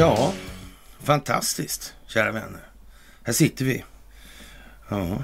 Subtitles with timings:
[0.00, 0.32] Ja,
[1.02, 2.60] fantastiskt, kära vänner.
[3.22, 3.84] Här sitter vi.
[4.88, 5.22] Ja.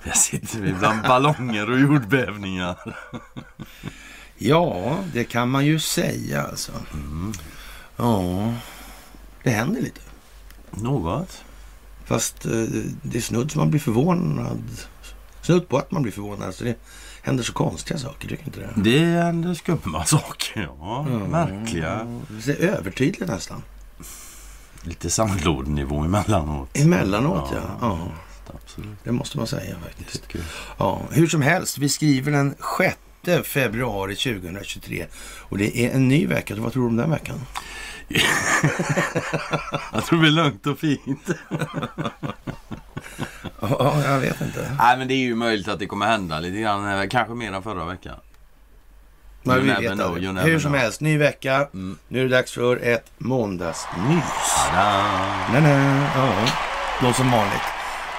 [0.00, 2.96] Här sitter vi bland ballonger och jordbävningar.
[4.38, 6.72] ja, det kan man ju säga alltså.
[7.96, 8.54] Ja,
[9.42, 10.00] det händer lite.
[10.70, 11.44] Något.
[12.04, 12.64] Fast eh,
[13.02, 14.62] det är snudd som man blir förvånad.
[15.42, 16.46] Snudd på att man blir förvånad.
[16.46, 16.76] Alltså det
[17.22, 18.90] händer så konstiga saker, tycker inte det?
[18.90, 21.02] Det händer skumma saker, ja.
[21.28, 22.20] Märkliga.
[22.46, 23.62] Det är övertydligt nästan.
[24.88, 26.76] Lite sandlådenivå emellanåt.
[26.78, 27.60] Emellanåt, ja.
[27.80, 27.98] ja.
[28.64, 28.98] Absolut.
[29.04, 30.22] Det måste man säga faktiskt.
[30.78, 32.54] Ja, hur som helst, vi skriver den
[33.24, 35.06] 6 februari 2023
[35.38, 36.54] och det är en ny vecka.
[36.58, 37.40] Vad tror du om den veckan?
[39.92, 41.28] Jag tror det blir lugnt och fint.
[43.60, 44.70] Ja, jag vet inte.
[44.78, 47.00] Nej, men det är ju möjligt att det kommer hända lite grann.
[47.00, 48.14] eh, Kanske mer än förra veckan.
[49.56, 50.80] Men vi vet know, Hur som know.
[50.80, 51.54] helst, ny vecka.
[51.56, 51.98] Mm.
[52.08, 54.24] Nu är det dags för ett måndagsmys.
[54.74, 56.48] Ja.
[57.02, 57.62] Då som vanligt,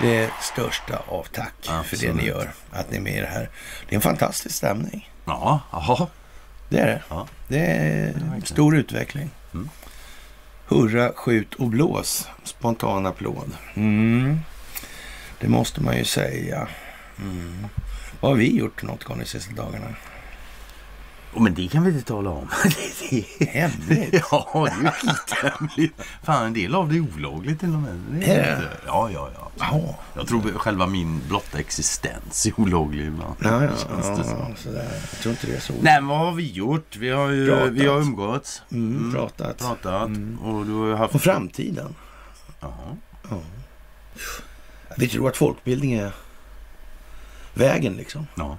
[0.02, 2.16] det största av tack för det Absolut.
[2.16, 2.52] ni gör.
[2.72, 3.50] Att ni är med i det här.
[3.90, 5.10] Det är en fantastisk stämning.
[5.26, 6.08] Ja, jaha.
[6.70, 7.02] Det är det.
[7.10, 7.28] Ja.
[7.48, 8.14] Det är
[8.44, 9.30] stor utveckling.
[9.54, 9.70] Mm.
[10.68, 12.28] Hurra, skjut och blås.
[12.44, 13.52] Spontan applåd.
[13.74, 14.40] Mm.
[15.40, 16.68] Det måste man ju säga.
[17.20, 17.68] Mm.
[18.20, 19.88] Vad har vi gjort något gång de sista dagarna?
[21.34, 22.48] Oh, men det kan vi inte tala om.
[23.10, 24.24] Det är- Hemligt.
[24.32, 25.94] ja, det är ju helt hemligt.
[26.24, 27.96] Fan, en del av det är olagligt till och med.
[28.12, 29.46] Det Är inte- Ja, ja, ja.
[29.60, 33.36] Ja, Jag tror själva min blotta existens är olaglig ibland.
[33.40, 34.88] ja, ja, Känns det ja, sådär.
[35.12, 35.74] Jag tror inte det är så.
[35.82, 36.96] Nej, vad har vi gjort?
[36.96, 37.70] Vi har ju Pratat.
[37.74, 38.62] vi har umgåtts.
[38.72, 39.58] Mm, pratat.
[39.58, 40.10] Pratat.
[40.44, 41.16] Och du har haft...
[41.16, 41.95] Och framtiden.
[42.60, 42.98] Jaha.
[44.98, 46.12] Vi tror att folkbildning är
[47.54, 48.28] vägen liksom.
[48.36, 48.58] Ja.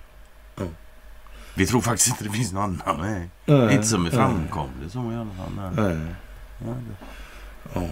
[1.54, 1.54] Mm.
[1.54, 3.30] Vi tror faktiskt inte det finns någon annan väg.
[3.46, 5.72] Nej, Inte som är framkomlig så i alla fall.
[5.76, 5.94] Nej.
[5.96, 6.14] nej.
[6.58, 7.88] Ja, det- Ja.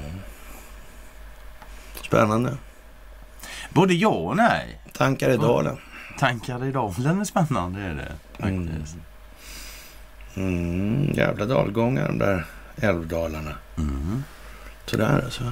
[2.05, 2.57] Spännande.
[3.73, 4.81] Både ja och nej.
[4.93, 5.77] Tankar i dalen.
[6.19, 8.13] Tankar i dalen är spännande är det.
[8.33, 8.97] Faktiskt.
[10.35, 12.47] Mm, jävla dalgångar de där
[12.77, 13.55] älvdalarna.
[13.79, 14.25] Mm.
[14.87, 15.45] Sådär alltså.
[15.45, 15.51] Ja.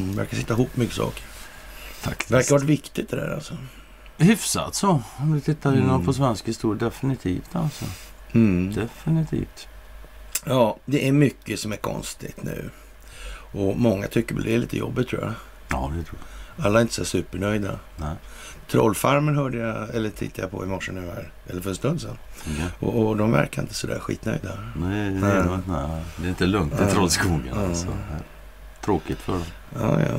[0.00, 1.22] Mm, verkar sitta ihop mycket saker.
[1.92, 2.30] Faktiskt.
[2.30, 3.54] Verkar ha varit viktigt det där alltså.
[4.18, 5.02] Hyfsat så.
[5.16, 5.88] Om vi tittar Mm.
[5.90, 6.04] mm.
[6.06, 6.84] på svensk historia.
[6.88, 7.84] Definitivt alltså.
[8.32, 8.72] Mm.
[8.74, 9.68] Definitivt.
[10.46, 12.70] Ja, det är mycket som är konstigt nu.
[13.52, 15.32] Och många tycker väl det är lite jobbigt tror jag.
[15.70, 16.18] Ja, det tror
[16.56, 16.66] jag.
[16.66, 17.78] Alla är inte så supernöjda.
[17.96, 18.14] Nej.
[18.70, 22.00] Trollfarmen hörde jag, eller tittade jag på i morse nu här, eller för en stund
[22.00, 22.18] sedan.
[22.46, 22.86] Ja.
[22.86, 24.50] Och, och de verkar inte sådär skitnöjda.
[24.76, 25.38] Nej, det, Nej.
[25.40, 26.92] inte- nej, det är inte lugnt i Nej.
[26.92, 27.42] Trollskogen.
[27.54, 27.66] Nej.
[27.66, 27.86] Alltså.
[28.84, 29.42] Tråkigt för dem.
[29.80, 30.16] Ja, ja.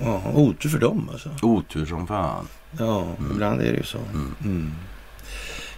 [0.00, 1.30] Ja, otur för dem alltså.
[1.42, 2.48] Otur som fan.
[2.78, 3.32] Ja, Mm.
[3.32, 3.98] ibland är det ju så.
[3.98, 4.34] Mm.
[4.44, 4.72] Mm.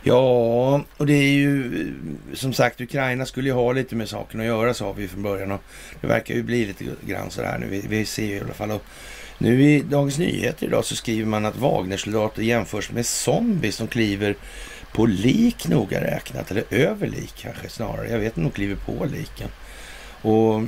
[0.03, 1.95] Ja, och det är ju
[2.35, 5.53] som sagt Ukraina skulle ju ha lite med saken att göra sa vi från början
[5.53, 5.61] och
[6.01, 7.67] det verkar ju bli lite grann så här nu.
[7.67, 8.83] Vi, vi ser ju i alla fall och
[9.39, 14.37] nu i Dagens Nyheter idag så skriver man att Wagnersoldater jämförs med zombies som kliver
[14.93, 18.11] på lik noga räknat, eller över lik kanske snarare.
[18.11, 19.49] Jag vet inte de kliver på liken.
[20.23, 20.63] Och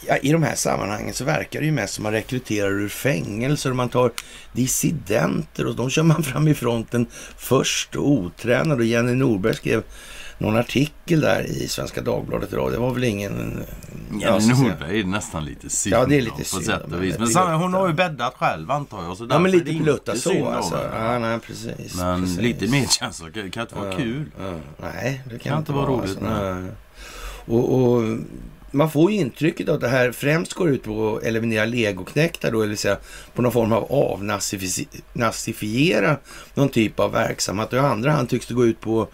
[0.00, 3.70] ja, i de här sammanhangen så verkar det ju mest som man rekryterar ur fängelser
[3.70, 4.12] och man tar
[4.52, 8.78] dissidenter och de kör man fram i fronten först och otränad.
[8.78, 9.82] Och Jenny Norberg skrev
[10.38, 12.72] någon artikel där i Svenska Dagbladet idag.
[12.72, 13.64] Det var väl ingen...
[14.20, 17.18] Jenny Norberg är nästan lite synd Ja, det är lite synd sätt och vis.
[17.18, 19.16] Men Det är hon har ju bäddat själv antar jag.
[19.16, 20.90] Så Ja, men det lite plutta så alltså.
[20.94, 21.96] Ja, nej, precis.
[21.96, 22.38] Men precis.
[22.38, 24.30] lite medkänsla kan kan inte vara Ja, kul.
[24.40, 26.74] Ja, nej, det kan, Kan inte vara roligt, Alltså.
[27.48, 28.18] Och, och
[28.70, 32.58] man får ju intrycket att det här främst går ut på att eliminera legoknektar då,
[32.58, 32.96] vill säga
[33.34, 36.16] på någon form av avnazifiera
[36.54, 37.72] någon typ av verksamhet.
[37.72, 39.08] Och i andra hand tycks det gå ut på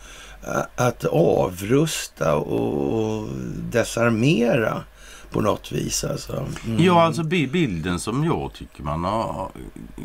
[0.76, 3.28] att avrusta och
[3.70, 4.82] desarmera
[5.30, 6.04] på något vis.
[6.04, 6.46] Alltså.
[6.66, 6.84] Mm.
[6.84, 9.50] Ja, alltså bi- bilden som jag tycker man har,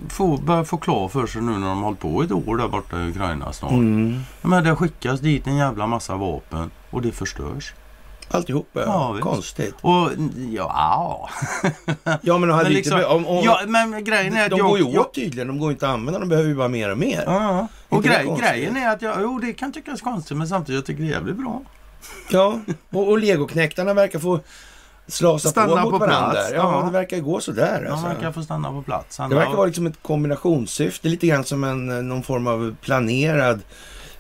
[0.09, 2.67] får, börjar få klar för sig nu när de har hållit på ett år där
[2.67, 3.71] borta i Ukraina snart.
[3.71, 4.19] Mm.
[4.41, 7.73] Men det skickas dit en jävla massa vapen och det förstörs.
[8.31, 9.15] Alltihopa, ja.
[9.15, 9.21] Ja.
[9.21, 9.75] Konstigt.
[9.81, 10.09] Och
[10.51, 11.29] ja...
[12.21, 14.67] Ja, men, Men lite, liksom, om, om, ja, men grejen är att de jag...
[14.67, 15.47] går ju jag, åt tydligen.
[15.47, 16.19] De går inte att använda.
[16.19, 17.23] De behöver ju bara mer och mer.
[17.25, 20.77] Ja, och Inte grej, grejen är att jag, jo det kan tyckas konstigt men samtidigt
[20.79, 21.61] jag tycker det är jävligt bra.
[22.31, 22.59] Ja,
[22.89, 24.39] och, och legoknektarna verkar få
[25.07, 26.31] slasa Stanna på mot på varandra.
[26.31, 26.85] plats, Ja, ja.
[26.85, 27.81] det verkar gå sådär.
[27.83, 28.07] Han Alltså.
[28.07, 29.17] verkar få stanna på plats.
[29.17, 32.75] Han Det verkar har- vara liksom ett kombinationssyfte, lite grann som en, någon form av
[32.81, 33.61] planerad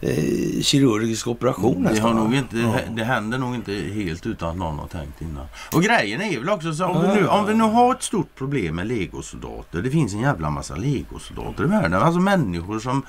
[0.01, 2.75] eh, kirurgisk operation Det, nästan, har nog inte, Ja.
[2.95, 5.45] det händer nog inte helt utan att någon har tänkt innan.
[5.73, 8.35] Och grejen är väl också så om, vi nu, om vi nu har ett stort
[8.35, 9.81] problem med legosoldater.
[9.81, 11.93] Det finns en jävla massa legosoldater i världen.
[12.01, 13.05] Alltså människor som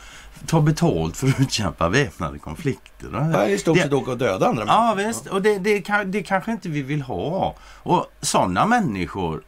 [0.46, 3.30] tar betalt för att utkämpa väpnade konflikter.
[3.34, 5.08] Ja, i stort sett åka och döda andra Ja människor.
[5.08, 7.54] visst, och det, det, det kanske inte vi vill ha.
[7.82, 9.42] Och sådana människor,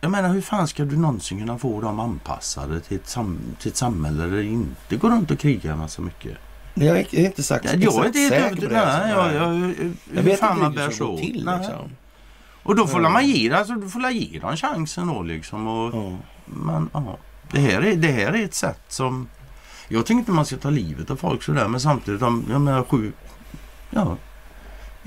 [0.00, 3.70] jag menar hur fan ska du någonsin kunna få dem anpassade till ett, sam, till
[3.70, 6.02] ett samhälle där det inte går runt och krigar massa
[6.78, 7.12] mycket?
[7.12, 8.80] Jag är inte sagt, Jag är inte helt säker på det.
[8.80, 8.98] alltså.
[9.06, 9.54] Nej, jag, jag,
[10.12, 11.44] jag hur vet fan inte hur det går till.
[11.44, 11.58] Nej.
[11.58, 11.90] Liksom.
[12.62, 15.66] Och då får man ge alltså, du får ge dem chansen då liksom.
[15.68, 16.16] Och, Ja.
[16.44, 17.18] men, ja,
[17.52, 19.28] det, här är, det här är ett sätt som...
[19.88, 22.84] Jag tycker inte man ska ta livet av folk sådär men samtidigt om, jag menar
[22.84, 23.12] sju...
[23.90, 24.16] Ja.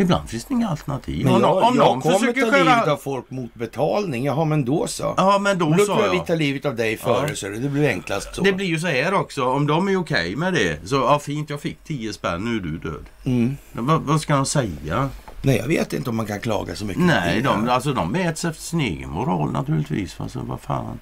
[0.01, 1.25] Ibland finns det inga alternativ.
[1.25, 4.25] Men jag, om jag kommer ta livet skära- av folk mot betalning.
[4.25, 5.13] Jaha, men då så.
[5.17, 7.35] Ja men då då tror jag vi tar livet av dig före, Ja.
[7.35, 8.41] så det blir enklast så.
[8.41, 9.45] Det blir ju så här också.
[9.45, 10.87] Om de är okej med det.
[10.89, 12.45] Så ja fint jag fick 10 spänn.
[12.45, 13.05] Nu är du död.
[13.25, 13.57] Mm.
[13.71, 15.09] Vad, vad ska de säga?
[15.41, 17.03] Nej, jag vet inte om man kan klaga så mycket.
[17.03, 17.41] Nej, det.
[17.41, 20.15] de, alltså, de mäts efter sin egen moral naturligtvis.
[20.19, 20.99] Alltså, vad fan.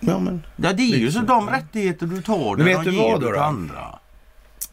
[0.00, 0.42] Ja, men.
[0.56, 1.26] Ja, det är ju så Liksom.
[1.26, 2.56] de rättigheter du tar.
[2.56, 3.40] Vet de du ger då till då?
[3.40, 3.98] andra.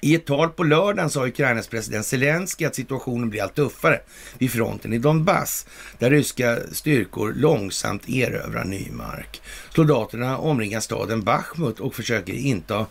[0.01, 4.01] I ett tal på lördagen sa Ukrainas president Zelensky att situationen blir allt tuffare
[4.37, 5.65] vid fronten i Donbass,
[5.97, 9.41] där ryska styrkor långsamt erövrar ny mark.
[9.75, 12.85] Soldaterna omringar staden Bachmut och försöker inta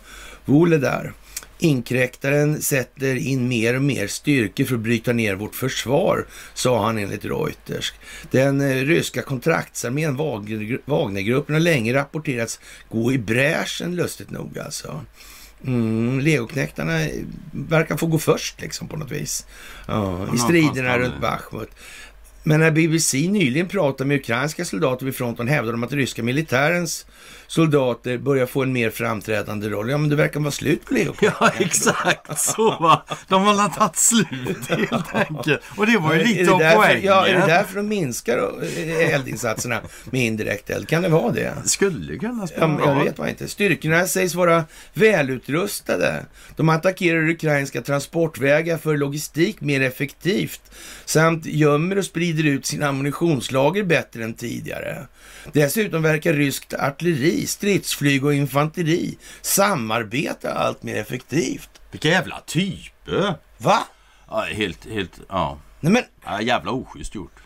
[0.45, 1.13] Vuhledar.
[1.61, 6.97] Inkräktaren sätter in mer och mer styrkor för att bryta ner vårt försvar, sa han
[6.97, 7.93] enligt Reuters.
[8.31, 10.15] Den eh, ryska kontraktsarmén
[10.85, 12.59] Wagnergruppen har länge rapporterats
[12.89, 15.01] gå i bräschen, lustigt nog alltså.
[15.65, 17.07] Mm, legoknektarna
[17.51, 19.45] verkar få gå först liksom på något vis.
[19.87, 21.69] Ja, I striderna runt Bachmut.
[22.43, 27.05] Men när BBC nyligen pratade med ukrainska soldater vid fronten hävdade de att ryska militärens
[27.49, 29.89] soldater börjar få en mer framträdande roll.
[29.89, 31.51] Ja, men det verkar vara slut på legoknektarna.
[31.55, 33.05] Ja, exakt så va.
[33.27, 35.61] De har tagit slut helt enkelt.
[35.77, 37.03] Och det var ju lite det av poängen.
[37.03, 38.37] ja, är det därför de minskar
[38.77, 39.81] eh, eldinsatserna
[40.11, 40.87] med indirekt eld?
[40.87, 41.53] Kan det vara det?
[41.65, 43.47] Skulle kunna Ja, spela men jag vet man inte.
[43.47, 44.63] Styrkorna sägs vara
[44.93, 46.25] välutrustade.
[46.55, 50.61] De attackerar ukrainska transportvägar för logistik mer effektivt
[51.05, 55.07] samt gömmer och sprider ut sina ammunitionslager bättre än tidigare.
[55.53, 61.69] Dessutom verkar ryskt artilleri, stridsflyg och infanteri samarbeta allt mer effektivt.
[61.91, 63.35] Vilka jävla typer.
[63.57, 63.83] Va?
[64.29, 65.57] Ja, helt, helt, ja.
[65.79, 67.38] Nej men, ja jävla oschysst gjort.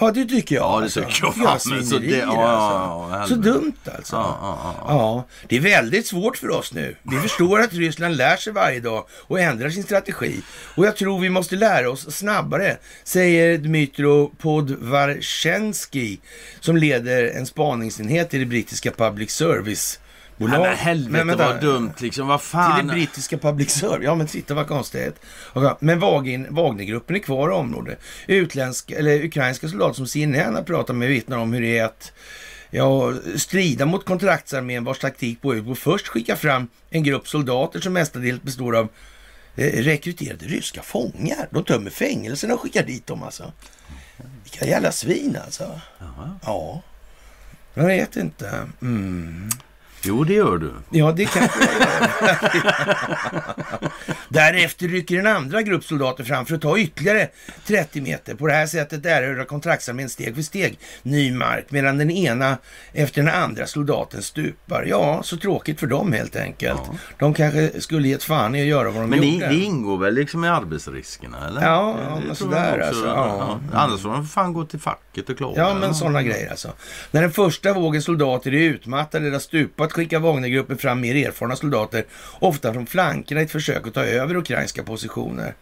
[0.00, 0.64] Ja det tycker jag.
[0.64, 1.00] Ja, det alltså.
[1.00, 3.16] tycker jag Det är fan, men så det- ja, ja, alltså.
[3.16, 4.16] ja, Så dumt alltså.
[4.16, 4.84] Ja, ja, ja.
[4.88, 6.96] Ja, det är väldigt svårt för oss nu.
[7.02, 10.40] Vi förstår att Ryssland lär sig varje dag och ändrar sin strategi.
[10.74, 16.16] Och jag tror vi måste lära oss snabbare, säger Dmytro Podvarshensky
[16.60, 20.00] som leder en spaningsenhet i det brittiska public service
[20.38, 21.46] Nej, men helvete vänta.
[21.46, 22.28] vad dumt liksom.
[22.28, 22.86] Vad Till fan.
[22.86, 24.04] det brittiska public service.
[24.04, 25.20] Ja, men titta vad konstigt.
[25.80, 26.00] Men
[26.50, 27.98] Wagnergruppen är kvar i området.
[28.26, 32.12] Utländska, eller ukrainska soldater som CNN har pratat med vittnar om hur det är att
[32.70, 37.28] ja, strida mot kontraktsarmén vars taktik går ut på att först skicka fram en grupp
[37.28, 38.88] soldater som mestadels består av
[39.56, 41.48] eh, rekryterade ryska fångar.
[41.50, 43.52] De tömmer fängelserna och skickar dit dem alltså.
[44.44, 45.80] Vilka jävla svin alltså.
[46.42, 46.82] Ja.
[47.74, 48.68] Jag vet inte.
[48.82, 49.48] Mm.
[50.02, 50.72] Jo, det gör du.
[50.90, 52.68] Ja, det kanske jag gör.
[54.28, 57.28] Därefter rycker en andra grupp soldater fram för att ta ytterligare
[57.66, 58.34] 30 meter.
[58.34, 62.58] På det här sättet erövrar kontraktsarmén steg för steg ny mark medan den ena
[62.92, 64.84] efter den andra soldaten stupar.
[64.88, 66.80] Ja, så tråkigt för dem helt enkelt.
[67.18, 69.48] De kanske skulle gett fan i att göra vad de Men gjorde.
[69.48, 71.62] det ingår väl liksom i arbetsriskerna eller?
[71.62, 73.60] Ja, ja, det men sådär alltså, ja.
[73.72, 75.60] Annars får de för fan gå till facket och klaga.
[75.62, 76.72] Ja, men sådana grejer alltså.
[77.10, 79.40] När den första vågen soldater är utmattade eller har
[79.88, 82.04] att skickar Wagnergruppen fram mer erfarna soldater,
[82.38, 85.54] ofta från flankerna i ett försök att ta över ukrainska positioner.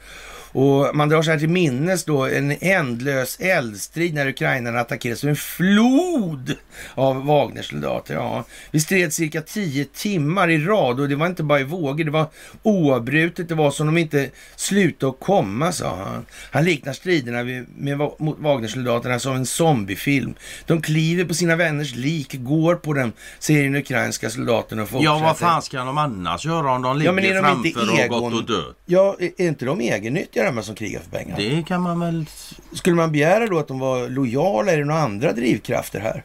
[0.59, 5.31] Och man drar sig här till minnes då en ändlös eldstrid när ukrainarna attackerades av
[5.31, 6.55] en flod
[6.95, 8.15] av Wagnersoldater.
[8.15, 12.05] Ja, vi stred cirka tio timmar i rad och det var inte bara i vågor,
[12.05, 12.27] det var
[12.63, 13.49] oavbrutet.
[13.49, 16.27] Det var som de inte slutade att komma, sa han.
[16.51, 20.35] Han liknar striderna med, med, mot Wagnersoldaterna som en zombiefilm.
[20.67, 25.05] De kliver på sina vänners lik, går på dem, säger en ukrainsk soldaten och fortsätter.
[25.05, 27.67] Ja, vad fan ska de annars göra om de ligger Ja, men är de framför
[27.69, 28.77] inte och egon- gått och dött?
[28.87, 31.37] Ja, är inte de egennyttiga de här som krigar för pengar?
[31.37, 32.27] Det kan man väl...
[32.73, 34.73] Skulle man begära då att de var lojala?
[34.73, 36.25] Är det några andra drivkrafter här?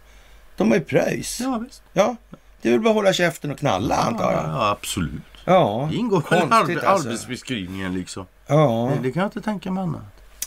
[0.58, 1.40] De har ju pröjs.
[1.40, 1.46] Ja.
[1.50, 1.84] Ja, visst.
[2.62, 4.44] det är väl bara att hålla käften och knalla antar jag.
[4.46, 5.22] Ja, absolut.
[5.46, 7.08] Ja, Det ingår väl i alltså.
[7.08, 8.26] arbetsbeskrivningen liksom.
[8.48, 8.92] Ja.
[8.96, 10.02] Det, det kan jag inte tänka mig annat.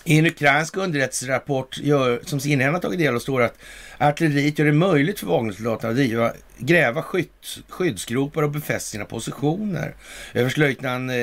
[0.06, 3.54] I en ukrainsk underrättelserapport gör, som CNN har tagit del av står att
[3.98, 9.94] artilleriet gör det möjligt för Wagnersoldaterna att driva gräva skydds, skyddsgropar och befästa sina positioner.
[10.34, 11.16] Överstelöjtnant eh,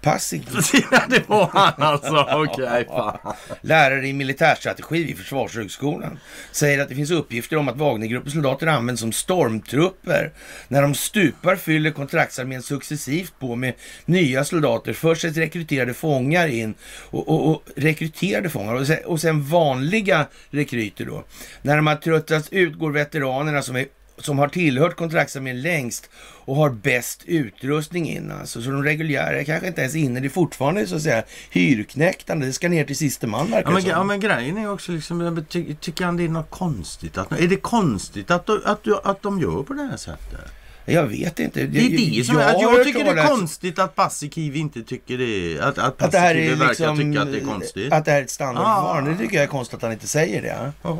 [0.00, 0.42] Passig,
[1.08, 2.28] det var han alltså.
[2.32, 3.34] Okej, fan.
[3.60, 6.18] lärare i militärstrategi vid Försvarshögskolan,
[6.52, 10.32] säger att det finns uppgifter om att Wagnergruppens soldater används som stormtrupper.
[10.68, 14.92] När de stupar fyller kontraktsarmén successivt på med nya soldater.
[14.92, 16.74] Först sätts rekryterade fångar in
[17.10, 21.24] och, och, och rekryterade fångar och sen, och sen vanliga rekryter då.
[21.62, 23.86] När de har tröttats ut går veteranerna som, är,
[24.18, 26.10] som har tillhört kontraktsarmén längst
[26.44, 28.62] och har bäst utrustning in alltså.
[28.62, 30.20] Så de reguljära är kanske inte ens inne.
[30.20, 32.46] Det är fortfarande så att säga hyrknäktande.
[32.46, 33.90] Det ska ner till siste man verkar Ja men, som.
[33.90, 37.18] ja men grejen är också liksom, jag ty, tycker han det är något konstigt?
[37.18, 40.40] Att, är det konstigt att, att, du- att de gör på det här sättet?
[40.88, 41.66] Jag vet inte.
[41.66, 44.82] Det är det som är, har att jag tycker det är konstigt att Paasikivi inte
[44.82, 45.60] tycker det.
[45.60, 46.96] Att, att Att det här är verkar liksom...
[46.98, 47.92] tycka att det är konstigt.
[47.92, 49.10] Att det här är ett standardförfarande.
[49.10, 49.14] Ah.
[49.14, 50.72] Det tycker jag är konstigt att han inte säger det.
[50.82, 50.98] Ja.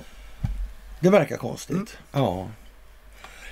[1.07, 1.77] Det verkar konstigt.
[1.77, 1.87] Mm.
[2.13, 2.49] Ja.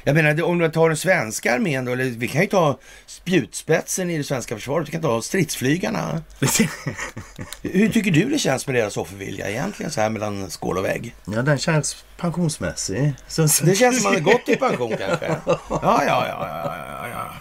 [0.05, 4.11] Jag menar, om du tar den svenska armén då, eller vi kan ju ta spjutspetsen
[4.11, 4.89] i det svenska försvaret.
[4.89, 6.23] Vi kan ta stridsflygarna.
[7.63, 11.15] Hur tycker du det känns med deras offervilja egentligen så här mellan skål och vägg?
[11.25, 13.15] ja, den känns pensionsmässig.
[13.29, 13.65] Så, så.
[13.65, 15.27] Det känns som man har gått i pension kanske.
[15.47, 17.35] Ja, ja, ja, ja, ja, ja.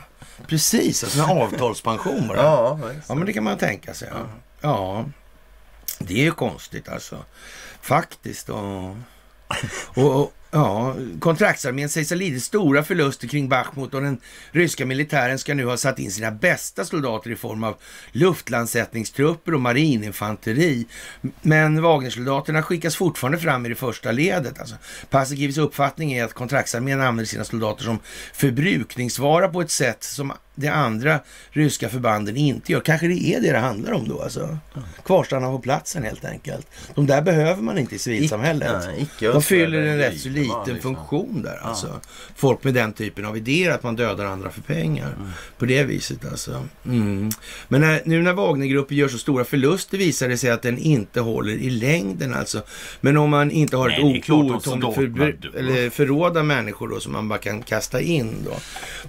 [0.48, 2.38] Precis, alltså en avtalspension bara.
[2.38, 2.79] Ja.
[3.08, 4.10] Ja, men det kan man tänka sig.
[4.12, 4.27] Ja,
[4.62, 5.05] ja.
[6.00, 7.25] det är ju konstigt alltså.
[7.82, 8.50] Faktiskt.
[8.50, 8.96] Och,
[9.93, 14.17] och, och ja, kontraktsarmén sägs ha lidit stora förluster kring Bachmut och den
[14.51, 17.75] ryska militären ska nu ha satt in sina bästa soldater i form av
[18.12, 20.86] luftlandsättningstrupper och marininfanteri.
[21.41, 24.60] Men Wagnersoldaterna skickas fortfarande fram i det första ledet.
[24.60, 24.75] Alltså,
[25.10, 28.00] Paasikivis uppfattning är att kontraktsarmén använder sina soldater som
[28.33, 31.19] förbrukningsvara på ett sätt som de andra
[31.50, 32.79] ryska förbanden inte gör.
[32.79, 34.57] Kanske det är det det handlar om då alltså.
[35.05, 36.67] Kvarstanna på platsen helt enkelt.
[36.95, 38.72] De där behöver man inte i civilsamhället.
[38.86, 40.95] Nej, icke De fyller en rätt så liten liksom.
[40.95, 42.00] funktion där alltså.
[42.36, 45.07] Folk med den typen av idéer att man dödar andra för pengar.
[45.07, 45.29] Mm.
[45.57, 46.67] På det viset alltså.
[46.86, 47.29] Mm.
[47.67, 51.22] Men när, nu när Wagnergruppen gör så stora förluster visar det sig att den inte
[51.22, 52.62] håller i längden alltså.
[53.01, 57.00] Men om man inte har Nej, det ett outtömligt soldaterna för, förråd av människor då
[57.00, 58.55] som man bara kan kasta in då.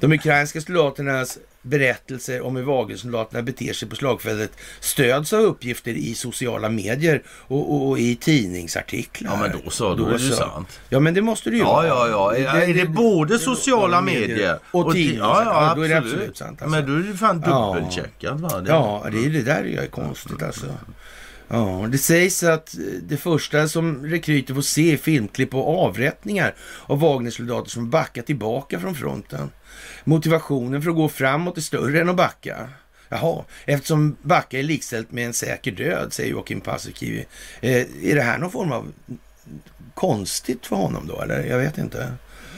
[0.01, 1.34] De ukrainska soldaternas
[1.65, 7.75] berättelser om hur Wagnersoldaterna beter sig på slagfältet stöds av uppgifter i sociala medier och,
[7.75, 9.31] och, och i tidningsartiklar.
[9.33, 9.95] Ja, men då så.
[9.95, 10.81] Då, är det ju sant.
[10.89, 11.87] Ja, men det måste det ju Ja, vara.
[11.87, 12.37] ja, ja.
[12.57, 15.25] Är, är det både sociala medier och ti- tidningar?
[15.25, 16.63] Ja, ja, då är det absolut sant.
[16.63, 16.69] Alltså.
[16.81, 17.75] Men då är det ju fan Ja.
[17.77, 18.61] dubbelcheckat va?
[18.61, 20.67] Det- Ja, det är det där jag är konstigt alltså.
[21.49, 26.55] Ja, det sägs att det första som rekryter får se är filmklipp och avrättningar
[26.87, 29.51] av Wagnersoldater som backar tillbaka från fronten.
[30.05, 32.69] Motivationen för att gå framåt är större än att backa.
[33.09, 37.27] Jaha, eftersom backa är likställt med en säker död, säger Joakim Paasikivi.
[37.61, 38.93] Eh, är det här någon form av
[39.95, 41.45] konstigt för honom då, eller?
[41.45, 42.13] Jag vet inte.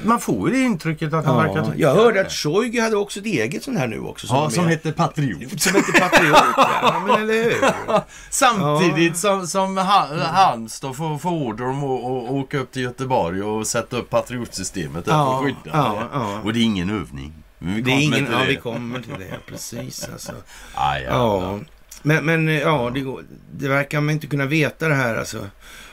[0.05, 2.97] Man får ju det intrycket att han verkar Ja, tycka jag hörde att Shoigu hade
[2.97, 4.27] också ett eget sånt här nu också.
[4.31, 4.73] Ja, var som med.
[4.73, 5.61] heter Patriot.
[5.63, 7.03] Som heter Patriot, ja.
[7.07, 7.55] Men eller hur?
[8.31, 13.67] Samtidigt som, som han, Halmstad får, får order om att åka upp till Göteborg och
[13.67, 15.57] sätta upp Patriotsystemet där Ja, att skydda.
[15.73, 16.41] ja, ja.
[16.45, 17.33] Och det är ingen övning.
[17.59, 18.47] Vi Det är ingen, till ja, det.
[18.47, 19.37] vi kommer till det.
[19.47, 20.33] Precis alltså.
[20.75, 21.11] Aj, ja.
[21.43, 21.59] Ja,
[22.03, 23.23] men, men ja, det, går,
[23.53, 25.47] det verkar man inte kunna veta det här alltså.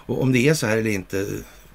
[0.06, 1.26] Och om det är så här eller inte,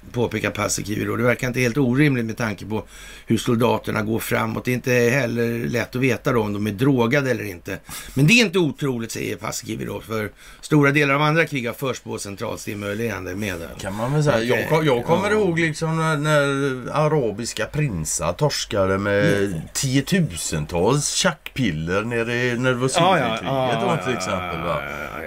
[0.09, 1.05] påpekar Paasikivi.
[1.05, 2.83] Det verkar inte helt orimligt med tanke på
[3.27, 4.65] hur soldaterna går framåt.
[4.65, 7.79] Det är inte heller lätt att veta då om de är drogade eller inte.
[8.13, 11.73] Men det är inte otroligt, säger Paasikivi då, för stora delar av andra krig har
[11.73, 13.67] förts på centralstimulerande medel.
[13.81, 14.43] Kan man väl säga.
[14.69, 15.37] Jag, jag kommer Ja.
[15.37, 21.05] ihåg liksom när, när arabiska prinsar torskade med tiotusentals
[21.49, 24.61] tjackpiller nere, när det var Ja, ja, ja, till exempel.
[24.61, 24.81] Va?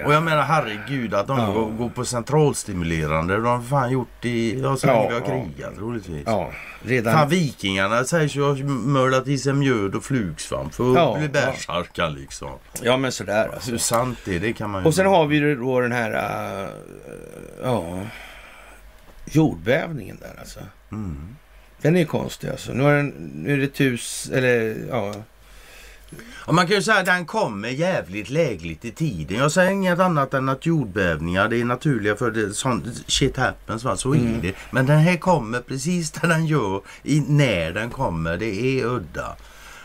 [0.05, 1.51] Och jag menar herregud att de Ja.
[1.51, 3.35] går, går på centralstimulerande.
[3.35, 6.23] De har fan gjort i, ja, så länge vi har krigat troligtvis.
[6.25, 6.51] Ja,
[6.83, 7.13] redan...
[7.13, 11.29] Fan vikingarna sägs ju ha mördat i sig mjöd och flugsvamp för att Ja, bli
[11.29, 12.49] bärsärkar liksom.
[12.81, 13.71] Ja, men sådär alltså.
[13.71, 14.87] Hur sant det är, det kan man ju...
[14.87, 16.11] Och sen har vi ju då den här,
[16.63, 16.69] äh,
[17.63, 17.99] ja,
[19.25, 20.59] jordbävningen där alltså.
[20.91, 21.35] Mm.
[21.81, 22.73] Den är konstig alltså.
[22.73, 25.13] Nu, den, nu är det tus, eller ja.
[26.45, 29.37] Och man kan ju säga att den kommer jävligt lägligt i tiden.
[29.37, 33.83] Jag säger inget annat än att jordbävningar det är naturliga för det, sånt shit happens.
[33.83, 33.97] Va?
[33.97, 34.35] Så Mm.
[34.37, 34.53] är det.
[34.71, 38.37] Men den här kommer precis där den gör, i, när den kommer.
[38.37, 39.35] Det är udda.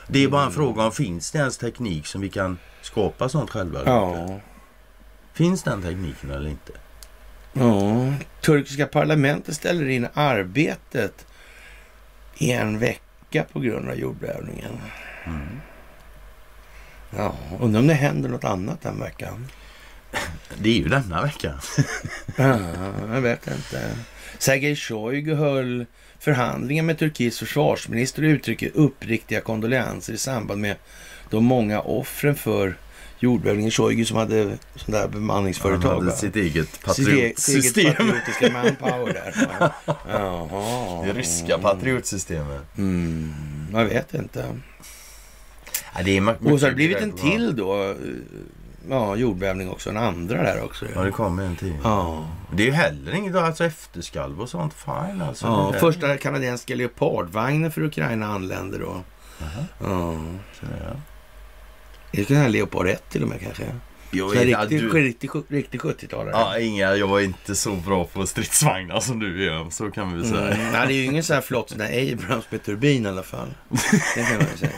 [0.08, 0.48] Det är bara Mm.
[0.50, 3.80] en fråga om finns det ens teknik som vi kan skapa sånt själva?
[3.86, 4.40] Ja.
[5.34, 6.72] Finns den tekniken eller inte?
[7.52, 8.12] ja.
[8.40, 11.26] Turkiska parlamentet ställer in arbetet
[12.38, 14.72] i en vecka på grund av jordbävningen.
[15.26, 15.60] Mm.
[17.16, 19.46] Ja, undrar om det händer något annat den veckan.
[20.58, 21.54] Det är ju denna vecka.
[22.36, 22.58] Ja,
[23.14, 23.96] jag vet inte.
[24.38, 25.86] Sergej Shoigu höll
[26.18, 30.76] förhandlingar med Turkiets försvarsminister och uttrycker uppriktiga kondolenser i samband med
[31.30, 32.76] de många offren för
[33.18, 33.70] jordbävningen.
[33.70, 35.88] Shoigu som hade sån där bemanningsföretag.
[35.88, 36.16] Han hade va?
[36.16, 37.94] sitt eget e- sitt eget patriotsystem.
[37.94, 39.34] patriotiska manpower där.
[40.08, 41.02] Ja.
[41.06, 42.78] Det ryska patriotsystemet.
[42.78, 43.34] Mm,
[43.72, 44.44] jag vet inte.
[45.96, 47.82] Ja, det är mycket Och så har det blivit en till då.
[47.90, 47.96] eh,
[48.90, 49.90] Ja, jordbävning också.
[49.90, 50.86] En andra där också.
[50.94, 51.74] Ja, det kommer en till.
[51.84, 52.24] Ja.
[52.52, 54.74] Det är ju heller inget, alltså efterskalv och sånt.
[54.74, 55.46] Fine alltså.
[55.46, 59.00] ja första kanadensiska leopardvagnen för Ukraina anländer då.
[59.38, 60.14] Jaha, Ja.
[60.60, 60.66] så
[62.12, 63.64] det ska här Leopard 1 till och med kanske.
[64.10, 66.30] Jag Så vet, riktig, du, riktig, riktig 70-talare.
[66.32, 69.70] ja, inga, jag är inte så bra på stridsvagnar som du är.
[69.70, 70.54] Så kan vi säga.
[70.54, 70.72] Mm.
[70.72, 73.22] Nej, det är ju ingen sån här flott sån här Abrams med turbin i alla
[73.22, 73.48] fall.
[74.14, 74.72] Det kan man ju säga.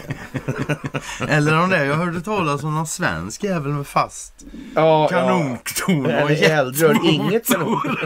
[1.37, 4.33] Eller om det är, jag hörde talas om någon svensk jävel med fast
[4.75, 6.99] Ja, kanonton och Eller eldrör.
[7.05, 7.97] Inget kanon.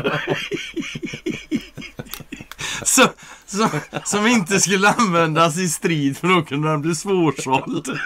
[2.83, 3.09] som,
[3.47, 3.69] som,
[4.05, 7.89] som inte skulle användas i strid för då kunde den bli svårsåld.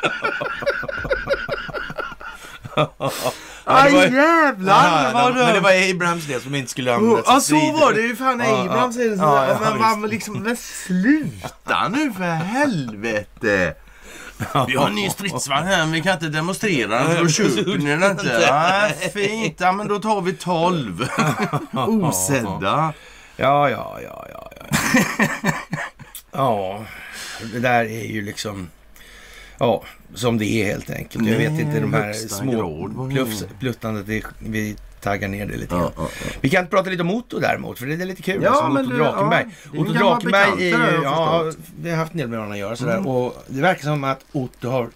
[3.65, 7.41] Aj jävlar Ja, vad de- men det var Abrams det som inte skulle användas Ja
[7.41, 8.47] så var det ju fan ja.
[8.47, 9.49] är det så Ja, där.
[9.49, 13.75] ja, Men man liksom, men sluta nu för helvete.
[14.69, 17.79] Vi har en ny stridsvagn här men vi kan inte demonstrera den för då köper
[17.79, 18.49] ni den inte.
[18.51, 21.09] Nej, fint, ja, men då tar vi 12.
[21.73, 22.93] Osedda.
[23.37, 24.79] Ja, ja, ja, ja, ja.
[26.33, 26.85] ja,
[27.53, 28.69] det där är ju liksom...
[29.59, 29.83] Ja,
[30.15, 31.27] som det är helt enkelt.
[31.27, 35.93] Jag vet inte, de här små pluffs, pluttandet, det, vi taggar ner det lite Ja,
[35.97, 36.31] ja, ja.
[36.41, 38.43] Vi kan prata lite om Otto däremot, för det är lite kul.
[38.43, 39.47] Ja, alltså, men Otto Drakenberg.
[39.73, 42.97] ja, Otto Drakenberg är Ja, vi har haft en del med varandra att göra sådär.
[42.97, 43.07] Mm.
[43.07, 44.89] Och det verkar som att Otto har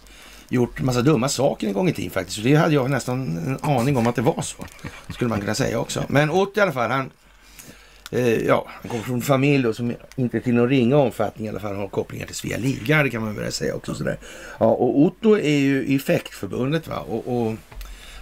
[0.48, 2.38] gjort massa dumma saker en gång i tiden faktiskt.
[2.38, 4.64] Och det hade jag nästan en aning om att det var så.
[5.08, 6.04] Skulle man kunna säga också.
[6.08, 7.10] Men Otto i alla fall, han...
[8.12, 11.50] Eh, ja, han kommer från en familj då, som inte till någon ringa omfattning i
[11.50, 13.94] alla fall har kopplingar till Svea Livgarde kan man väl säga också.
[13.94, 14.18] Sådär.
[14.58, 16.98] Ja, och Otto är ju i fäktförbundet va.
[16.98, 17.54] Och, och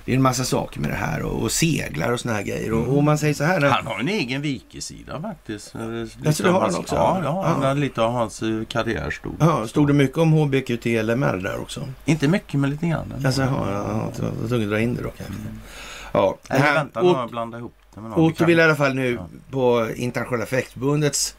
[0.04, 2.72] det är en massa saker med det här och, och seglar och såna här grejer.
[2.72, 3.60] Och, och man säger så här.
[3.60, 5.74] När, Han har en egen vikesida faktiskt.
[6.26, 6.94] Alltså, det har han också?
[6.94, 7.68] Ja, ja, han Ja.
[7.68, 9.34] har lite av hans eh, karriär stod.
[9.40, 11.88] ja, stod det mycket om HBQT LMR där också?
[12.04, 13.14] Inte mycket men lite grann.
[13.24, 15.34] Alltså, ja, ja, jag var tvungen att dra in det då kanske.
[16.12, 17.74] Ja, det Eller här, vänta, nu har jag blandat ihop.
[18.16, 19.28] Otto vill i alla fall nu Ja.
[19.50, 21.36] på Internationella fäktförbundets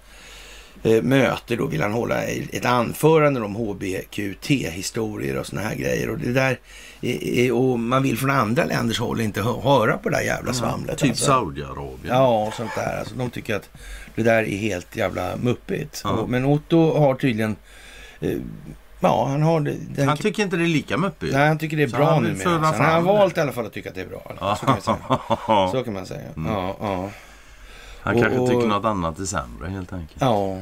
[0.83, 6.09] eh, möte då vill han hålla ett anförande om HBQT-historier och såna här grejer.
[6.09, 6.59] Och det där
[7.01, 10.23] är, är, och man vill från andra länders håll inte hö- höra på det där
[10.23, 10.97] jävla svamlet.
[10.97, 11.25] Typ alltså.
[11.25, 11.97] Saudiarabien.
[12.15, 12.99] Ja, och sånt där.
[12.99, 13.69] Alltså, de tycker att
[14.15, 16.01] det där är helt jävla muppigt.
[16.03, 16.25] Ja.
[16.27, 17.55] Men Otto har tydligen...
[19.03, 19.59] Ja, han har...
[19.59, 21.33] Den, Han tycker inte det är lika muppigt.
[21.33, 22.43] nej, han tycker det är Så bra han vill numera.
[22.59, 24.21] föra Så han har valt i alla fall att tycka att det är bra.
[24.59, 24.97] Så kan man säga.
[25.71, 26.21] Så kan man säga.
[26.37, 26.53] Mm.
[26.53, 27.09] Ja, ja.
[28.01, 30.21] Han Och- kanske och- tycker något annat är sämre helt enkelt.
[30.21, 30.57] Ja.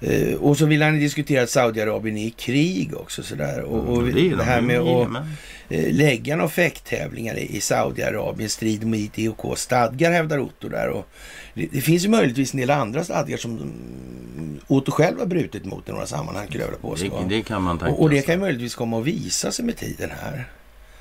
[0.00, 3.60] Eh, och så vill han diskutera att Saudiarabien är i krig också sådär.
[3.62, 5.26] Och, och Mm, det, är det de här med att jajamän.
[5.68, 10.88] eh, lägga några fäkttävlingar i, Saudiarabien strider mot IOKs stadgar hävdar Otto där.
[10.88, 11.08] Och
[11.54, 15.64] det, det finns ju möjligtvis en del andra stadgar som mm, Otto själv har brutit
[15.64, 17.24] mot i några sammanhang skulle jag vilja påstå.
[17.28, 19.64] det, det kan man tänka och, och det kan ju möjligtvis komma att visa sig
[19.64, 20.48] med tiden här.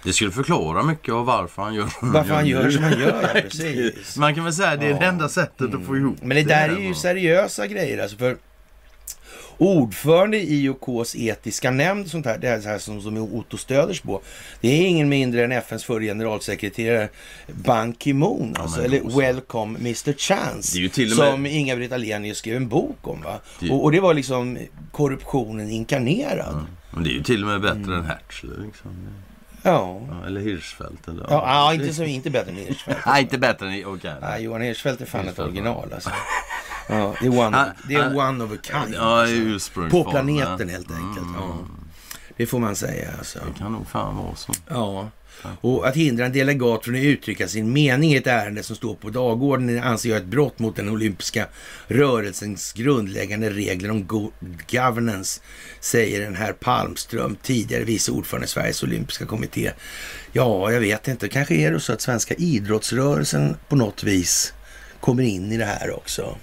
[0.03, 3.21] Det skulle förklara mycket av varför han gör som Varför han gör som han gör,
[3.35, 4.17] ja, precis.
[4.17, 4.99] Man kan väl säga att det är Ja.
[4.99, 8.37] det enda sättet att få ihop Men det där är ju seriösa grejer alltså för
[9.57, 14.01] Ordförande i IOKs etiska nämnd sånt här, det är så här som, som Otto stöders
[14.01, 14.21] på.
[14.61, 17.09] Det är ingen mindre än FNs förre generalsekreterare
[17.47, 18.53] Ban Ki-Moon.
[18.55, 19.17] Ja, alltså, eller.
[19.17, 20.79] Welcome Mr Chance.
[20.79, 23.21] Med- Som Inga-Britt Ahlenius skrev en bok om.
[23.21, 23.39] Va?
[23.59, 24.57] Det- Och, och det var liksom
[24.91, 26.65] korruptionen inkarnerad.
[26.91, 27.93] Men det är ju till och med bättre Mm.
[27.99, 28.57] än Hertzler.
[28.65, 28.91] Liksom.
[29.63, 30.01] Ja.
[30.09, 31.07] Ja, eller Hirschfeldt.
[31.07, 32.99] Eller, Ja, ja, inte, så, inte bättre än Hirschfeldt.
[33.05, 33.85] Nej, inte bättre än...
[33.85, 34.13] Okej.
[34.21, 36.09] Nej, Johan Hirschfeldt är fan ett Hirschfeldt, original alltså.
[36.87, 38.95] Ja, det är one, det är one of a kind.
[38.95, 39.89] Ja, alltså.
[39.89, 41.27] På planeten helt enkelt.
[41.27, 41.35] Mm.
[41.35, 41.57] Ja.
[42.37, 43.39] Det får man säga alltså.
[43.39, 44.53] Det kan nog fan vara så.
[44.67, 45.09] Ja.
[45.61, 48.95] Och att hindra en delegat från att uttrycka sin mening i ett ärende som står
[48.95, 51.45] på dagordningen anser jag ett brott mot den olympiska
[51.87, 54.31] rörelsens grundläggande regler om good
[54.71, 55.41] governance,
[55.79, 59.71] säger den här Palmström, tidigare vice ordförande i Sveriges olympiska kommitté.
[60.31, 61.27] Ja, jag vet inte.
[61.27, 64.53] Kanske är det så att svenska idrottsrörelsen på något vis
[64.99, 66.37] kommer in i det här också.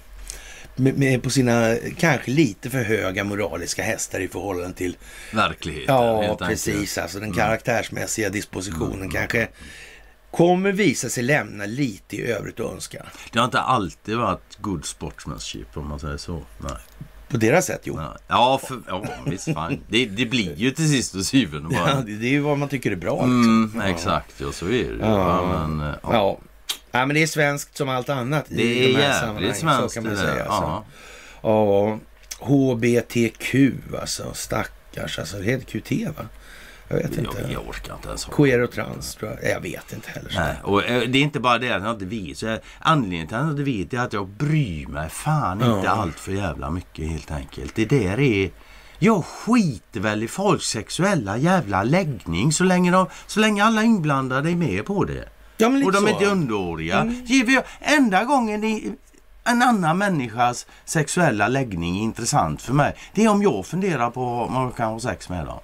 [0.76, 4.96] Med, med på sina kanske lite för höga moraliska hästar i förhållande till
[5.32, 6.68] Verkligheten, Ja, precis.
[6.74, 6.98] enkelt.
[6.98, 9.48] Alltså den karaktärsmässiga dispositionen kanske
[10.30, 13.06] kommer visa sig lämna lite i övrigt att önska.
[13.32, 16.42] Det har inte alltid varit good sportsmanship om man säger så.
[16.58, 16.72] Nej.
[17.28, 18.00] På deras sätt, jo.
[18.28, 19.80] Ja, för, ja visst fan.
[19.88, 21.88] Det, det blir ju till sist och syvende bara.
[21.90, 23.14] Ja, det, det är ju vad man tycker är bra.
[23.14, 23.70] Liksom.
[23.74, 24.98] Mm, exakt, ja så är det ju.
[25.00, 25.06] Ja.
[25.50, 26.08] Ja, men, eh, ja.
[26.12, 26.38] Ja.
[26.94, 29.54] Ja, men det är svenskt som allt annat i Det är de här sammanhangen.
[29.54, 30.44] svenskt Så kan man säga.
[30.44, 30.84] Alltså.
[31.42, 31.98] Ja.
[32.38, 33.54] HBTQ
[34.00, 34.30] alltså.
[34.34, 35.36] Stackars alltså.
[35.36, 36.24] Det heter QT va?
[36.88, 37.38] Jag vet inte.
[37.42, 39.50] Jag, jag orkar inte ens Queer och trans tror jag.
[39.50, 40.32] Jag vet inte heller.
[40.36, 42.38] Nej, och eh, det är inte bara det att jag inte vet.
[42.38, 45.90] Så anledningen till att jag inte vet är att jag bryr mig fan inte Ja.
[45.90, 47.74] allt för jävla mycket helt enkelt.
[47.74, 48.50] Det där är...
[48.98, 54.50] Jag skiter väl i folks sexuella jävla läggning så länge, de, så länge alla inblandade
[54.50, 55.28] är med på det.
[55.56, 56.06] Ja, Och de så.
[56.06, 57.00] är inte underåriga.
[57.00, 57.62] Mm.
[57.80, 58.82] Enda gången det,
[59.44, 62.96] en annan människas sexuella läggning är intressant för mig.
[63.14, 65.58] Det är om jag funderar på om man kan ha sex med dem.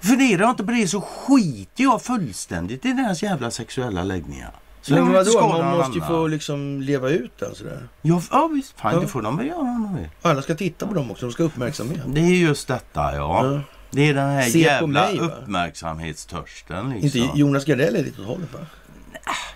[0.00, 4.50] Funderar jag inte på det så skiter jag fullständigt i deras jävla sexuella läggningar.
[4.82, 5.48] Så Men vadå?
[5.62, 7.88] Man måste ju få liksom leva ut den sådär.
[8.02, 8.80] Ja, ja visst.
[8.80, 9.00] Fan, Ja.
[9.00, 10.08] det får de väl göra om de vill.
[10.22, 11.26] Alla ska titta på dem också.
[11.26, 12.00] De ska ha uppmärksamhet.
[12.06, 13.46] Det är just detta ja.
[13.46, 13.60] Ja.
[13.94, 17.20] Det är den här Se på jävla mig, uppmärksamhetstörsten liksom.
[17.20, 18.60] Inte Jonas Gardell är lite åt hållet va?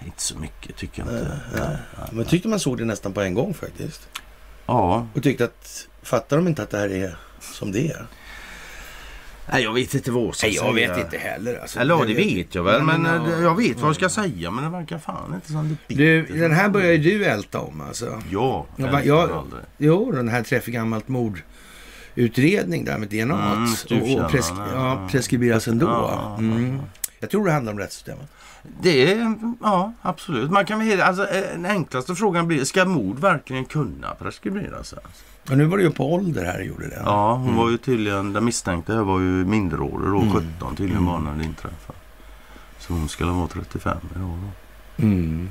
[0.05, 1.39] Inte så mycket tycker jag inte.
[1.57, 1.77] Nej.
[2.13, 4.09] Men tyckte man såg det nästan på en gång faktiskt.
[4.67, 8.07] Ja, Och tyckte att, fattar de inte att det här är som det är?
[9.53, 11.59] Nej, jag vet inte vad jag ska Nej, jag vet inte heller.
[11.59, 11.81] Alltså.
[11.81, 12.83] Eller ja, det vet jag väl.
[12.83, 13.33] Men, ja.
[13.37, 14.51] eh, jag vet vad jag ska säga.
[14.51, 16.35] Men det verkar fan inte som det Du, biter.
[16.41, 18.23] den här börjar ju du älta om alltså.
[18.31, 19.63] Ja, Ja, va- älskar jag- aldrig.
[19.79, 21.09] Jo, den här träff gammalt
[22.17, 23.53] mordutredning där med DNA.
[23.53, 25.09] Mm, och, och presk ja.
[25.11, 26.37] preskriberas ändå.
[26.39, 26.81] Mm.
[27.21, 28.31] Jag tror det handlar om rättssystemet.
[28.83, 30.51] Det är, ja absolut.
[30.51, 34.95] Man kan väl, alltså, eh, den enklaste frågan blir, ska mord verkligen kunna preskriberas?
[35.51, 37.03] Och nu var det ju på ålder här gjorde det.
[37.05, 40.33] Ja, hon var ju tydligen, den misstänkte här var ju minderårig då, Mm.
[40.59, 41.99] 17 tydligen var när det inträffade.
[42.79, 44.39] Så hon skulle vara 35 idag
[44.97, 45.03] då.
[45.03, 45.51] Mm.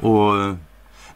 [0.00, 0.56] Och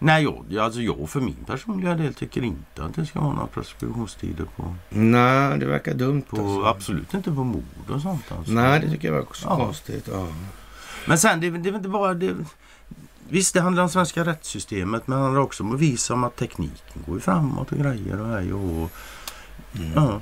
[0.04, 3.46] nej, jag, alltså jag för min personliga del tycker inte att det ska vara några
[3.46, 6.22] preskriptionstider på, Nej, det verkar dumt.
[6.30, 6.64] på alltså.
[6.64, 8.32] absolut inte på mord och sånt.
[8.38, 8.52] Alltså.
[8.52, 9.56] Nej, det tycker jag var också Ja.
[9.56, 10.08] konstigt.
[10.12, 10.26] Ja.
[11.08, 12.34] Men sen, det, det är inte bara det.
[13.28, 16.36] Visst, det handlar om svenska rättssystemet, men det handlar också om att visa om att
[16.36, 18.90] tekniken går framåt och grejer och hej och...
[19.74, 19.92] Mm.
[19.94, 20.20] Ja.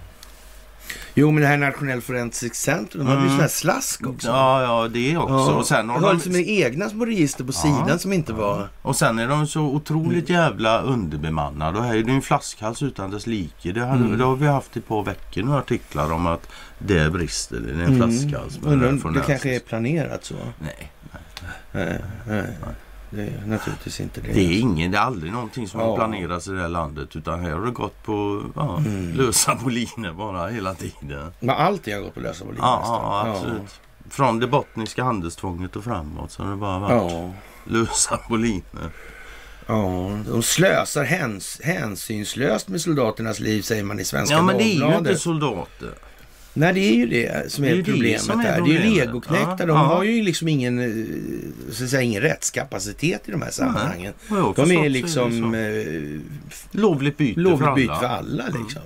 [1.14, 3.30] Jo, men det här Nationell Forensic Center, de hade ju Mm.
[3.36, 4.28] sån här slask också.
[4.28, 5.34] ja, ja, det också.
[5.34, 5.52] Ja.
[5.54, 6.16] Och sen har de har de...
[6.16, 7.60] liksom egna små register på Ja.
[7.84, 8.68] sidan som inte var...
[8.82, 11.78] Och sen är de så otroligt jävla underbemannade.
[11.78, 13.72] Och här är det en flaskhals utan dess like.
[13.72, 14.18] Det, hade, Mm.
[14.18, 17.60] det har vi haft i ett par veckor nu artiklar om att det brister.
[17.60, 17.96] Det är en Mm.
[17.96, 18.60] flaskhals.
[18.60, 20.34] med Undrar det det kanske är planerat så.
[20.58, 20.92] Nej,
[21.72, 22.44] Nej, nej.
[23.14, 24.32] Det är naturligtvis inte det.
[24.32, 25.86] det är ingen, det är aldrig någonting som Ja.
[25.86, 27.16] har planerats i det här landet.
[27.16, 29.12] Utan här har det gått på ja, Mm.
[29.12, 31.32] lösa boliner bara hela tiden.
[31.40, 33.80] Men allting har gått på lösa boliner Ja, ja, absolut.
[34.10, 37.32] Från det bottniska handelstvånget och framåt så har det bara varit Ja.
[37.64, 38.90] lösa boliner.
[39.66, 44.64] ja, de slösar häns, hänsynslöst med soldaternas liv säger man i Svenska Ja men det
[44.64, 45.90] är ju inte soldater.
[46.54, 48.60] Nej, det är ju det som är, Det är det problemet som är där.
[48.60, 49.56] Det är ju legoknäckta.
[49.58, 49.76] Ja, de ja.
[49.76, 54.12] har ju liksom ingen, eh, så att säga, ingen rättskapacitet i de här sammanhangen.
[54.28, 55.58] Har De är det liksom så.
[55.58, 58.00] eh, Lovligt byte lovligt för byte alla.
[58.00, 58.44] för alla.
[58.62, 58.82] Liksom.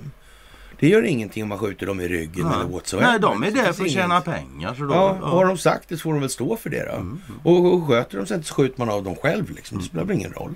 [0.79, 2.73] Det gör ingenting om man skjuter dem i ryggen eller Nej.
[2.73, 3.07] whatsoever.
[3.07, 4.73] Nej, de är Det där för att tjäna pengar.
[4.77, 5.27] Så då, Ja, ja.
[5.27, 6.95] har de sagt det så får de väl stå för det då.
[6.95, 7.21] Mm.
[7.43, 9.51] Och, och sköter de sig inte så skjuter man av dem själv.
[9.55, 9.77] Liksom.
[9.77, 10.55] Det spelar väl ingen roll.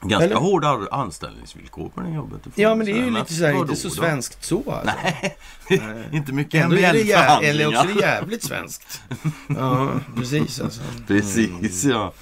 [0.00, 0.36] Ganska eller?
[0.36, 2.40] hårda anställningsvillkor på det jobbet.
[2.54, 4.96] Ja, men det är ju lite så här, inte så svenskt så alltså.
[5.04, 5.36] Nej,
[6.12, 9.00] inte mycket det jä- eller också är det jävligt svenskt.
[9.48, 10.80] Ja, precis alltså.
[11.06, 12.12] Precis, ja.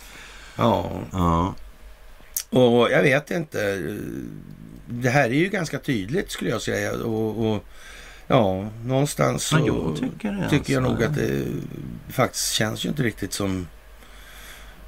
[0.56, 1.54] Ja, ja.
[2.50, 3.88] och jag vet inte.
[4.86, 6.92] Det här är ju ganska tydligt skulle jag säga.
[6.92, 7.64] Och, och
[8.26, 10.92] ja, någonstans så jag tycker tycker jag alltså.
[10.92, 11.44] nog att det
[12.12, 13.66] faktiskt känns ju inte riktigt som...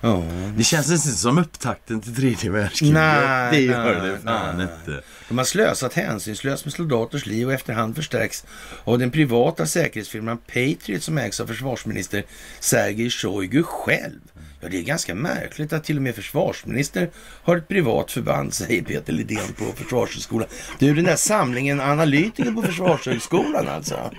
[0.00, 0.22] Ja.
[0.56, 2.94] Det känns inte som upptakten till tredje världskriget.
[2.94, 4.66] Nej, det gör nej, det fan nej.
[4.86, 5.02] inte.
[5.28, 8.44] De har slösat hänsynslöst med soldaters liv och efterhand förstärks
[8.84, 12.24] av den privata säkerhetsfirman Patriot som ägs av försvarsminister
[12.60, 14.20] Sergej Shoigu själv.
[14.60, 17.10] Ja, det är ganska märkligt att till och med försvarsminister
[17.42, 20.48] har ett privat förband, säger Peter Lidén på Försvarshögskolan.
[20.78, 24.10] Du, den där samlingen analytiker på Försvarshögskolan alltså.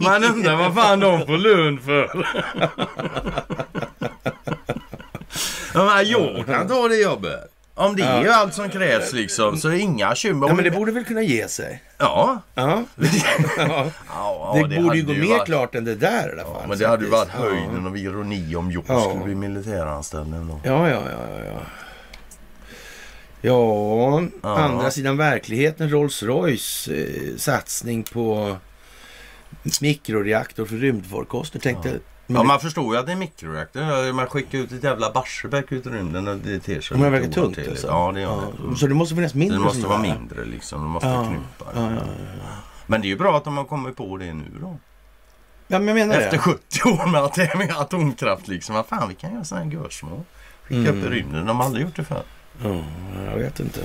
[0.00, 2.26] Man undrar vad fan de får lön för.
[5.74, 7.48] men jag kan ta det jobbet.
[7.74, 10.48] Om det är allt som krävs liksom så är inga tjumma.
[10.48, 11.82] Ja, men det borde väl kunna ge sig?
[11.98, 12.40] Ja.
[12.54, 12.82] Ja.
[12.96, 13.06] ja.
[14.08, 16.56] ja Det, borde ju gå mer varit- klart än det där i alla fall.
[16.62, 19.00] Ja, men det hade ju varit höjden av ironi om Ja.
[19.10, 20.60] skulle bli militäranställd ändå.
[20.64, 21.60] Ja, ja, ja, ja, ja.
[24.42, 28.56] Andra sidan verkligheten, Rolls-Royce eh, satsning på
[29.80, 31.58] mikroreaktor för rymdfarkoster.
[31.58, 34.12] Tänkte ja, man förstår ju att det är mikroreaktor.
[34.12, 37.18] Man skickar ut ett jävla Barsebäck ut i rymden och det ter sig Men det
[37.18, 37.86] verkar tungt alltså.
[37.86, 38.62] Ja, det gör det.
[38.62, 38.76] Mm.
[38.76, 40.14] Så det måste finnas mindre Det måste vara här?
[40.18, 40.82] mindre liksom.
[40.82, 41.24] Det måste Ja.
[41.28, 41.64] krympa.
[41.74, 41.96] Ja, ja,
[42.38, 42.44] ja.
[42.86, 44.76] Men det är ju bra att de har kommit på det nu då.
[45.68, 46.38] ja, men jag menar Efter det.
[46.38, 48.74] 70 år med, med atomkraft liksom.
[48.74, 50.20] Vad fan, vi kan göra sådana här görsmål.
[50.62, 51.10] Skicka upp i Mm.
[51.10, 51.46] rymden.
[51.46, 52.22] De har aldrig gjort det förr.
[52.64, 52.82] Ja,
[53.30, 53.80] jag vet inte.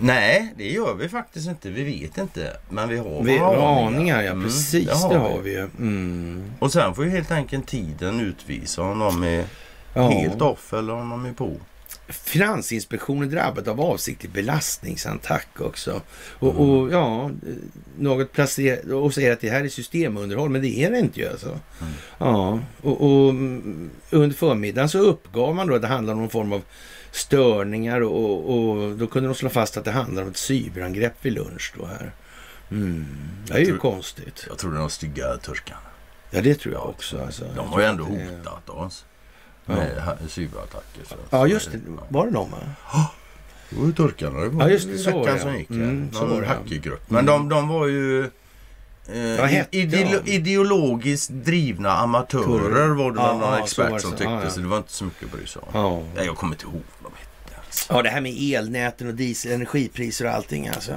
[0.00, 1.70] Nej, det gör vi faktiskt inte.
[1.70, 2.56] Vi vet inte.
[2.70, 4.30] Men vi har Vi, våra aningar, ja.
[4.30, 5.60] Mm, Precis, det har det har vi ju.
[5.78, 6.52] Mm.
[6.58, 9.44] Och sen får ju helt enkelt tiden utvisa om de är
[9.94, 10.08] Ja.
[10.08, 11.56] helt off eller om de är på.
[12.08, 16.00] Finansinspektionen drabbad av avsiktlig belastningsattack också.
[16.38, 16.70] Och, Mm.
[16.70, 17.30] och ja,
[17.98, 21.28] något placerat och säger att det här är systemunderhåll, men det är det inte ju
[21.28, 21.48] alltså.
[21.48, 21.92] Mm.
[22.18, 26.30] Ja, och, och mm, under förmiddagen så uppgav man då att det handlar om någon
[26.30, 26.62] form av
[27.14, 31.32] störningar och, och, då kunde de slå fast att det handlar om ett cyberangrepp vid
[31.32, 32.12] lunch då här.
[32.70, 33.06] Mm.
[33.46, 34.44] Det är ju tror- konstigt.
[34.48, 35.80] Jag tror det är de stygga turkarna.
[36.30, 37.20] Ja, det tror jag också.
[37.24, 37.44] Alltså.
[37.56, 39.04] De har ju ändå hotat oss
[39.66, 39.74] Ja.
[39.74, 41.04] med ha- cyberattacker.
[41.08, 41.14] Så.
[41.30, 41.80] Ja, just det.
[42.08, 42.50] Var det de?
[42.50, 42.58] va?
[43.70, 44.40] Det var ju turkarna.
[44.40, 45.56] Det var Ja, just det, veckan som ja.
[45.58, 45.70] gick.
[45.70, 46.18] Mm, ja.
[46.18, 46.46] så var det,
[46.84, 46.92] ja.
[47.08, 48.30] Men de, de var ju...
[49.08, 49.14] Eh,
[49.70, 50.32] ideolo- de?
[50.32, 54.24] ideologiskt drivna amatörer var det någon ja, expert som tyckte.
[54.24, 54.50] Ja, ja.
[54.50, 55.68] Så det var inte så mycket att bry sig om.
[55.72, 56.02] Ja.
[56.16, 57.60] Nej, jag kommer inte ihåg vad de hette.
[57.66, 57.92] Alltså.
[57.92, 60.92] ja, det här med elnäten och diesel, energipriser och allting alltså.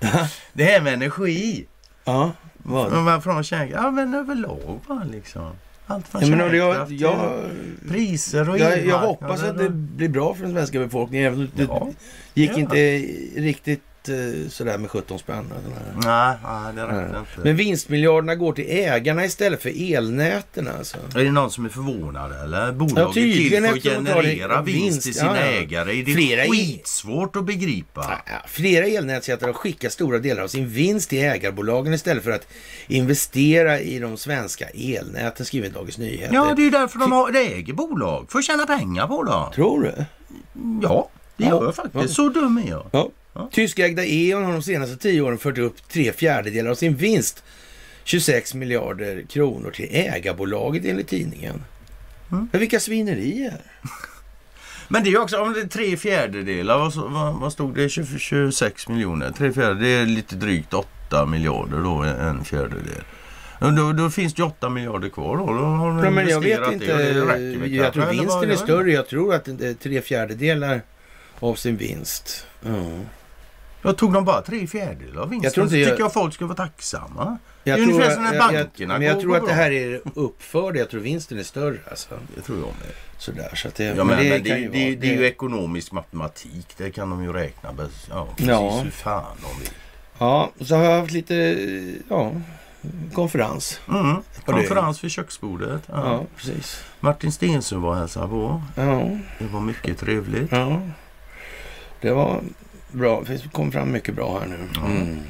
[0.52, 1.66] Det här med energi.
[2.04, 2.92] Ja, vad?
[2.92, 3.84] Men Varför från kärnkraft?
[3.84, 5.50] Ja, men överlag bara liksom.
[5.86, 7.40] Allt från Ja, men, jag, jag,
[7.88, 11.26] priser och jag, jag hoppas att det blir bra för den svenska befolkningen.
[11.26, 11.88] Även om det Ja.
[12.34, 12.56] gick Ja.
[12.58, 12.98] inte
[13.40, 13.82] riktigt
[14.50, 15.52] sådär med 17 spänn.
[16.04, 17.40] Nej, nej, det räcker inte.
[17.44, 20.96] Men vinstmiljarderna går till ägarna istället för elnäten alltså.
[21.14, 22.66] Är det någon som är förvånad eller?
[22.66, 25.60] Ja, Bolaget tydligen till för att generera vinst vinst, till sina ja, ja.
[25.60, 26.00] ägare.
[26.00, 28.20] Är det Flera skitsvårt att begripa?
[28.26, 28.84] Ja, Flera
[29.46, 32.46] har skickat stora delar av sin vinst till ägarbolagen istället för att
[32.86, 36.34] investera i de svenska elnäten, skriver Dagens Nyheter.
[36.34, 38.26] Ja, det är ju därför de har, äger bolag.
[38.30, 39.52] För att tjäna pengar på dem.
[39.54, 40.04] Tror du?
[40.82, 41.50] Ja, det Ja.
[41.50, 42.14] gör jag faktiskt.
[42.14, 42.86] Så dum är jag.
[42.92, 43.08] Ja.
[43.38, 43.48] Ja.
[43.52, 47.44] Tyskägda E.ON har de senaste tio åren fört upp tre fjärdedelar av sin vinst,
[48.04, 51.64] 26 miljarder kronor, till ägarbolaget enligt tidningen.
[52.32, 52.48] Mm.
[52.52, 53.60] Men vilka svinerier!
[54.88, 57.88] Men det är ju också, om det är tre fjärdedelar, vad, vad, vad stod det?
[57.88, 59.30] 20, 26 miljoner.
[59.30, 63.02] Tre fjärdedelar, det är lite drygt 8 miljarder då, en fjärdedel.
[63.60, 65.46] Då, då finns det ju 8 miljarder kvar då.
[65.46, 66.96] då har de Ja, men jag vet inte.
[66.96, 68.92] det jag tror vinsten är större.
[68.92, 70.82] Jag tror att det är tre fjärdedelar
[71.40, 72.46] av sin vinst.
[72.60, 73.00] Ja.
[73.82, 76.12] Jag tog de bara tre fjärdedelar av vinsten Jag tror inte så jag- tycker jag
[76.12, 77.38] folk ska vara tacksamma.
[77.64, 79.46] Jag Det är ungefär som när jag, jag, bankerna men jag går- tror att det
[79.46, 79.54] bra.
[79.54, 80.76] här är uppförd.
[80.76, 81.78] Jag tror vinsten är större.
[81.90, 82.18] Alltså.
[82.36, 82.94] Det tror jag med.
[83.18, 85.26] Sådär, så att det, Ja, men, men det, kan det, det, vara- det är ju
[85.26, 86.66] ekonomisk matematik.
[86.76, 87.70] Det kan de ju räkna.
[88.10, 88.80] Ja, precis Ja.
[88.84, 89.70] hur fan de vill.
[90.18, 91.34] Ja, så har jag haft lite
[92.08, 92.32] ja,
[93.14, 93.80] konferens.
[93.88, 94.16] Mm.
[94.46, 95.82] Det- Konferens vid köksbordet.
[95.86, 95.94] Ja.
[96.12, 96.84] Ja, precis.
[97.00, 98.62] Martin Stensson var och hälsade på.
[98.74, 100.52] Ja, Det var mycket trevligt.
[100.52, 100.80] ja.
[102.00, 102.40] Det var
[102.92, 103.22] bra.
[103.26, 104.68] Det kom fram mycket bra här nu.
[104.86, 105.20] Mm.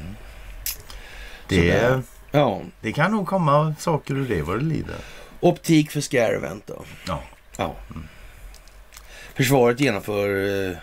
[1.47, 2.01] Det.
[2.31, 4.95] Ja, det kan nog komma saker ur det vad det lider.
[5.39, 6.83] optik för Scarevent då.
[7.07, 7.23] Ja.
[7.57, 7.75] Ja.
[9.35, 10.29] Försvaret genomför
[10.69, 10.77] eh,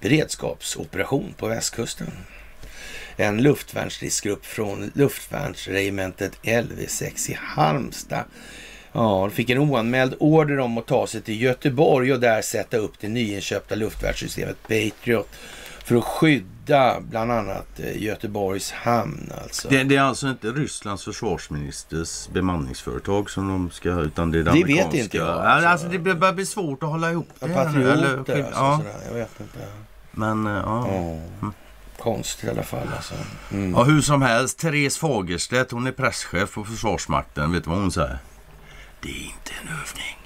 [0.00, 2.10] beredskapsoperation på västkusten.
[3.16, 8.24] En luftvärnsstridsgrupp från luftvärnsregementet LV6 i Halmstad
[8.96, 12.92] Ja, fick en oanmäld order om att ta sig till Göteborg och där sätta upp
[13.00, 15.28] det nyinköpta luftvärnssystemet Patriot
[15.84, 19.68] för att skydda bland annat eh, Göteborgs hamn alltså.
[19.68, 24.42] Det, det är alltså inte Rysslands försvarsministers bemanningsföretag som de ska ha utan det är
[24.42, 25.68] det, Det vet inte jag, Ja, alltså.
[25.68, 27.46] Alltså, det börjar bli svårt att hålla ihop det.
[27.46, 29.06] här nu, Patrioter eller- alltså, ja, sådär.
[29.08, 29.58] Jag vet inte.
[30.12, 30.88] men eh, ja.
[31.40, 31.50] Ja.
[31.98, 33.14] Konstigt i alla fall alltså.
[33.52, 33.72] Mm.
[33.72, 37.52] Ja, hur som helst, Therese Fagerstedt, hon är presschef på Försvarsmakten.
[37.52, 38.18] Vet du vad hon säger?
[39.02, 40.18] Det är inte en övning.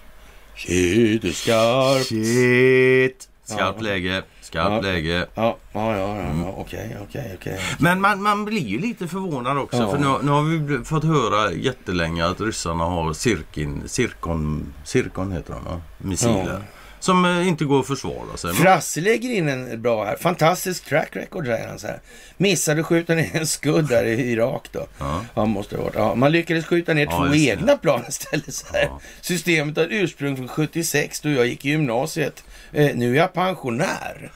[0.57, 2.07] Shit, du skarp.
[2.07, 3.29] Shit!
[3.45, 3.83] Skarpt Ja.
[3.85, 4.81] läge, skarpt Ja.
[4.81, 5.27] läge.
[5.35, 6.41] Ja, ja, ja, ja, Mm.
[6.43, 6.55] ja.
[6.57, 7.61] okej, okej, okej.
[7.79, 9.77] Men man, man blir ju lite förvånad också.
[9.83, 9.91] Ja.
[9.91, 15.55] För nu, nu har vi fått höra jättelänge att ryssarna har cirkin, cirkon, cirkon heter
[15.55, 15.81] de va?
[15.99, 16.63] Missiler.
[17.01, 18.55] Som eh, inte går att försvara sig.
[18.55, 20.17] Frasse lägger in en bra här.
[20.17, 22.01] Fantastisk track record säger han så här.
[22.37, 24.87] Missade skjuta ner en skudd där i Irak då.
[24.99, 25.25] Ja.
[25.35, 25.95] Ja, måste det ha varit.
[25.97, 28.55] Ja, man lyckades skjuta ner Ja, två egna plan istället.
[28.55, 28.83] Så här.
[28.83, 29.01] Ja.
[29.21, 32.45] Systemet har ursprung från 76 då jag gick i gymnasiet.
[32.73, 34.31] Eh, nu är jag pensionär.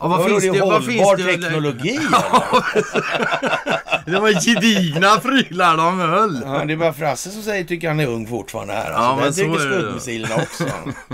[0.00, 0.60] Ja, vad finns det det?
[0.60, 1.24] Vad finns det?
[1.24, 1.98] teknologi
[4.06, 6.42] Det var gedigna prylar de höll.
[6.44, 8.92] Ja, det är bara Frasse som säger tycker han är ung fortfarande här.
[8.92, 9.02] Alltså.
[9.02, 10.64] Ja, men så tycker skuggmissilerna också.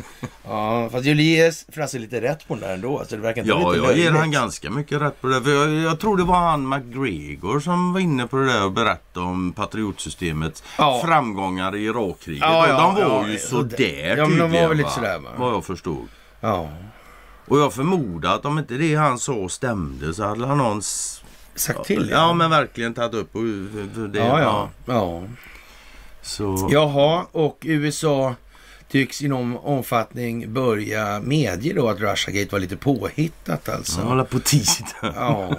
[0.44, 3.04] ja, fast jag ger Frasse lite rätt på den där ändå.
[3.08, 5.42] Så det verkar inte Ja, jag ger han ganska mycket rätt på det.
[5.42, 8.72] För jag, jag tror det var han McGregor som var inne på det där och
[8.72, 11.02] berättade om patriotsystemets Ja.
[11.04, 12.42] framgångar i Irakkriget.
[12.42, 14.90] Ja, ja, och de var ja, ju sådär Ja, men de var tydliga, väl lite
[14.90, 15.30] sådär, va?
[15.36, 16.08] Vad jag förstod.
[16.40, 16.68] Ja,
[17.46, 20.82] Och jag förmodar att om inte det han sa stämde så hade han någon...
[21.54, 22.08] sagt till.
[22.10, 23.42] Ja, men verkligen tagit upp och,
[24.08, 24.18] det.
[24.18, 24.68] ja, ja.
[24.86, 25.22] ja.
[26.22, 28.34] Så, Jaha, och USA
[28.92, 34.00] tycks i någon omfattning börja medge då att Russiagate var lite påhittat alltså.
[34.00, 34.86] Han håller på tiden.
[35.02, 35.56] Ja,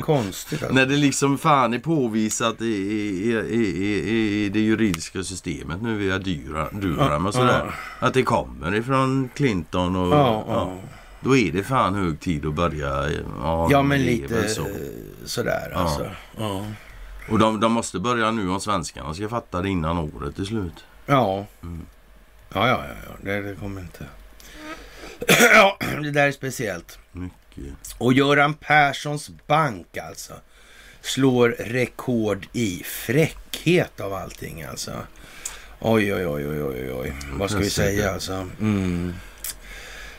[0.00, 0.74] konstigt alltså.
[0.74, 6.18] När det liksom fan är påvisat i, i, i, i, det juridiska systemet nu via
[6.18, 7.74] Durham och sådär.
[7.98, 10.14] Att det kommer ifrån Clinton och...
[10.16, 10.54] Ja, ja.
[10.54, 10.72] ja.
[11.20, 13.10] Då är det fan hög tid att börja...
[13.42, 14.66] Ja, Ja, men lite så.
[15.24, 15.78] sådär Ja.
[15.78, 16.06] alltså.
[16.38, 16.66] Ja.
[17.30, 20.84] Och de, de måste börja nu om svenskarna ska fatta det innan året är slut.
[21.06, 21.46] Ja.
[21.62, 21.86] Mm.
[22.54, 23.16] Ja, ja, ja, ja.
[23.22, 24.06] Det, det kommer inte.
[25.54, 26.98] ja, det där är speciellt.
[27.12, 27.94] Mycket.
[27.98, 30.34] Och Göran Perssons bank alltså
[31.00, 34.92] slår rekord i fräckhet av allting alltså.
[35.80, 37.12] Oj, oj, oj, oj, oj, oj.
[37.32, 38.48] Vad ska vi säga alltså?
[38.60, 39.14] Mm.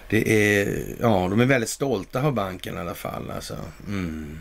[0.10, 3.58] Det är, ja, de är väldigt stolta av banken i alla fall alltså.
[3.88, 4.39] Mm.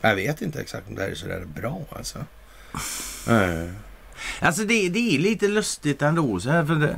[0.00, 2.18] Jag vet inte exakt om det här är sådär bra alltså.
[3.26, 3.70] Nej.
[4.40, 6.40] Alltså det, det är lite lustigt ändå.
[6.40, 6.96] Så här, för det,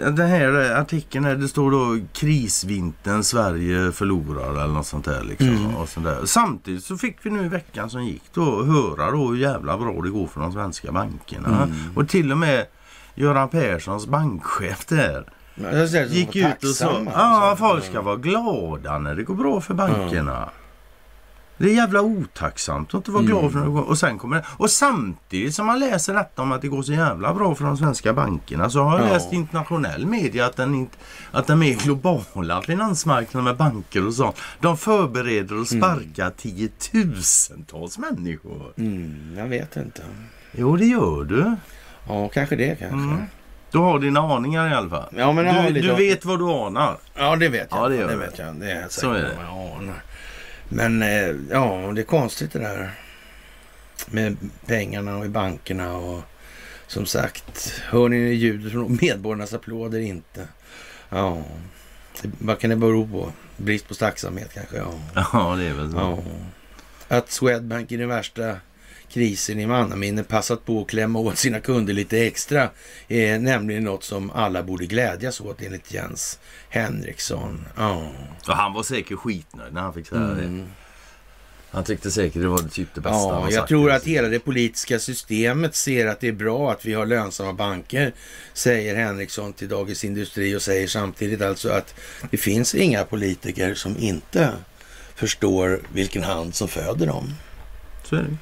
[0.10, 5.22] den här artikeln här, det står då krisvintern Sverige förlorar eller något sånt där.
[5.24, 5.76] Liksom, Mm.
[5.76, 6.20] och sånt där.
[6.24, 10.00] Samtidigt så fick vi nu i veckan som gick då höra då hur jävla bra
[10.02, 11.62] det går för de svenska bankerna.
[11.62, 11.72] Mm.
[11.94, 12.66] Och till och med
[13.14, 15.24] Göran Perssons bankchef där
[16.14, 17.64] gick ut och sa tacksamma, ja alltså.
[17.64, 20.48] folk ska vara glada när det går bra för bankerna.
[21.58, 23.88] Det är jävla otacksamt att inte vara glad för något.
[23.88, 26.92] Och, sen kommer det, och samtidigt som man läser detta om att det går så
[26.92, 29.12] jävla bra för de svenska bankerna så har jag Ja.
[29.12, 30.96] läst i internationell media att den, inte,
[31.32, 34.36] att den mer globala finansmarknaden med banker och sånt.
[34.60, 38.72] De förbereder att sparka tiotusentals människor.
[38.76, 40.02] Mm, jag vet inte.
[40.52, 41.56] Jo det gör du.
[42.08, 42.94] Ja, kanske det kanske.
[42.96, 43.22] Mm.
[43.70, 45.08] Du har dina aningar i alla fall.
[45.16, 46.96] Ja, men Du, du vet vad du anar.
[47.14, 47.80] Ja, det vet jag.
[47.84, 48.54] Ja, det gör det vet jag.
[48.54, 49.30] Det är Så är det.
[49.40, 50.02] Jag anar.
[50.68, 52.90] Men eh, ja, det är konstigt det där.
[54.06, 56.22] Med pengarna och i bankerna och
[56.86, 60.48] som sagt, hör ni ljudet från medborgarnas applåder inte?
[61.08, 61.42] Ja,
[62.22, 63.32] vad kan det bero på?
[63.56, 64.76] Brist på tacksamhet kanske?
[64.76, 64.92] Ja.
[65.32, 65.96] Ja det är väl så.
[65.98, 66.18] ja.
[67.16, 68.56] Att Swedbank i den värsta
[69.16, 72.70] krisen i mannaminne passat på att klämma åt sina kunder lite extra
[73.08, 77.66] är nämligen något som alla borde glädjas åt enligt Jens Henriksson.
[77.76, 78.10] Ja.
[78.48, 80.42] Och han var säkert skitnöjd när han fick säga det.
[80.42, 80.66] Mm.
[81.70, 84.98] Han tyckte säkert det var typ det bästa Ja, jag tror att hela det politiska
[84.98, 88.12] systemet ser att det är bra att vi har lönsamma banker,
[88.54, 91.94] säger Henriksson till Dagens Industri och säger samtidigt alltså att
[92.30, 94.52] det finns inga politiker som inte
[95.14, 97.34] förstår vilken hand som föder dem.
[98.04, 98.36] Så är det.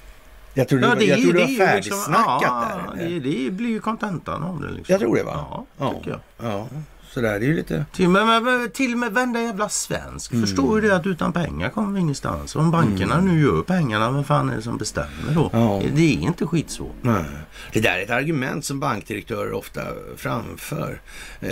[0.54, 3.08] Jag tror det, var, jag tror det var är ju färdigsnackat ja, där.
[3.08, 4.66] Det, det blir ju kontentan av det.
[4.66, 4.92] Liksom.
[4.92, 5.64] Jag tror det va?
[5.78, 6.20] Ja, Ja.
[6.42, 6.68] Ja,
[7.14, 7.84] så där, det är ju lite...
[7.92, 10.46] Till, men, men, till och med varenda jävla svensk Mm.
[10.46, 12.56] förstår ju det att utan pengar kommer vi ingenstans.
[12.56, 15.50] Om bankerna nu gör pengarna, vem fan är det som bestämmer då?
[15.52, 15.82] Ja.
[15.94, 16.94] Det är inte skitsvårt.
[17.02, 17.24] Nej.
[17.72, 19.80] Det där är ett argument som bankdirektörer ofta
[20.16, 21.00] framför.
[21.40, 21.48] Eh,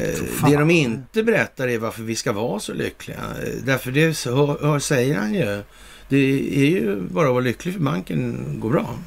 [0.46, 3.18] det de inte berättar är varför vi ska vara så lyckliga.
[3.18, 5.62] Eh, Därför det så, hör, säger han ju.
[6.12, 8.98] Det är ju bara att vara lycklig för banken går bra.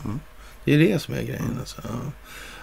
[0.64, 1.58] Det är det som är grejen.
[1.60, 1.82] Alltså.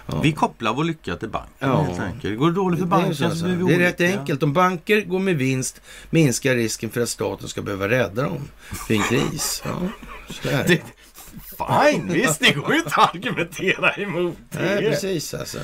[0.05, 0.21] Ja.
[0.21, 1.81] Vi kopplar vår lycka till banken Ja.
[1.83, 2.39] helt enkelt.
[2.39, 3.45] Går det dåligt för banken så, så, så.
[3.45, 4.43] blir vi det är rätt enkelt.
[4.43, 8.49] Om banker går med vinst minskar risken för att staten ska behöva rädda dem
[8.89, 9.63] vid en kris.
[9.65, 9.81] Ja,
[10.67, 10.81] det.
[11.57, 14.89] Fine, visst det går ju inte att argumentera emot Nej, det.
[14.89, 15.59] precis alltså.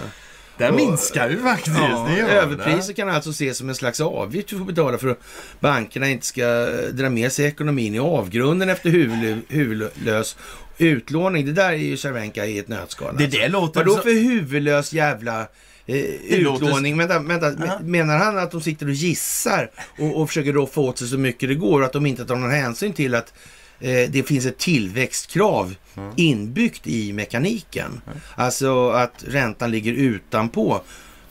[0.60, 1.76] Det minskar ju faktiskt.
[1.78, 5.20] Ja, överpriser kan alltså ses som en slags avgift vi får betala för att
[5.60, 6.46] bankerna inte ska
[6.92, 10.38] dra med sig ekonomin i avgrunden efter huvudlö- huvudlös
[10.78, 11.46] utlåning.
[11.46, 13.16] Det där är ju Cervenka i ett nötskal.
[13.18, 13.48] Det alltså.
[13.48, 15.40] låter Vadå så- för huvudlös jävla
[15.86, 15.96] eh,
[16.40, 16.98] låter- utlåning?
[16.98, 17.54] Vänta, vänta.
[17.66, 17.80] Ja.
[17.84, 19.70] Menar han att de sitter och gissar
[20.00, 22.36] och, och försöker roffa åt sig så mycket det går och att de inte tar
[22.36, 23.34] någon hänsyn till att
[23.80, 25.76] det finns ett tillväxtkrav
[26.16, 28.02] inbyggt i mekaniken.
[28.36, 30.82] Alltså att räntan ligger utanpå.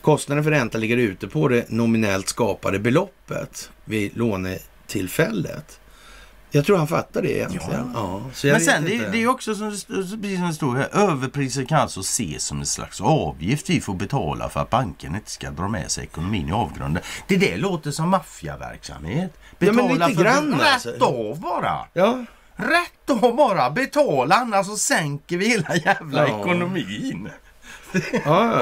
[0.01, 5.79] Kostnaden för räntan ligger ute på det nominellt skapade beloppet vid lånetillfället.
[6.51, 7.91] Jag tror han fattar det egentligen.
[7.93, 8.21] Ja.
[8.43, 10.09] jag Men sen, det, det är också som precis
[10.39, 14.49] som det står här, överpriser kan alltså ses som en slags avgift vi får betala
[14.49, 17.03] för att banken inte ska dra med sig ekonomin i avgrunden.
[17.27, 19.33] Det där låter som maffiaverksamhet.
[19.59, 21.05] Ja, men lite för- grann, Rätt alltså.
[21.05, 21.77] av bara!
[21.93, 22.25] Ja,
[22.59, 23.69] Rätt av bara!
[23.69, 26.39] Betala annars så sänker vi hela jävla Ja.
[26.41, 27.29] ekonomin.
[28.25, 28.61] ja,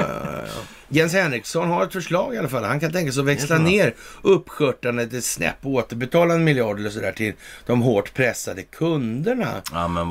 [0.90, 2.64] Jens Henriksson har ett förslag i alla fall.
[2.64, 6.90] Han kan tänka sig att växla ner uppskörtandet ett snäpp och återbetala en miljard eller
[6.90, 7.32] sådär till
[7.66, 9.62] de hårt pressade kunderna.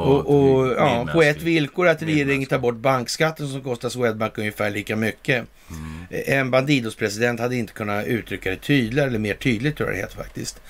[0.02, 0.26] Och,
[0.60, 4.96] och ja, på ett villkor att regeringen tar bort bankskatten som kostar Swedbank ungefär lika
[4.96, 5.46] mycket.
[5.70, 6.06] Mm.
[6.10, 10.18] En Bandidos-president hade inte kunnat uttrycka det tydligare, eller mer tydligt tror jag det heter
[10.18, 10.62] faktiskt.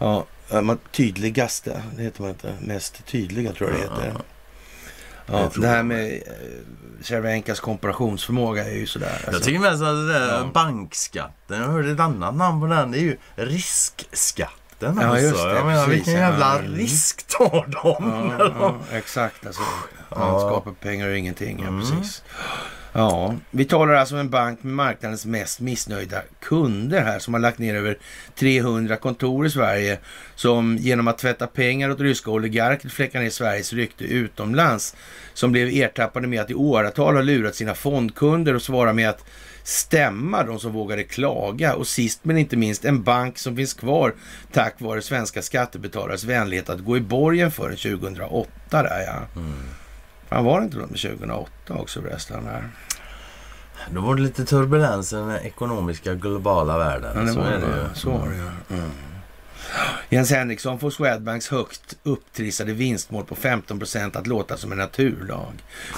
[0.00, 0.26] Ja,
[0.62, 2.54] man, tydligaste, det heter man inte.
[2.60, 4.14] Mest tydliga tror jag det heter.
[5.26, 6.18] Ja, Jag det här med eh,
[7.02, 9.20] Cervenkas komparationsförmåga är ju sådär.
[9.24, 9.44] Jag Alltså.
[9.48, 10.50] tycker mest att det där Ja.
[10.54, 14.98] bankskatten, jag hörde ett annat namn på den, det är ju riskskatten.
[15.00, 15.24] Ja, alltså.
[15.26, 16.20] just det, jag menar, precis, vilken ja.
[16.30, 16.74] jävla Mm.
[16.74, 18.30] risk tar de?
[18.38, 19.46] Ja, ja, exakt.
[19.46, 19.62] Alltså,
[20.10, 21.64] man skapar pengar och ingenting.
[21.66, 22.22] Ja, precis.
[22.92, 27.40] Ja, vi talar alltså om en bank med marknadens mest missnöjda kunder här som har
[27.40, 27.98] lagt ner över
[28.34, 29.98] 300 kontor i Sverige
[30.34, 34.96] som genom att tvätta pengar åt ryska oligarker fläckar ner Sveriges rykte utomlands
[35.34, 39.24] som blev ertappade med att i åratal ha lurat sina fondkunder och svara med att
[39.62, 44.14] stämma de som vågade klaga och sist men inte minst en bank som finns kvar
[44.52, 49.40] tack vare svenska skattebetalares vänlighet att gå i borgen för 2008 där ja.
[49.40, 49.68] Mm.
[50.28, 52.44] Fan var det inte något med 2008 också förresten?
[52.44, 52.68] Där?
[53.90, 57.12] Då var det lite turbulens i den ekonomiska globala världen.
[57.14, 57.58] Ja, det så var det.
[57.58, 57.90] det.
[57.94, 58.76] Så var det ja.
[58.76, 58.90] Mm.
[60.08, 65.52] Jens Henriksson får Swedbanks högt upptrissade vinstmål på 15 procent att låta som en naturlag.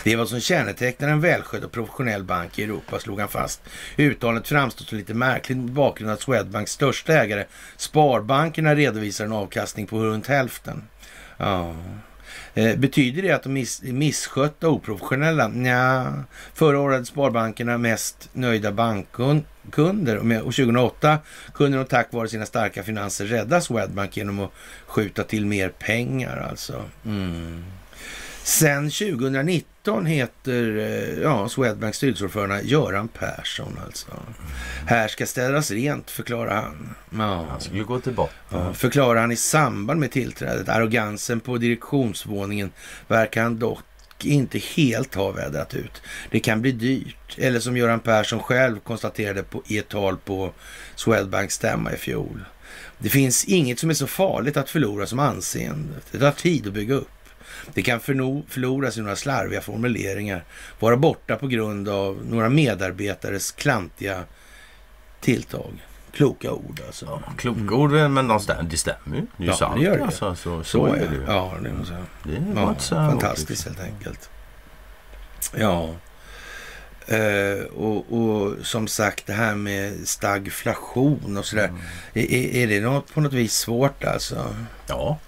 [0.05, 3.62] Det är vad som kännetecknar en välskött och professionell bank i Europa, slog han fast.
[3.97, 7.45] Uttalandet framstår som lite märkligt mot bakgrund av att Swedbanks största ägare,
[7.76, 10.83] Sparbankerna, redovisar en avkastning på runt hälften.
[11.37, 11.74] Ja.
[12.55, 15.49] Eh, betyder det att de är misskötta och oprofessionella?
[15.49, 16.13] Nja,
[16.55, 21.19] förra året hade Sparbankerna mest nöjda bankkunder och och 2008
[21.55, 24.51] kunde de tack vare sina starka finanser rädda Swedbank genom att
[24.87, 26.85] skjuta till mer pengar alltså.
[27.05, 27.65] Mm.
[28.51, 34.07] Sen 2019 heter eh, ja, Swedbanks styrelseordförande Göran Persson alltså.
[34.87, 36.95] Här ska städas rent, förklarar han.
[37.11, 37.47] Ja.
[37.51, 38.35] Han skulle gå till botten.
[38.51, 40.69] Ja, förklarar han i samband med tillträdet.
[40.69, 42.73] Arrogansen på direktionsvåningen
[43.09, 43.85] verkar han dock
[44.25, 46.03] inte helt ha vädrat ut.
[46.31, 47.37] Det kan bli dyrt.
[47.39, 50.53] Eller som Göran Persson själv konstaterade på, i ett tal på
[50.95, 52.45] Swedbanks stämma i fjol.
[52.99, 56.05] Det finns inget som är så farligt att förlora som anseendet.
[56.11, 57.09] Det tar tid att bygga upp.
[57.75, 60.45] Det kan förloras i några slarviga formuleringar,
[60.81, 64.23] vara borta på grund av några medarbetares klantiga
[65.21, 65.87] tilltag.
[66.13, 67.07] Kloka ord alltså.
[67.27, 69.23] Ja, kloka ord, men stäm, det stämmer ju.
[69.37, 69.77] Det är ju Ja, sant.
[69.81, 70.05] det gör det.
[70.05, 71.23] Alltså, så, så, Så är är det ju.
[71.27, 72.35] Ja, det måste jag.
[72.35, 74.31] Det var Ja, så fantastiskt helt enkelt.
[75.57, 75.95] Ja.
[77.07, 81.65] Eh, och, och som sagt det här med stagflation och sådär.
[81.69, 81.81] Mm.
[82.15, 84.55] Är, är- är det något, på något vis svårt alltså?
[84.87, 85.19] Ja.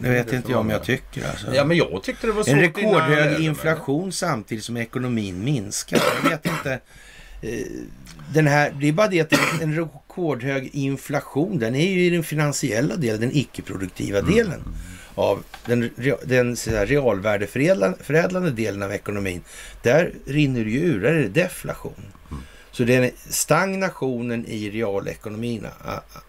[0.00, 1.54] Det vet Det inte jag om jag tycker alltså.
[1.54, 3.44] ja, men jag tyckte det var en innan rekordhög mig.
[3.44, 6.02] inflation samtidigt som ekonomin minskar.
[6.22, 6.72] Jag vet inte.
[7.42, 7.66] Eh,
[8.32, 12.22] Den här, det är bara det att en rekordhög inflation, den är ju i den
[12.24, 14.34] finansiella delen, den icke-produktiva Mm.
[14.34, 14.62] delen
[15.14, 15.90] av den,
[16.24, 19.42] den så här, realvärdeförädlande delen av ekonomin.
[19.82, 22.02] Där rinner det ju ur, där är det deflation.
[22.30, 22.42] Mm.
[22.72, 25.66] Så den stagnationen i realekonomin,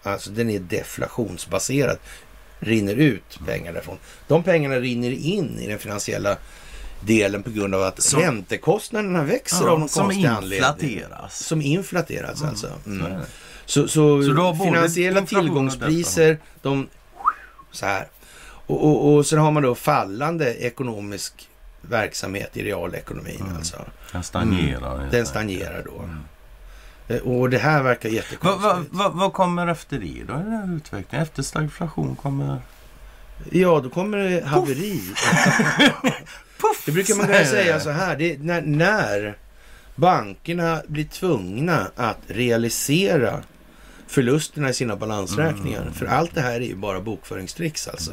[0.02, 1.98] alltså den är deflationsbaserad,
[2.60, 3.96] rinner ut pengar därifrån.
[4.28, 6.36] De pengarna rinner in i den finansiella
[7.00, 10.58] delen på grund av att Som- räntekostnaderna växer Ja, av någon som konstig anledning.
[10.58, 11.38] inflateras.
[11.44, 12.66] Som inflateras alltså.
[12.84, 13.06] Så Mm.
[13.06, 13.26] är det.
[13.66, 16.88] Så, så, Så finansiella tillgångspriser, de
[17.72, 18.06] så här.
[18.66, 21.48] Och, och, och sen har man då fallande ekonomisk
[21.80, 23.56] verksamhet i realekonomin Mm.
[23.56, 23.76] alltså.
[24.12, 24.98] Den stagnerar.
[24.98, 25.98] helt Den stagnerar då.
[26.02, 26.18] Mm.
[27.08, 28.62] Eh, Och det här verkar jättekonstigt.
[28.64, 31.22] vad- vad- vad kommer efter det då den utvecklingen?
[31.26, 32.58] Efter stagflation kommer...
[33.50, 35.00] Ja, då kommer det haveri.
[36.60, 36.82] Puff!
[36.86, 38.16] Det brukar man kunna säga så här.
[38.16, 39.36] Det är när, när
[39.94, 43.40] bankerna blir tvungna att realisera
[44.06, 45.80] förlusterna i sina balansräkningar.
[45.82, 45.92] Mm.
[45.94, 48.12] För allt det här är ju bara bokföringstricks alltså.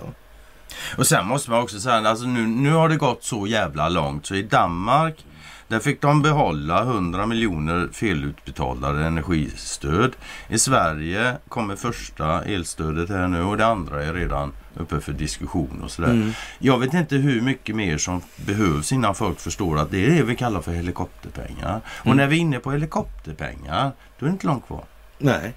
[0.98, 4.26] Och sen måste man också säga, alltså nu, nu har det gått så jävla långt
[4.26, 5.26] så i Danmark
[5.68, 10.16] där fick de behålla 100 miljoner felutbetalade energistöd.
[10.50, 15.82] I Sverige kommer första elstödet här nu och det andra är redan uppe för diskussion
[15.84, 16.10] och sådär.
[16.10, 16.32] Mm.
[16.60, 20.24] Jag vet inte hur mycket mer som behövs innan folk förstår att det är det
[20.24, 21.82] vi kallar för helikopterpengar.
[22.00, 22.18] Och Mm.
[22.18, 24.84] när vi är inne på helikopterpengar, då är det inte långt kvar.
[25.18, 25.54] Nej.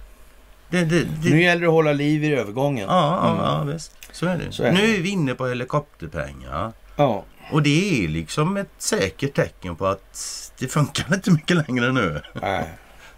[0.70, 2.86] Det, det, det, Nu gäller det att hålla liv i övergången.
[2.88, 3.44] ja, ja, Mm.
[3.44, 3.92] ja, visst.
[4.12, 4.52] Så är det.
[4.52, 6.72] Så är nu är vi inne på helikopterpengar.
[6.96, 7.24] Ja.
[7.50, 12.22] Och det är liksom ett säkert tecken på att det funkar inte mycket längre nu.
[12.32, 12.68] Nej.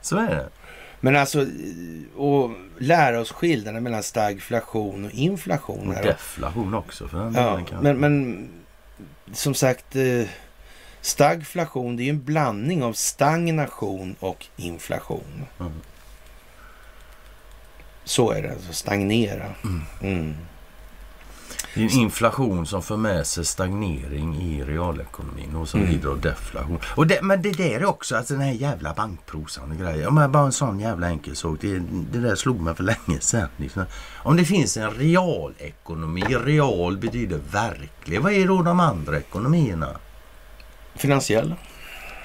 [0.00, 0.48] Så är det.
[1.00, 1.46] Men alltså,
[2.16, 5.88] och lära oss skillnaden mellan stagflation och inflation.
[5.88, 6.02] Och Här.
[6.02, 7.76] deflation också för den Ja, kanske.
[7.76, 8.48] men, men
[9.32, 10.22] som sagt, eh,
[11.00, 15.46] stagflation det är ju en blandning av stagnation och inflation.
[15.60, 15.72] Mm.
[18.04, 19.46] Så är det, alltså stagnera.
[20.02, 20.34] Mm.
[21.74, 25.92] Det är en inflation som för med sig stagnering i realekonomin och som Mm.
[25.92, 26.78] lider av deflation.
[26.96, 30.02] Och det, men det där är också, alltså den här jävla bankprosan och grejer.
[30.02, 31.58] Jag bara en sån jävla enkel sak.
[31.60, 31.78] Det,
[32.12, 33.48] det där slog mig för länge sedan.
[33.56, 33.84] Liksom.
[34.16, 38.20] Om det finns en realekonomi, real betyder verklig.
[38.20, 39.88] Vad är då de andra ekonomierna?
[40.94, 41.56] Finansiella.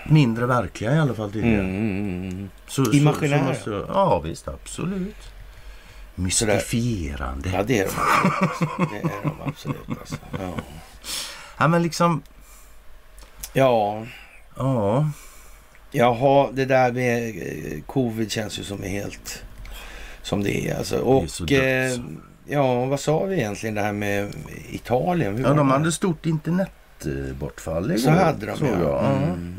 [0.09, 1.59] Mindre verkliga i alla fall tydligen.
[1.59, 2.49] Mm.
[2.67, 3.55] Så, Imaginära.
[3.55, 5.15] Så, så måste, ja visst, absolut.
[6.15, 7.49] Mystifierande.
[7.53, 7.91] Ja, det är de
[8.45, 8.89] absolut.
[8.91, 9.89] Det är de absolut.
[9.99, 10.15] Alltså.
[10.39, 10.53] Ja.
[11.57, 12.21] Ja men liksom,
[13.53, 14.05] ja,
[14.57, 15.09] ja.
[15.91, 19.43] jaha, det där med eh, covid känns ju som är helt
[20.21, 20.77] som det är.
[20.77, 20.97] Alltså.
[20.99, 21.63] Och så dött.
[21.63, 22.03] eh,
[22.47, 24.33] ja, vad sa vi egentligen det här med
[24.71, 25.35] Italien?
[25.37, 25.73] Hur Ja, de det?
[25.73, 27.97] hade stort internetbortfall igår.
[28.01, 28.79] Så hade de såg ja.
[28.81, 29.05] jag.
[29.05, 29.55] Mm.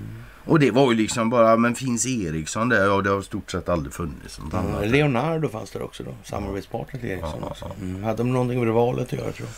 [0.46, 2.86] Och det var ju liksom bara, men finns Ericsson där?
[2.86, 4.88] Ja, det har stort sett aldrig funnits Ja, annat.
[4.88, 7.38] Leonardo fanns där också då, samarbetspartner till Ericsson.
[7.40, 7.64] Ja, också.
[7.68, 7.74] ja.
[7.84, 8.04] Mm.
[8.04, 9.48] Hade de någonting med valet att göra tror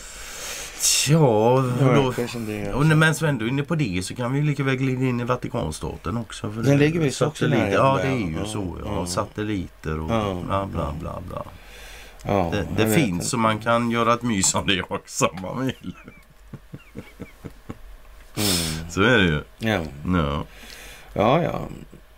[1.09, 1.89] Ja, jag?
[1.89, 4.75] och då, och men Sven, du är inne på det så kan vi lika väl
[4.75, 6.51] glida in i Vatikanstaten också.
[6.51, 8.03] För Den det- ligger visst också nära, Ja, ja.
[8.05, 8.77] det är ju Ja, så.
[8.85, 8.91] Ja.
[8.95, 9.05] ja.
[9.05, 10.37] Satelliter och Ja.
[10.45, 11.21] bla bla bla.
[11.29, 11.43] bla.
[12.23, 13.25] Ja, Det, det finns inte.
[13.25, 15.95] så man kan göra ett mys om det också om man vill.
[18.37, 18.89] Mm.
[18.89, 19.41] Så är det ju.
[19.59, 19.81] Ja.
[20.05, 20.43] Ja.
[21.13, 21.67] Ja, ja.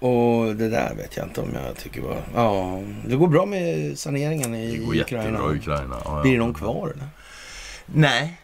[0.07, 2.17] Och det där vet jag inte om jag tycker var...
[2.35, 5.23] Ja, det går bra med saneringen i Det går Ukraina.
[5.29, 5.95] jättebra i Ukraina.
[6.05, 6.21] Ja, ja.
[6.21, 7.07] Blir det någon kvar eller?
[7.85, 8.37] Nej,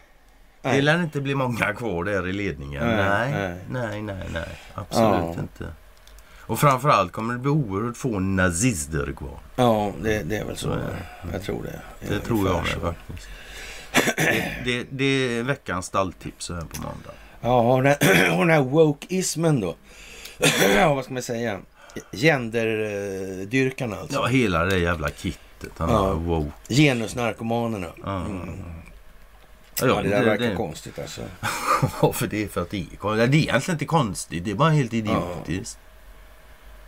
[0.62, 0.82] det Nej.
[0.82, 2.86] lär inte bli många kvar där i ledningen.
[2.86, 4.02] Nej, Nej, nej.
[4.02, 4.48] nej, nej.
[4.74, 5.34] Absolut Ja.
[5.38, 5.72] inte.
[6.40, 9.38] Och framförallt kommer det bli oerhört få nazister kvar.
[9.56, 10.68] Ja, det, det är väl så.
[10.68, 11.32] Så det.
[11.32, 11.80] Jag tror det.
[12.08, 12.80] Det är tror jag med så.
[12.80, 13.28] faktiskt.
[14.16, 15.04] Det, det, det
[15.38, 17.12] är veckans stalltips här på måndag.
[17.40, 17.92] Ja, och den,
[18.32, 19.74] och den här wokeismen då.
[20.76, 21.58] ja, vad ska man säga?
[22.12, 24.16] Genderdyrkarna alltså.
[24.18, 25.72] Ja, hela det jävla kittet.
[25.76, 26.08] Han Ja.
[26.08, 26.12] ja.
[26.12, 26.52] Wow.
[26.68, 27.86] Genusnarkomanerna.
[28.04, 28.16] Ja.
[28.20, 28.48] Mm.
[29.80, 31.20] Ja, Ja, det där verkar det, konstigt alltså.
[32.02, 33.30] Ja, för det är för att det är konstigt.
[33.30, 34.44] Det är egentligen inte konstigt.
[34.44, 35.78] Det är bara helt idiotiskt.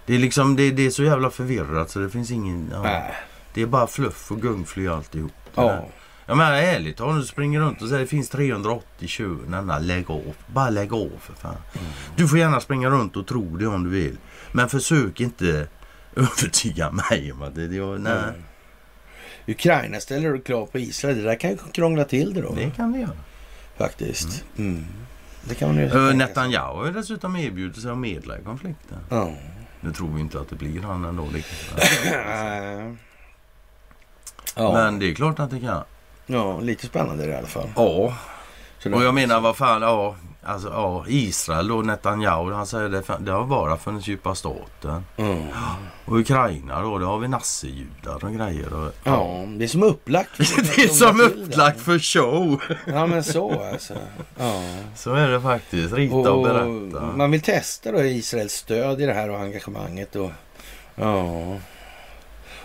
[0.07, 2.71] Det är liksom, det, det är så jävla förvirrat så det finns ingen...
[2.73, 2.83] Ja.
[2.83, 3.15] Nej.
[3.55, 5.33] Det är bara fluff och gungfly alltihop.
[5.45, 5.67] Det Ja.
[5.69, 5.85] där.
[6.31, 9.81] Jag menar ärligt talat, du springer runt och säger det finns 380 tjuvar.
[9.81, 10.35] Lägg av.
[10.47, 11.57] Bara lägg av för fan.
[11.73, 11.87] Mm.
[12.17, 14.17] Du får gärna springa runt och tro det om du vill.
[14.53, 15.69] Men försök inte
[16.17, 17.67] övertyga mig om att det...
[17.67, 18.43] det nej, Mm.
[19.47, 21.17] Ukraina ställer krav på Israel.
[21.17, 22.55] Det där kan ju krångla till det då.
[22.55, 23.17] det kan vi göra.
[23.77, 24.45] Faktiskt.
[24.59, 24.87] Mm.
[25.45, 26.15] Det kan man ju Uh.
[26.15, 28.99] Netanyahu har ju dessutom erbjudit sig att medla i konflikten.
[29.09, 29.35] Ja.
[29.81, 31.25] Nu tror vi inte att det blir han ändå.
[31.33, 32.97] Nej.
[34.57, 34.73] ja.
[34.73, 35.85] Men det är klart att det kan.
[36.33, 37.69] Ja, lite spännande i alla fall.
[37.77, 38.15] Ja,
[38.85, 40.17] och jag menar vad fan, ja.
[40.43, 45.05] Alltså, ja, Israel och Netanyahu, han säger det, det har bara funnits djupa staten.
[45.17, 45.47] Mm.
[46.05, 48.75] Och Ukraina då, det har vi nassejudar och grejer.
[48.75, 50.31] Och, Ja, det är som upplagt.
[50.77, 52.63] det är som upplagt för show.
[52.87, 53.95] Ja, men så alltså.
[54.39, 54.63] Ja.
[54.95, 55.95] Så är det faktiskt.
[55.95, 57.07] Rita och, Och berätta.
[57.17, 60.17] man vill testa då Israels stöd i det här och engagemanget.
[60.17, 60.31] Och,
[60.95, 61.57] ja.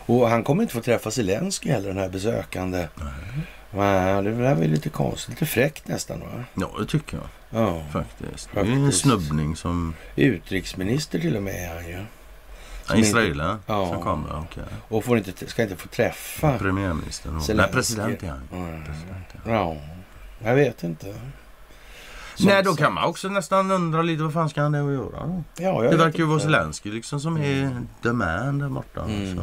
[0.06, 2.88] och han kommer inte få träffa Zelenskyj heller, den här besökande.
[2.96, 3.46] Nej,
[3.84, 5.30] det där var ju lite konstigt.
[5.30, 6.44] Lite fräckt nästan va?
[6.54, 7.28] Ja, det tycker jag
[7.62, 7.84] Ja.
[7.92, 8.50] faktiskt.
[8.54, 9.94] Det är en snubbning som...
[10.16, 12.06] Utrikesminister till och med är han ju.
[12.86, 13.88] Som Israelen Ja.
[13.94, 14.64] som kommer, okej.
[14.88, 16.58] Och får inte, ska inte få träffa.
[16.58, 17.36] Premiärministern.
[17.36, 17.66] och- Zelenskyj.
[17.66, 18.42] Nej, president är han.
[18.54, 18.84] Mm.
[18.86, 19.52] President, ja.
[19.52, 19.78] Ja,
[20.50, 21.16] jag vet inte.
[22.36, 24.92] Som Nej, då kan man också nästan undra lite vad fan ska han det att
[24.94, 25.44] göra då?
[25.58, 26.46] Ja, Det verkar ju vara inte.
[26.46, 29.04] Zelenskyj liksom som är the man där borta.
[29.04, 29.40] Mm.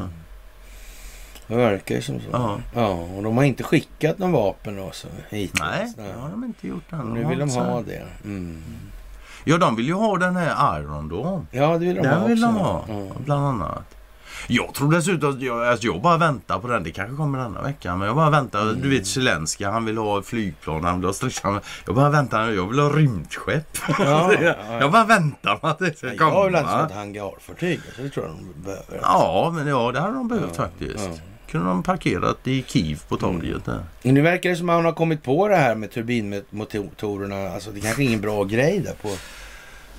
[1.46, 2.26] Det verkar ju som så.
[2.32, 2.58] Ja.
[2.74, 5.60] Ja, och de har inte skickat någon vapen då, så, hittills.
[5.60, 7.14] Nej, det har de inte gjort än.
[7.14, 8.02] Nu vill de ha det.
[8.24, 8.62] Mm.
[9.44, 11.44] Ja, de vill ju ha den här Iron då.
[11.50, 12.54] Ja, det vill de ha Den vill också.
[12.54, 13.06] de ha, Ja.
[13.24, 13.84] bland annat.
[14.48, 16.82] Jag tror dessutom att jag, alltså jag bara väntar på den.
[16.82, 17.96] Det kanske kommer denna vecka.
[17.96, 18.62] Men jag bara väntar.
[18.62, 18.80] Mm.
[18.80, 21.62] Du vet Zelenskyj, han vill ha flygplan, han vill ha stridsvagnar.
[21.86, 22.50] Jag bara väntar.
[22.50, 23.78] Jag vill ha rymdskepp.
[23.98, 26.30] Ja, ja, Jag bara väntar på att det ska komma.
[26.32, 27.80] jag vill alltså ha ett hangarfartyg.
[27.96, 28.98] Så det tror jag de behöver.
[29.02, 31.10] Ja, men ja, det hade de behövt faktiskt.
[31.52, 31.58] Ja.
[31.58, 33.84] Kunde de parkerat i Kiev på torget där.
[34.02, 37.48] Men nu verkar det som att man har kommit på det här med turbinmotorerna.
[37.48, 39.08] Alltså det kanske är ingen bra grej där på...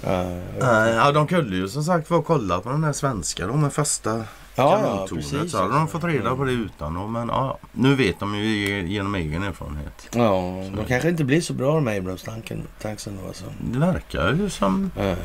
[0.06, 0.24] Ja,
[0.60, 3.48] Nej, ja, de kunde ju som sagt var kolla på den här svenska.
[3.48, 4.24] De är fasta
[4.56, 5.52] Ja, ja, kanontornet precis.
[5.52, 8.88] så hade de fått reda på det utan och, Men ja, nu vet de ju
[8.88, 10.10] genom egen erfarenhet.
[10.14, 11.88] Ja, de kanske inte blir så bra de
[13.22, 13.46] då alltså.
[13.72, 15.16] Det verkar ju som Ja.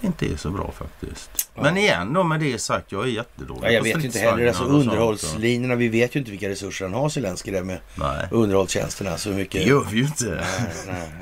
[0.00, 1.50] Det inte är så bra faktiskt.
[1.54, 1.62] Ja.
[1.62, 4.46] Men igen då med det sagt, jag är jättedålig Ja, jag vet ju inte heller,
[4.46, 9.18] alltså underhållslinjerna, vi vet ju inte vilka resurser han har Zelenskyj där med Nej, underhållstjänsterna.
[9.18, 9.62] Så mycket...
[9.62, 10.24] det gör vi ju inte.
[10.24, 11.12] Nej, nej.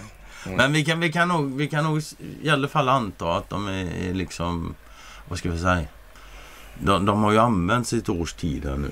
[0.46, 0.56] Mm.
[0.56, 2.02] Men vi kan, vi, kan nog, vi kan nog
[2.42, 4.74] i alla fall anta att de är liksom,
[5.28, 5.84] vad ska vi säga?
[6.78, 8.90] De, de har ju använts i ett års tid här nu.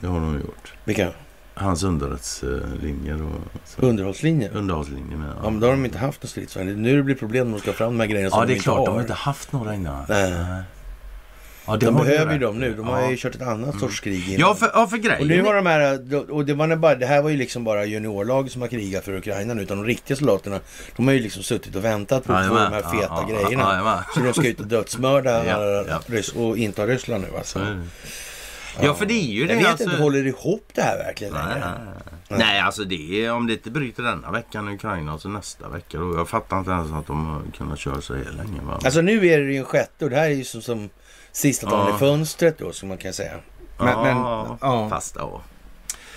[0.00, 0.72] Det har de gjort.
[0.84, 1.12] Vilka?
[1.58, 3.84] Hans underrättelselinjer och.
[3.84, 4.50] Underhållslinjer?
[4.56, 5.32] underhållslinjer med.
[5.42, 6.82] Ja, men då har de inte haft någon stridsvagn.
[6.82, 8.52] Nu det blir problem när de ska fram de här grejerna som Ja, det de
[8.52, 8.78] är inte klart.
[8.78, 8.86] har.
[8.86, 10.04] De har inte haft några innan.
[10.08, 10.34] Nej.
[11.66, 12.74] Ja, De har behöver ju dem nu.
[12.74, 13.10] De har ja.
[13.10, 14.40] ju kört ett annat sorts krig innan.
[14.40, 17.06] Ja, för, ja, för grejen Och nu var de här, och det, var bara, det
[17.06, 19.62] här var ju liksom bara juniorlaget som har krigat för Ukraina nu.
[19.62, 20.60] Utan de riktiga soldaterna,
[20.96, 23.34] de har ju liksom suttit och väntat på att få de här feta Ja, ja,
[23.42, 23.62] grejerna.
[23.62, 24.04] ja.
[24.14, 26.40] Så de ska ut och dödsmörda Ja, ja.
[26.40, 27.58] Och inta Ryssland nu Så alltså.
[27.58, 27.82] det.
[28.82, 29.52] Ja, för det är ju det.
[29.52, 29.84] Jag vet alltså...
[29.84, 31.60] inte, håller det ihop det här verkligen Nej, längre?
[31.60, 31.94] nej,
[32.28, 32.38] nej.
[32.38, 35.68] nej, alltså det är, om det inte bryter denna veckan i Ukraina och så nästa
[35.68, 35.98] vecka.
[35.98, 38.60] Då, jag fattar inte ens att de har kunnat köra så här länge.
[38.62, 38.80] Va?
[38.84, 40.90] Alltså nu är det ju en sjätte och det här är ju som, som
[41.32, 41.96] sista dagen Ja.
[41.96, 43.32] i fönstret då som man kan säga.
[43.78, 44.16] Men, ja, men,
[44.60, 44.88] ja.
[44.90, 45.42] fast ja.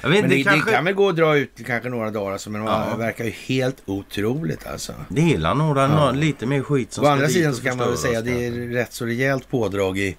[0.04, 0.72] Jag vet men inte, det, kanske...
[0.72, 2.88] det kan väl gå att dra ut kanske några dagar alltså, men Ja.
[2.92, 4.94] det verkar ju helt otroligt alltså.
[5.10, 6.12] Det är några, Ja.
[6.12, 8.52] lite mer skit som Å andra sidan så kan man väl säga att det är
[8.52, 10.18] rätt så rejält pådrag i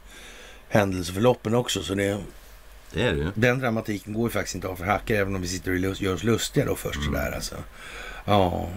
[0.73, 1.83] händelseförloppen också.
[1.83, 2.19] Så det,
[2.93, 5.49] Det är det den dramatiken går ju faktiskt inte av för hackor även om vi
[5.49, 7.07] sitter och lust- gör oss lustiga då först Mm.
[7.07, 7.55] sådär alltså.
[8.25, 8.69] Ja,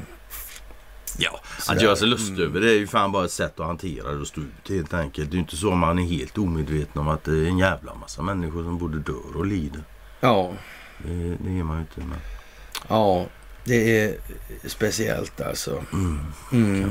[1.18, 1.78] Ja, Sådär.
[1.78, 4.18] att göra sig lustig över det är ju fan bara ett sätt att hantera det
[4.20, 5.30] och stå ut helt enkelt.
[5.32, 7.58] Det är ju inte så att man är helt omedveten om att det är en
[7.58, 9.84] jävla massa människor som både dör och lider.
[10.20, 10.52] ja,
[10.98, 12.00] Det, det är man ju inte.
[12.00, 12.18] Men...
[12.88, 13.26] ja.
[13.64, 14.16] Det är
[14.66, 15.84] speciellt alltså.
[15.94, 16.20] Mm.
[16.52, 16.90] Mm.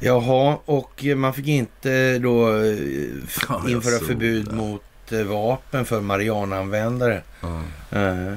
[0.00, 2.76] Jaha, och man fick inte då eh,
[3.48, 4.54] Ja, införa förbud det.
[4.54, 7.22] mot eh, vapen för Mariana-användare.
[7.40, 7.60] Ja.
[7.98, 8.34] Eh,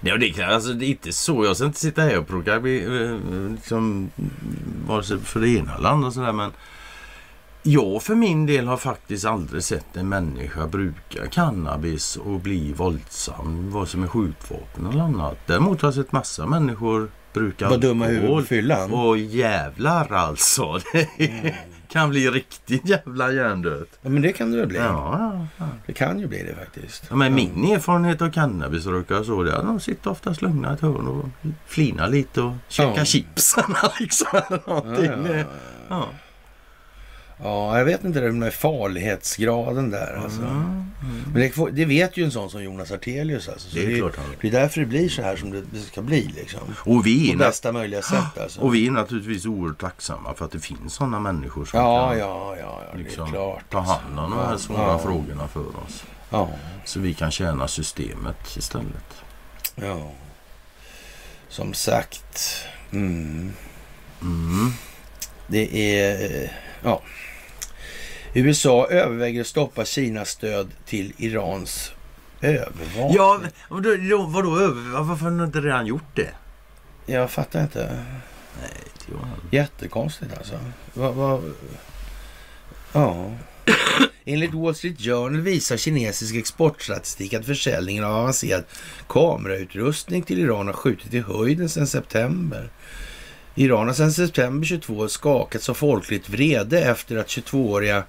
[0.00, 1.44] Nej, och det, kan, alltså, det är inte så.
[1.44, 4.10] Jag ska inte sitta här och plocka liksom,
[4.86, 6.32] vare sig för det ena eller andra sådär.
[6.32, 6.50] Men
[7.62, 13.70] jag för min del har faktiskt aldrig sett en människa bruka cannabis och bli våldsam.
[13.70, 15.38] Vare sig med skjutvapen eller annat.
[15.46, 18.44] Däremot har jag sett massa människor bruka var dumma alkohol.
[18.44, 18.92] fyllan.
[18.92, 20.80] Och jävlar alltså.
[21.92, 23.88] Det kan bli riktigt jävla hjärndött.
[24.02, 24.78] Ja, men det kan det väl bli.
[24.78, 25.68] Ja, ja.
[25.86, 27.04] Det kan ju bli det faktiskt.
[27.10, 30.74] Ja, men min erfarenhet av cannabisrökare så det är att de sitter oftast lugna i
[30.74, 31.28] ett hörn och
[31.66, 33.04] flinar lite och käkar Ja.
[33.04, 34.28] chipsarna liksom.
[34.48, 35.44] Eller någonting.
[35.88, 36.08] ja,
[37.42, 37.50] ja, ja.
[37.50, 37.72] Ja.
[37.72, 40.40] ja, jag vet inte det med farlighetsgraden där alltså.
[40.42, 40.84] Mm.
[41.34, 43.68] Men det, det vet ju en sån som Jonas Artelius alltså.
[43.70, 45.78] Så Det är det, klart han det är därför det blir så här som det,
[45.80, 46.60] ska bli liksom.
[46.78, 48.60] Och vi, är På bästa möjliga sätt alltså.
[48.60, 52.18] och vi är naturligtvis oerhört tacksamma för att det finns sådana människor som Ja, kan
[52.18, 53.70] ja, ja, ja, det liksom klart.
[53.70, 54.98] ta hand om de här svåra ja.
[54.98, 56.04] frågorna för oss.
[56.30, 56.50] Ja,
[56.84, 59.14] Så vi kan tjäna systemet istället.
[59.74, 60.10] ja.
[61.48, 62.64] Som sagt.
[62.92, 63.52] Mm.
[64.22, 64.72] Mm.
[65.46, 66.42] Det är...
[66.44, 66.50] eh,
[66.84, 67.02] Ja.
[68.34, 71.92] USA överväger att stoppa Kinas stöd till Irans
[72.40, 73.12] övervakning.
[73.14, 75.02] Ja, vadå, då, vadå över?
[75.02, 76.30] Varför har ni inte redan gjort det?
[77.06, 78.04] Jag fattar inte.
[78.60, 78.70] Nej,
[79.08, 80.58] var Jättekonstigt alltså.
[80.94, 81.42] Va, va,
[82.92, 83.30] ja.
[84.24, 88.64] Enligt Wall Street Journal visar kinesisk exportstatistik att försäljningen av avancerad
[89.08, 92.70] kamerautrustning till Iran har skjutit i höjden sedan september.
[93.54, 98.04] Iran har sedan september 22 skakats av folkligt vrede efter att 22-åriga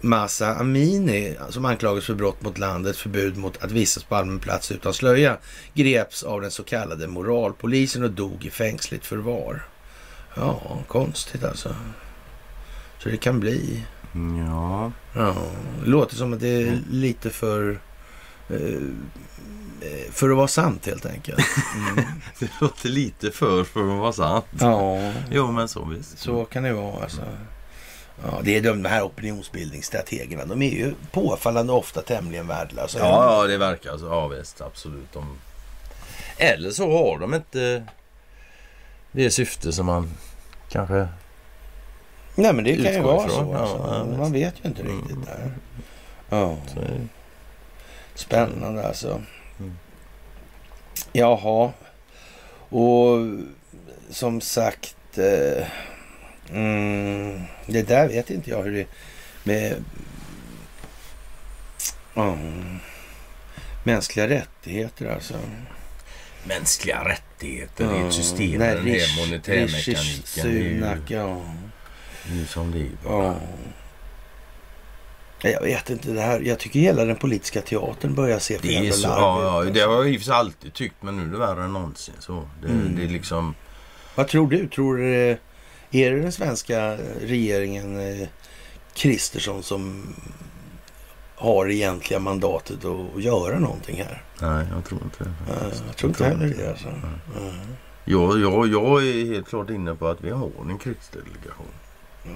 [0.00, 4.72] Masa Amini, som anklagas för brott mot landets förbud mot att vistas på allmän plats
[4.72, 5.36] utan slöja,
[5.74, 9.62] greps av den så kallade moralpolisen och dog i fängsligt förvar.
[10.34, 11.74] Ja, konstigt alltså.
[12.98, 13.84] Så det kan bli.
[14.48, 14.92] Ja.
[15.14, 15.36] Ja,
[15.84, 17.80] det låter som att det är lite för...
[18.48, 18.80] Eh,
[20.12, 21.40] för att vara sant helt enkelt.
[21.74, 22.04] Mm.
[22.38, 24.44] Det låter lite för för att vara sant.
[24.60, 26.18] ja, Jo, men så visst.
[26.18, 27.22] så kan det vara alltså.
[28.24, 30.44] Ja, det är de här opinionsbildningsstrategerna.
[30.44, 32.98] De är ju påfallande ofta tämligen värdelösa.
[32.98, 34.04] Ja, ja, det verkar så.
[34.06, 34.60] Ja, visst.
[34.60, 35.12] Absolut.
[35.12, 35.38] De...
[36.38, 37.84] Eller så har de inte
[39.12, 40.10] det syfte som man
[40.68, 41.08] kanske...
[42.34, 43.46] Nej, men det kan ju vara ifrån.
[43.46, 43.54] så.
[43.56, 43.76] Alltså.
[44.10, 44.18] ja.
[44.18, 44.96] Man vet ju inte Mm.
[44.98, 45.52] riktigt där.
[46.30, 46.56] Ja,
[48.14, 49.22] spännande alltså.
[49.58, 49.76] Mm.
[51.12, 51.72] Jaha.
[52.68, 53.18] Och
[54.10, 55.18] som sagt.
[55.18, 55.66] Eh,
[56.50, 58.86] mm, det där vet inte jag hur det
[59.44, 59.84] med
[62.14, 62.78] mm,
[63.84, 65.34] mänskliga rättigheter alltså.
[66.44, 69.94] Mänskliga rättigheter i ett system med den här monetärmekaniken.
[69.94, 71.42] Är Sunak, ja.
[72.24, 73.36] det är ju som det är.
[75.44, 75.50] Ja.
[75.50, 78.92] Jag vet inte, det här, jag tycker hela den politiska teatern börjar se för jävla
[78.92, 81.72] så, ja, ja, det har jag i alltid tyckt men nu är det värre än
[81.72, 82.14] någonsin.
[82.18, 82.96] Så det, Mm.
[82.96, 83.54] det är liksom...
[84.14, 84.68] Vad tror du?
[84.68, 85.38] Tror du det-
[85.90, 88.28] är det den svenska regeringen eh,
[88.94, 90.14] Kristersson som
[91.34, 94.22] har egentliga mandatet att, göra någonting här?
[94.40, 95.52] Nej, jag tror inte det.
[95.52, 95.84] Eh, faktiskt.
[95.86, 96.70] jag tror inte heller det.
[96.70, 96.88] Alltså.
[96.88, 97.54] Mm.
[98.04, 101.66] Jag, jag, jag är helt klart inne på att vi har en krigsdelegation.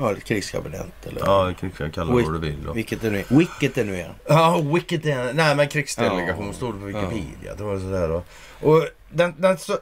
[0.01, 2.64] Ja, ett krigskabinett eller Ja, krigsdelegation, kalla det vad du vill.
[2.64, 2.72] Då.
[2.72, 3.24] vilket det nu är.
[3.28, 4.14] Vilket det nu är.
[4.28, 5.32] Ja, Wicked är...
[5.32, 6.53] Nej, men krigsdelegation Ja.
[6.53, 7.55] står det på Wikipedia.
[7.57, 8.22] Det var sådär då.
[8.68, 9.78] Och den, den så...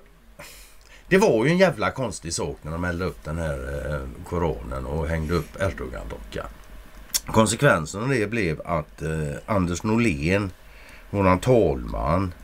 [1.08, 4.86] Det var ju en jävla konstig sak när de eldade upp den här eh, koronen
[4.86, 6.46] och hängde upp Erdogan-dockan.
[7.26, 9.10] Konsekvensen av det blev att eh,
[9.46, 10.50] Anders Norlén,
[11.10, 12.34] våran talman,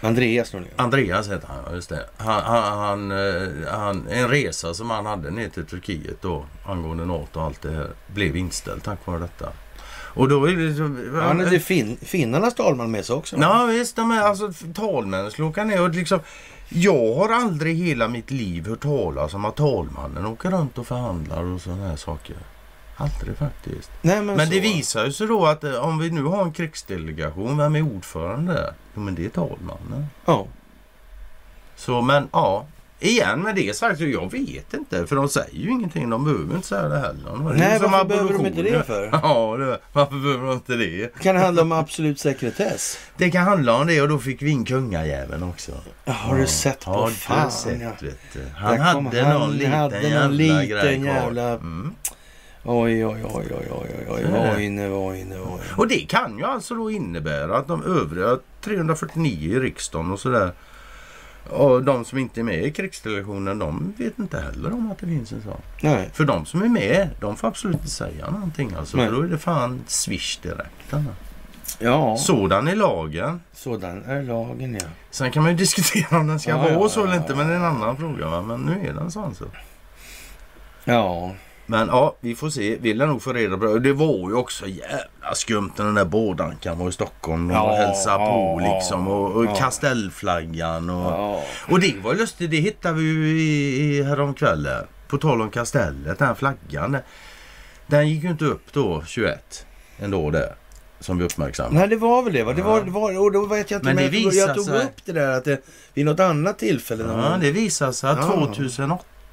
[0.00, 0.70] Andreas Norlén.
[0.76, 2.06] Andreas heter han, just det.
[2.16, 7.04] Han, han, han, eh, han, en resa som han hade ner till Turkiet då angående
[7.04, 9.52] NATO och allt det här blev inställd tack vare detta.
[10.16, 10.82] Och då är det så...
[11.20, 13.36] Han det fin, finnarnas talman med sig också.
[13.40, 16.20] Ja visst, de är, alltså talmännen skulle åka ner och liksom...
[16.68, 21.42] Jag har aldrig hela mitt liv hört talas om att talmannen åker runt och förhandlar
[21.42, 22.36] och sådana här saker.
[22.96, 23.90] Aldrig faktiskt.
[24.02, 26.52] Nej, men Men det visar ju sig då att eh, om vi nu har en
[26.52, 28.74] krigsdelegation, vem är ordförande?
[28.96, 30.06] Jo men det är talmannen.
[30.26, 30.46] Ja.
[31.76, 32.66] Så men ja,
[33.00, 35.06] igen med det sagt, jag vet inte.
[35.06, 36.10] För de säger ju ingenting.
[36.10, 37.50] De behöver inte säga det heller.
[37.52, 39.06] Det Nej, varför behöver de inte det för?
[39.22, 41.14] Ja, det, varför behöver de inte det?
[41.22, 42.98] Kan det handla om absolut sekretess?
[43.16, 45.72] Det kan handla om det och då fick vi in kungajäveln också.
[46.04, 47.50] Ja, har du sett på Har fan?
[47.50, 47.92] sett, ja.
[48.56, 51.14] Han hade han, någon liten hade någon jävla liten grej kvar.
[51.14, 51.94] jävla- Mm.
[52.68, 54.24] Oj, oj, oj, oj, oj, oj,
[54.56, 54.68] oj.
[54.68, 55.60] Nu, oj, nu, oj.
[55.76, 60.52] Och det kan ju alltså då innebära att de övriga 349 i riksdagen och sådär
[61.50, 65.06] och de som inte är med i krigsdelegationen de vet inte heller om att det
[65.06, 65.60] finns en sån.
[65.80, 66.10] Nej.
[66.12, 68.96] För de som är med de får absolut inte säga någonting alltså.
[68.96, 69.10] Nej.
[69.10, 70.92] Då är det fan swish direkt.
[70.94, 71.14] Anna.
[71.78, 73.40] Ja, Sådan är lagen.
[73.52, 74.86] sådan är lagen ja.
[75.10, 77.46] Sen kan man ju diskutera om den ska Ja, vara ja, så eller inte men
[77.46, 78.28] det är en annan fråga.
[78.28, 78.42] Va?
[78.42, 79.44] Men nu är den sån så.
[80.84, 81.34] Ja,
[81.66, 82.76] Men ja, vi får se.
[82.76, 83.80] Vill jag nog få reda på det.
[83.80, 87.50] Det var ju också jävla skumt när den där bådankan var i Stockholm.
[87.50, 89.08] Och Ja, hälsade på ja, liksom.
[89.08, 89.54] Och, och ja.
[89.54, 90.90] kastellflaggan.
[90.90, 91.42] Och, ja.
[91.70, 92.50] och det var lustigt.
[92.50, 94.84] Det hittade vi ju i, i häromkvällen.
[95.08, 96.18] På tal om kastellet.
[96.18, 96.96] Den här flaggan.
[97.86, 99.66] Den gick ju inte upp då 21.
[99.98, 100.54] Ändå där.
[101.00, 101.78] Som vi uppmärksammade.
[101.78, 102.42] Nej, det var väl det.
[102.44, 102.52] Va?
[102.52, 104.56] Det var, det var, och då vet jag inte Men det jag, tog, visar jag
[104.56, 105.60] tog sig- upp det där att det
[105.94, 107.04] vid något annat tillfälle.
[107.08, 108.26] Ja, man- det visade sig att Ja.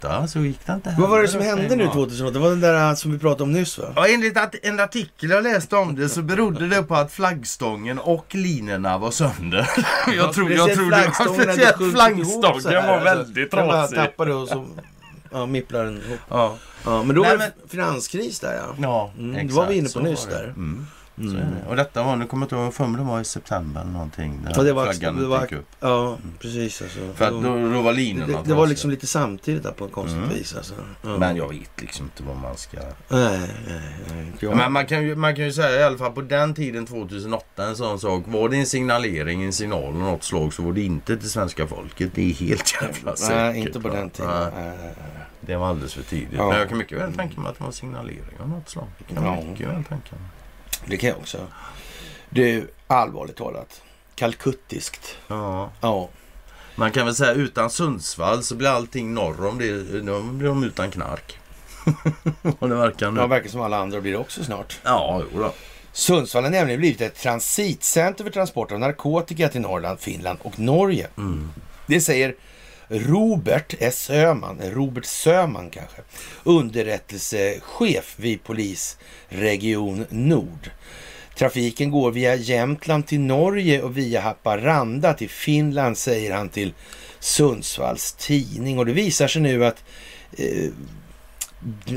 [0.07, 1.93] 2008 så gick det inte Vad var det som hände nu gång.
[1.93, 2.33] 2008?
[2.33, 3.85] Det var den där som vi pratade om nyss va?
[3.95, 7.99] Ja, enligt att en artikel jag läste om det så berodde det på att flaggstången
[7.99, 9.69] och linorna var sönder.
[10.17, 13.97] Jag tror, jag tror det var speciellt flaggstången var väldigt Den trasig.
[13.97, 14.65] tappade och så
[15.31, 16.19] ja, mipplade den ihop.
[16.29, 18.75] Ja, Ja, men då Nej, var det men- finanskris där ja.
[18.77, 20.31] ja Mm, då var vi inne på nyss det.
[20.35, 20.43] där.
[20.43, 20.87] Mm.
[21.17, 21.45] Mm.
[21.69, 22.55] Och detta var, nu kommer jag inte
[22.85, 24.39] ihåg, jag det var i september eller någonting.
[24.43, 25.65] När Ja, det var- flaggan det var- upp.
[25.79, 26.99] Ja, precis alltså.
[27.15, 29.91] För att då, då var linorna det, det var liksom lite samtidigt där på ett
[29.91, 30.29] konstigt Mm.
[30.29, 30.73] vis alltså.
[31.01, 31.17] Ja.
[31.17, 32.77] Men jag vet liksom inte vad man ska...
[33.09, 33.81] Nej, nej,
[34.41, 34.55] nej.
[34.55, 37.65] Men man kan, ju, man kan ju säga i alla fall på den tiden 2008
[37.67, 38.23] en sån sak.
[38.27, 41.67] Var det en signalering, en signal av något slag så var det inte till svenska
[41.67, 42.11] folket.
[42.15, 43.35] Det är helt jävla säkert.
[43.35, 44.31] Nej, inte på den tiden.
[44.55, 44.93] Nej,
[45.41, 46.29] det var alldeles för tidigt.
[46.37, 46.49] Ja.
[46.49, 48.87] Men jag kan mycket väl tänka mig att det var signalering av något slag.
[49.07, 49.49] Det kan jag Ja.
[49.49, 50.25] mycket väl tänka mig.
[50.87, 51.47] Det kan jag också.
[52.29, 53.81] Du, allvarligt talat.
[54.15, 55.17] Kalkuttiskt.
[55.27, 55.71] Ja.
[55.81, 56.09] Ja.
[56.75, 60.01] Man kan väl säga utan Sundsvall så blir allting norr om det.
[60.01, 61.39] Då blir de utan knark.
[62.59, 63.21] Och det verkar nu.
[63.21, 64.79] Det verkar som alla andra blir det också snart.
[64.83, 65.53] Ja, jo då.
[65.91, 71.07] Sundsvall har nämligen blivit ett transitcenter för transport av narkotika till Norrland, Finland och Norge.
[71.17, 71.49] Mm.
[71.87, 72.35] Det säger
[72.87, 74.09] Robert S.
[74.09, 76.01] Öhman, eh, Robert Söman kanske,
[76.43, 80.71] underrättelsechef vid polisregion Nord.
[81.35, 86.73] Trafiken går via Jämtland till Norge och via Haparanda till Finland, säger han till
[87.19, 88.79] Sundsvalls tidning.
[88.79, 89.83] Och det visar sig nu att
[90.37, 90.63] eh,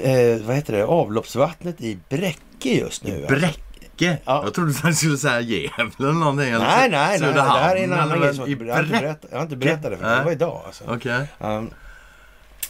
[0.02, 3.14] eh, vad heter det, avloppsvattnet i Bräcke just nu.
[3.16, 3.34] Alltså.
[3.34, 3.65] Bräcke?
[3.96, 4.18] Bräcke?
[4.24, 4.40] Ja.
[4.44, 6.48] Jag trodde du skulle säga Gävle eller någonting.
[6.48, 7.32] eller Nej, nej, nej.
[7.32, 9.90] Det här är en annan grej som jag, har inte berättat, jag har inte berättat
[9.90, 10.18] det för Nej.
[10.18, 10.62] det var idag.
[10.66, 10.84] Alltså.
[10.88, 11.26] Okej.
[11.38, 11.70] Um,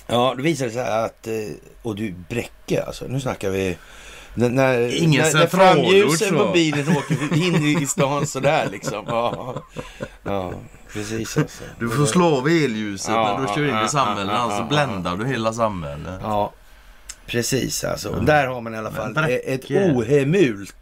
[0.07, 1.33] ja, då visade det sig att, eh,
[1.83, 3.79] och du Bräcke alltså, nu snackar vi
[4.35, 9.05] när, när, Ingen när, när framljusen på bilen åker in i, stan sådär liksom.
[9.09, 9.55] Ja,
[10.23, 10.53] ja
[10.93, 11.65] precis alltså.
[11.79, 14.33] Du får slå av elljuset Ja, när du kör in i samhället.
[14.35, 16.21] ja, Annars så ja, bländar du hela samhället.
[16.23, 16.53] Ja,
[17.27, 18.09] precis alltså.
[18.09, 20.75] Och Där har man i alla fall Men ett ohemult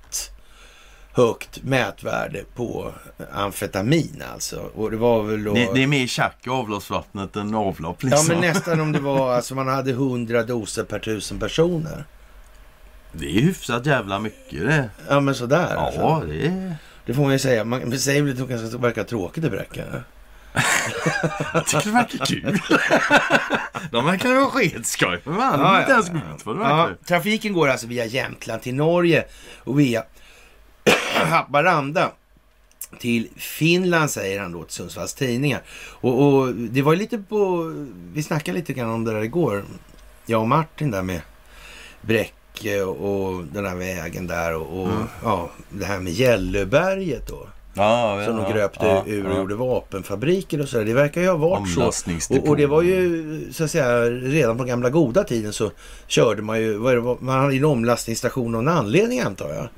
[1.14, 2.92] högt mätvärde på
[3.32, 4.70] amfetamin alltså.
[4.74, 5.54] Och det var väl då...
[5.54, 8.26] Det, det är mer tjack i avloppsvattnet än avlopp Ja, liksom.
[8.28, 12.04] men nästan om det var, alltså man hade 100 doser per tusen personer.
[13.12, 14.90] Det är hyfsat jävla mycket det.
[15.08, 15.72] Ja, men sådär.
[15.74, 16.26] Ja, alltså.
[16.26, 16.76] det är...
[17.06, 17.64] Det får man ju säga.
[17.64, 19.84] Man man säger väl att det kanske verkar tråkigt i Bräcke.
[21.54, 22.58] Jag tycker det verkar kul.
[23.90, 25.20] De verkar vara skitskoj.
[25.24, 26.10] Man Ja, ja, ens
[26.44, 26.54] ja.
[26.60, 29.24] Ja, trafiken går alltså via Jämtland till Norge
[29.64, 30.04] och via
[31.14, 32.10] Haparanda
[32.98, 35.62] till Finland säger han då till Sundsvalls Tidningar.
[35.90, 37.72] Och, och det var lite på,
[38.12, 39.64] vi snackade lite grann om det där igår,
[40.26, 41.20] jag och Martin där med
[42.00, 45.04] Bräcke och den här vägen där och, och Mm.
[45.22, 47.46] ja, det här med Gällöberget då.
[47.76, 50.84] Ja, Som ja, de gröpte ja, ur och gjorde vapenfabriker och sådär.
[50.84, 52.36] Det verkar ju ha varit så.
[52.38, 55.70] Och, och det var ju så att säga redan på gamla goda tiden så
[56.06, 59.48] körde man ju, vad är det, man hade ju en omlastningsstation av en anledning antar
[59.48, 59.68] jag.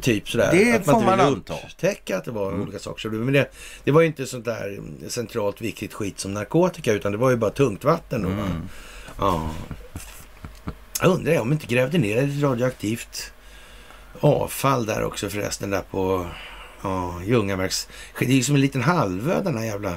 [0.00, 0.50] Typ sådär.
[0.52, 1.54] Det att får inte man anta.
[1.54, 2.62] upptäcka att det var Mm.
[2.62, 3.08] olika saker.
[3.08, 3.50] Men det,
[3.84, 7.36] det var ju inte sånt där centralt viktigt skit som narkotika utan det var ju
[7.36, 8.22] bara tungt vatten.
[8.22, 8.34] Då, va?
[8.34, 8.68] Mm.
[9.18, 9.50] Ja.
[11.02, 13.32] Jag undrar om de inte grävde ner ett radioaktivt
[14.20, 16.26] avfall där också förresten där på
[16.82, 17.88] ja, Ljungaverks...
[18.18, 19.94] Det är ju som en liten halvö den här jävla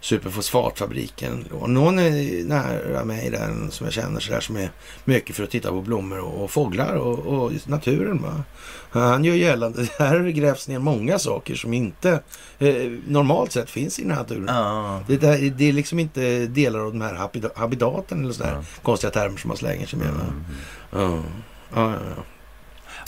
[0.00, 1.44] superfosfatfabriken.
[1.52, 4.70] Och någon är nära mig där som jag känner sådär som är
[5.04, 8.22] mycket för att titta på blommor och, och fåglar och, och naturen.
[8.22, 8.42] Va?
[8.90, 12.20] Han gör gällande att här grävs ner många saker som inte
[12.58, 12.74] eh,
[13.06, 14.44] normalt sett finns i naturen.
[14.48, 15.00] Ja.
[15.08, 18.64] Det, där, det är liksom inte delar av de här habida- habitaten eller sådär Ja.
[18.82, 20.08] konstiga termer som man slänger sig med.
[20.08, 20.44] Mm.
[20.90, 21.22] Ja.
[21.74, 22.22] Ja, ja, ja.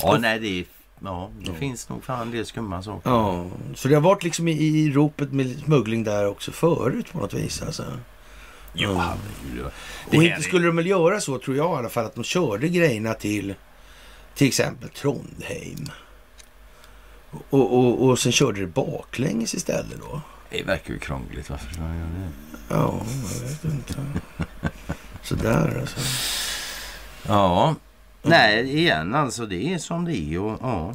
[0.03, 0.65] Ja, nej, det, är,
[1.05, 3.11] ja, det finns nog fan en del skumma saker.
[3.11, 7.19] ja, så det har varit liksom i, i ropet med smuggling där också förut på
[7.19, 7.63] något vis.
[7.63, 7.85] Alltså.
[8.73, 8.95] Ja.
[8.95, 9.65] herregud.
[9.67, 9.73] Och
[10.11, 12.25] Det inte är- skulle de väl göra så, tror jag i alla fall, att de
[12.25, 13.55] körde grejerna till
[14.35, 15.87] till exempel Trondheim.
[17.51, 20.21] Och, och, och sen körde det baklänges istället då.
[20.51, 21.51] Det verkar ju krångligt.
[21.51, 22.29] Varför ska man göra det?
[22.69, 23.01] Ja,
[23.33, 23.95] jag vet inte.
[25.23, 25.97] Sådär alltså.
[27.27, 27.75] Ja,
[28.23, 30.95] nej igen alltså det är som det är och ja.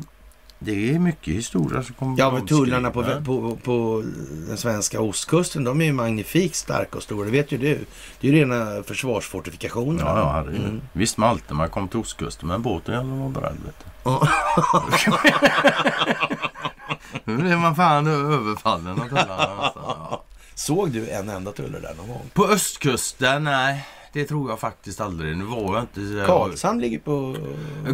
[0.66, 4.04] Det är mycket historia som kommer Ja, men tullarna på, på, på
[4.48, 7.26] den svenska ostkusten, de är ju magnifikt starka och stora.
[7.26, 7.86] Det vet ju du.
[8.20, 10.04] Det är ju rena försvarsfortifikationer.
[10.04, 10.66] Ja, ja, herregud.
[10.66, 10.82] Mm.
[10.94, 13.90] Visst alltid man kom till ostkusten med en båt och jävlar var beredd vet du.
[17.32, 19.84] Nu blev man fan överfallen av tullarna nästan.
[19.86, 20.24] Ja.
[20.56, 22.30] Såg du en enda tullare där någon gång?
[22.34, 23.88] På östkusten, nej.
[24.14, 25.38] Det tror jag faktiskt aldrig.
[25.38, 27.36] Nu var jag inte så där- Karlshamn ligger på...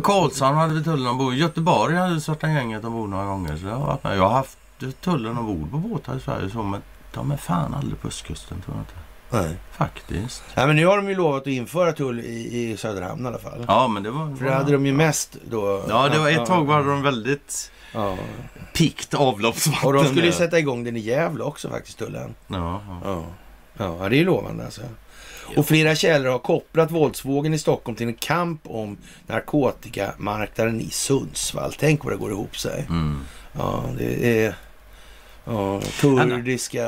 [0.03, 1.34] Karlshamn hade vi tullen ombord.
[1.34, 3.57] Göteborg hade svarta gänget ombord några gånger.
[3.57, 4.17] Så jag, har varit med.
[4.17, 4.57] jag har haft
[5.01, 6.49] tullen ombord på båtar i Sverige.
[6.49, 6.82] Så, men
[7.13, 8.93] de är fan aldrig på östkusten tror jag inte.
[9.32, 9.57] Nej.
[9.72, 10.43] Faktiskt.
[10.55, 13.38] Nej, men nu har de ju lovat att införa tull i, i Söderhamn i alla
[13.38, 13.65] fall.
[13.67, 14.36] Ja, men det var...
[14.36, 15.84] För det hade de ju mest då.
[15.89, 18.17] Ja, det var ett tag var de väldigt Ja.
[18.74, 19.88] pikt avloppsvatten.
[19.88, 22.36] Och de skulle ju sätta igång den i Gävle också faktiskt, tullen.
[22.47, 23.24] Ja, ja.
[23.78, 24.82] Ja, ja det är ju lovande alltså.
[25.57, 28.97] Och flera källor har kopplat våldsvågen i Stockholm till en kamp om
[29.27, 31.73] narkotikamarknaden i Sundsvall.
[31.79, 32.85] Tänk vad det går ihop sig.
[32.89, 33.19] Mm.
[33.53, 34.55] Ja, det är
[35.45, 36.85] ja, kurdiska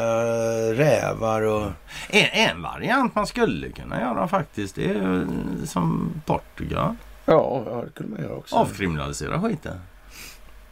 [0.74, 1.72] rävar och...
[2.09, 5.26] En, en variant man skulle kunna göra faktiskt, det är
[5.66, 6.95] som Portugal.
[7.26, 8.55] Ja, ja, det kunde man göra också.
[8.55, 9.80] Avkriminalisera skiten.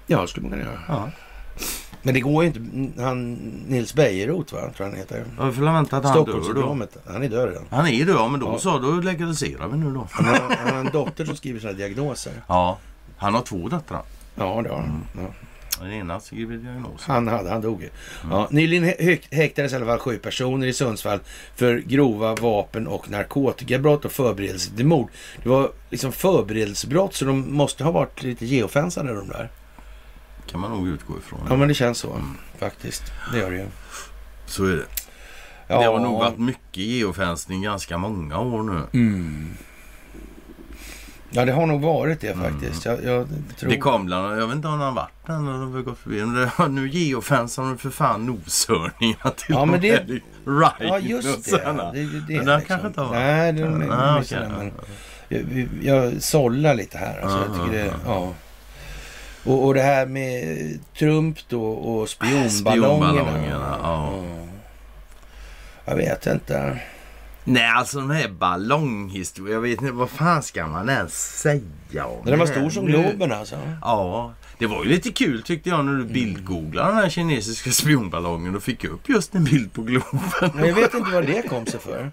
[0.07, 0.81] Ja, det skulle man kunna göra.
[0.87, 1.09] Ja.
[2.01, 3.01] Men det går ju inte.
[3.01, 3.33] Han,
[3.67, 4.59] Nils Bejerot, va?
[4.77, 5.25] tror han heter.
[5.37, 6.87] Jag får vänta att han dör då.
[7.07, 7.65] Han är död redan.
[7.69, 8.59] Han är död, ja, men då Ja.
[8.59, 10.07] så, då legaliserar vi nu då.
[10.11, 12.33] Han har, han har en dotter som skriver sådana diagnoser.
[12.47, 12.77] Ja,
[13.17, 14.01] han har två döttrar.
[14.35, 15.03] Ja, det har han.
[15.17, 15.33] Ja.
[15.81, 17.01] Den ena skriver diagnos.
[17.03, 17.89] Han hade, han dog ju.
[18.31, 21.19] Ja, nyligen hä- häktades i alla fall sju personer i Sundsvall
[21.55, 25.09] för grova vapen och narkotikabrott och förberedelse till mord.
[25.43, 29.49] Det var liksom förberedelsebrott så de måste ha varit lite geofensade de där.
[30.51, 31.39] Kan man nog utgå ifrån.
[31.49, 32.21] Ja, men det känns så
[32.59, 33.03] faktiskt.
[33.31, 33.67] Det gör det ju.
[34.45, 34.85] Så är det.
[35.67, 38.99] Ja, Det har nog varit mycket geofencing ganska många år nu.
[38.99, 39.49] Mm.
[41.31, 42.85] Ja, det har nog varit det faktiskt.
[42.85, 43.27] Jag, jag
[43.57, 43.69] tror...
[43.69, 46.25] Det kom bland, jag vet inte om han varit där när de har gått förbi.
[46.25, 50.71] Men det, nu geofensar de för fan noshörningar till Ja, men de det- i Ryan
[50.79, 51.49] Ja, just det.
[51.49, 51.91] sådana.
[51.91, 52.61] det, det, det Men den liksom.
[52.67, 53.19] kanske inte har varit.
[53.19, 54.23] Nej, det är de Ah,
[54.57, 54.71] men
[55.29, 57.19] jag, vi- jag sållar lite här.
[57.21, 58.33] Alltså, jag tycker det, Ah, ja.
[59.43, 62.49] Och, och det här med Trump då och spionballongerna.
[62.49, 64.23] Spionballongerna, ja.
[65.85, 66.79] Jag vet inte.
[67.43, 69.53] Nej, alltså de här ballonghistorierna.
[69.53, 72.85] Jag vet inte, vad fan ska man ens säga om Den var stor som?
[72.85, 73.55] Globen alltså.
[73.81, 78.55] Ja, det var ju lite kul tyckte jag när du bildgooglade den här kinesiska spionballongen
[78.55, 80.51] och fick upp just en bild på Globen.
[80.53, 82.11] Men jag vet inte vad det kom sig för.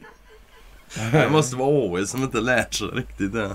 [1.13, 3.55] Det måste vara OS som inte lärt sig riktigt än.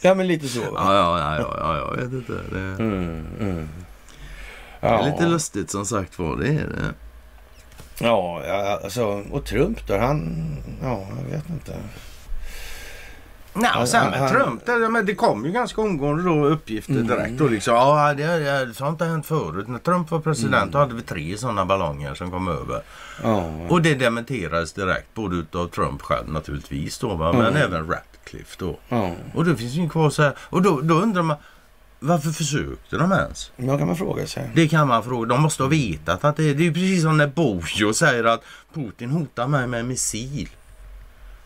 [0.00, 0.60] Ja, men lite så?
[0.60, 2.32] Ja, ja, ja, ja, ja, jag vet inte.
[2.52, 3.68] Det, Mm, mm.
[4.80, 4.98] det Ja.
[4.98, 6.94] är lite lustigt som sagt var, det är det.
[8.00, 10.46] Ja, ja, alltså, och Trump då, han...
[10.82, 11.72] Ja, jag vet inte.
[13.54, 17.06] Nej, och sen med Trump, det, men det kom ju ganska omgående då uppgifter Mm.
[17.06, 17.40] direkt.
[17.40, 19.68] Och liksom, ja, det, det, sånt har inte hänt förut.
[19.68, 22.82] När Trump var president då hade vi tre sådana ballonger som kom över.
[23.22, 27.32] Ja, Och det dementerades direkt, både utav Trump själv naturligtvis då, va?
[27.32, 27.56] men Mm.
[27.62, 27.86] även
[28.28, 28.78] Ratcliffe då.
[28.88, 29.14] ja.
[29.34, 30.32] Och det finns ju kvar så här.
[30.38, 31.36] Och då, då undrar man,
[31.98, 33.52] varför försökte de ens?
[33.56, 34.50] Vad kan man fråga sig?
[34.54, 35.28] Det kan man fråga.
[35.28, 38.42] De måste ha vetat att det, det är precis som när Bojo säger att
[38.74, 40.48] Putin hotar mig med en missil.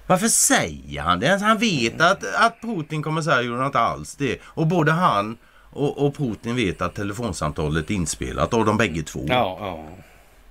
[0.06, 1.38] Varför säger han det?
[1.42, 4.38] Han vet att, att Putin kommer säga gjorde inte alls det.
[4.44, 5.36] Och både han
[5.70, 9.24] och, och Putin vet att telefonsamtalet är inspelat av de bägge två.
[9.28, 9.84] Ja, ja.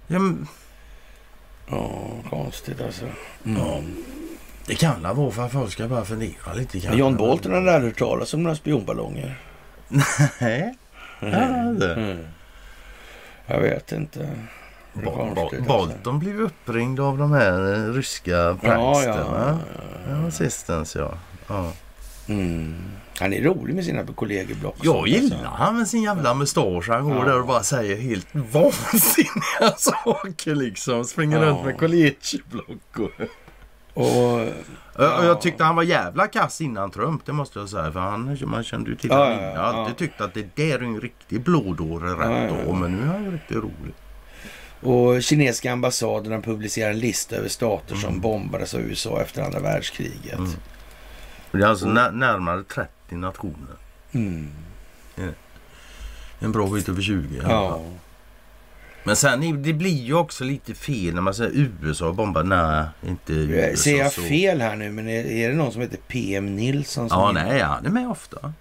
[0.08, 0.48] Ja, men,
[1.72, 3.06] Ja, konstigt alltså.
[3.44, 3.82] ja.
[4.72, 6.80] Det kan det vara för att folk ska bara fundera lite.
[6.80, 7.00] Kanske.
[7.00, 9.40] John Bolton hade aldrig hört talas om några spionballonger.
[10.40, 10.74] Nej.
[11.20, 11.28] Ja,
[11.80, 11.94] det.
[11.94, 12.26] Mm.
[13.46, 14.20] Jag vet inte.
[14.94, 15.88] Det är Bo- konstigt, Bo- alltså.
[15.96, 19.60] Bolton blev uppringd av de här eh, ryska pranksterna.
[20.10, 20.24] ja.
[20.26, 21.14] Ja, sistens ja.
[21.48, 21.72] ja.
[22.28, 22.76] Mm.
[23.20, 24.76] Han är rolig med sina kollegor block.
[24.84, 25.50] Jag gillar alltså.
[25.54, 26.90] han med sin jävla mustasch.
[26.90, 27.24] Han går Ja.
[27.26, 31.04] där och bara säger helt vansinniga saker liksom.
[31.06, 31.46] Springer Ja.
[31.50, 33.12] runt med collegieblock och...
[33.94, 34.48] Och,
[34.98, 35.26] Ja.
[35.26, 37.92] Jag tyckte han var jävla kass innan Trump, det måste jag säga.
[37.92, 39.54] För han, man kände ju till Ja, honom innan.
[39.54, 39.98] Jag alltid ja.
[39.98, 42.74] tyckt att det där är en riktig blådåre rätt Ja, då.
[42.74, 43.94] Men nu är han ju riktigt rolig.
[44.82, 48.22] och kinesiska ambassaden har publicerat en lista över stater som Mm.
[48.22, 50.38] bombades av USA efter andra världskriget.
[50.40, 50.52] Mm.
[51.52, 53.76] Det är alltså när, närmare 30 nationer.
[54.12, 54.50] Mm.
[56.40, 57.82] En bra bit över 20 i alla fall.
[57.82, 57.82] Ja.
[59.04, 62.44] Men sen det blir ju också lite fel när man säger USA bombar.
[62.44, 63.84] Nej, inte USA.
[63.84, 64.22] Ser jag så.
[64.22, 67.10] fel här nu, men är, är det någon som heter PM Nilsson?
[67.10, 68.54] Som Ja, nej, han är med ofta.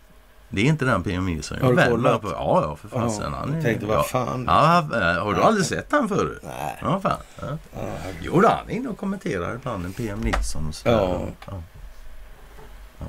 [0.52, 2.22] Det är inte den PM som Har du kollat?
[2.22, 2.28] På.
[2.28, 3.32] Ja, ja, för fasen.
[3.32, 4.44] Ja, jag tänkte, vad fan.
[4.48, 6.40] Ja, eh, har du aldrig sett han förut?
[6.42, 6.78] Nej.
[6.80, 7.18] Ja, fan.
[7.40, 7.58] Ja.
[7.74, 7.80] Ja,
[8.22, 10.72] Jo, då, han är inne och kommenterar ibland en PM Nilsson.
[10.84, 11.26] Ja.
[11.46, 11.62] ja.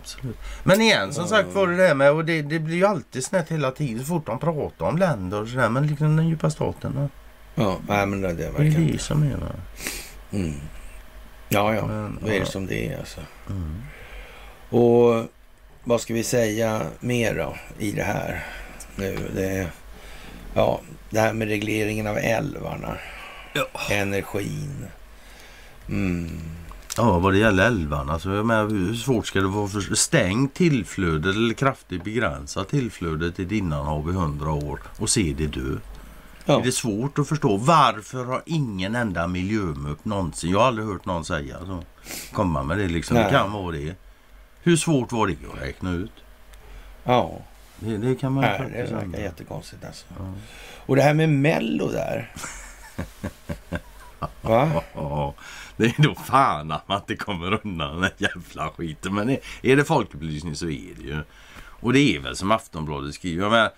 [0.01, 0.38] Absolut.
[0.63, 3.49] Men igen, som sagt var det där med, och det, det blir ju alltid snett
[3.49, 5.69] hela tiden så fort de pratar om länder och sådär.
[5.69, 7.09] Men liksom den djupa staten,
[7.56, 7.80] ja.
[7.88, 9.52] nej, men det, det det är verkar det som är va?
[10.32, 10.54] Mm.
[11.49, 11.88] Ja, ja.
[11.88, 12.45] Men, Då är det ja.
[12.45, 13.22] som det är alltså.
[13.49, 13.82] Mm.
[14.70, 15.26] Och
[15.84, 18.45] vad ska vi säga mer då i det här
[18.95, 19.18] nu?
[19.36, 19.70] Det,
[20.54, 22.97] ja, det här med regleringen av älvarna.
[23.54, 23.68] Ja.
[23.89, 24.86] Energin.
[25.89, 26.39] Mm.
[26.97, 28.14] Ja, vad det gäller älvarna.
[28.14, 33.36] Alltså, jag menar, hur svårt ska det vara för stäng tillflödet eller kraftigt begränsa tillflödet
[33.36, 35.78] till Dinnanhav i hundra år och se det dö?
[36.45, 36.59] Ja.
[36.59, 41.05] Är det svårt att förstå varför har ingen enda miljömupp någonsin, jag har aldrig hört
[41.05, 41.83] någon säga så,
[42.33, 43.15] komma med det liksom.
[43.15, 43.31] Det Nej.
[43.31, 43.95] kan vara det.
[44.63, 46.11] Hur svårt var det att räkna ut?
[47.03, 47.41] ja.
[47.83, 50.05] Det, det kan man Nej, det verkar jättekonstigt alltså.
[50.19, 50.33] Ja.
[50.85, 52.31] Och det här med Mello där.
[54.41, 54.83] Va?
[55.77, 59.13] Det är då fan att man inte kommer undan den jävla skiten.
[59.13, 61.23] Men är, är det folkupplysning så är det ju.
[61.81, 63.43] Och det är väl som Aftonbladet skriver.
[63.43, 63.71] Jag menar,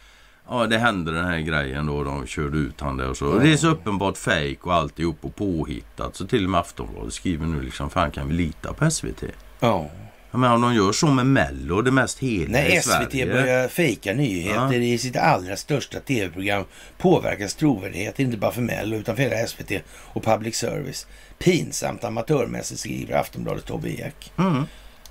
[0.49, 2.03] ja, det hände den här grejen då.
[2.03, 3.25] De körde ut han där och så.
[3.27, 6.15] Och det är så uppenbart fake och alltihop och påhittat.
[6.15, 9.23] Så till och med Aftonbladet skriver nu liksom, fan kan vi lita på SVT?
[9.59, 9.89] Ja.
[10.31, 13.25] Jag menar om de gör så med Mello, det mest heliga När i SVT Sverige.
[13.33, 14.73] börjar fejka nyheter Ja.
[14.73, 16.63] i sitt allra största tv-program
[16.97, 21.07] påverkas trovärdighet inte bara för Mello utan för hela SVT och public service.
[21.39, 24.31] Pinsamt amatörmässigt skriver Aftonbladets Tobbe Ek.
[24.37, 24.63] Mm.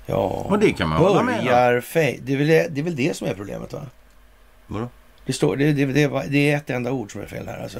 [0.05, 0.15] Ja,
[0.49, 2.95] Och det kan man hålla med börjar fej- det, är väl det, det är väl
[2.95, 3.81] det som är problemet va?
[4.67, 4.89] Vadå?
[5.25, 7.79] Det, står, det, det, det, det är ett enda ord som är fel här alltså.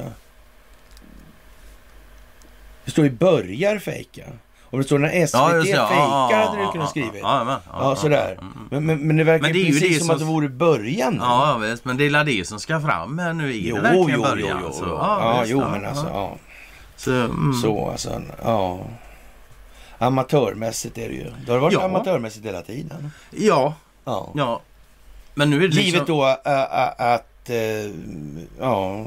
[2.84, 4.22] Det står ju börjar fejka.
[4.70, 7.20] Om det står när SVT Ja, fejkar ja, hade du kunnat skrivit.
[7.22, 8.38] Ja, ja, ja, sådär.
[8.40, 8.66] mm, mm.
[8.70, 11.16] Men, men, men det verkar Men det precis som som- att det vore början.
[11.20, 11.84] Ja, visst.
[11.84, 13.48] Men det är det som ska fram här nu.
[13.50, 14.60] Är Jo, det verkligen jo, början?
[14.66, 14.94] jo, Så, jo.
[14.94, 16.36] Ja, visst, jo, men alltså, ja.
[16.96, 17.52] Så, mm.
[17.62, 18.80] Så alltså, ja.
[19.98, 21.32] Amatörmässigt är det ju.
[21.46, 21.84] Det har varit Ja.
[21.84, 23.10] amatörmässigt hela tiden.
[23.30, 23.74] Ja,
[24.04, 24.32] Ja.
[24.34, 24.60] ja.
[25.34, 25.84] Men nu är det liksom...
[25.84, 27.90] Givet då ä, ä, att, äh,
[28.58, 29.04] ja,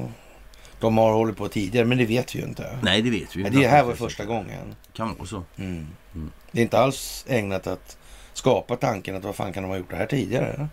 [0.80, 2.78] de har hållit på tidigare, men det vet vi ju inte.
[2.82, 3.44] Nej, det vet vi ju.
[3.44, 4.76] Men det här var första gången.
[4.94, 5.44] Kan vara så.
[5.58, 5.88] Mm.
[6.16, 6.32] Mm.
[6.52, 7.98] Det är inte alls ägnat att
[8.34, 10.68] skapa tanken att vad fan kan de ha gjort det här tidigare?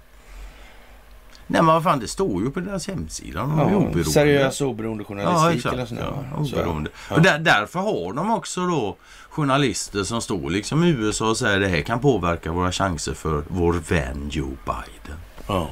[1.46, 3.40] Nej, men vad fan, det står ju på deras hemsida.
[3.40, 4.04] De Ja, oberoende.
[4.04, 5.74] seriös oberoende Ja, journalistik exakt.
[5.74, 6.44] eller sånt där, Ja, va?
[6.44, 6.90] Så, oberoende.
[7.10, 7.14] ja.
[7.16, 8.96] Och där, därför har de också då
[9.28, 13.44] journalister som står liksom i USA och säger det här kan påverka våra chanser för
[13.48, 15.18] vår vän Joe Biden.
[15.48, 15.68] Ja.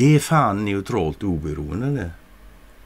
[0.00, 2.10] Det är fan neutralt oberoende det.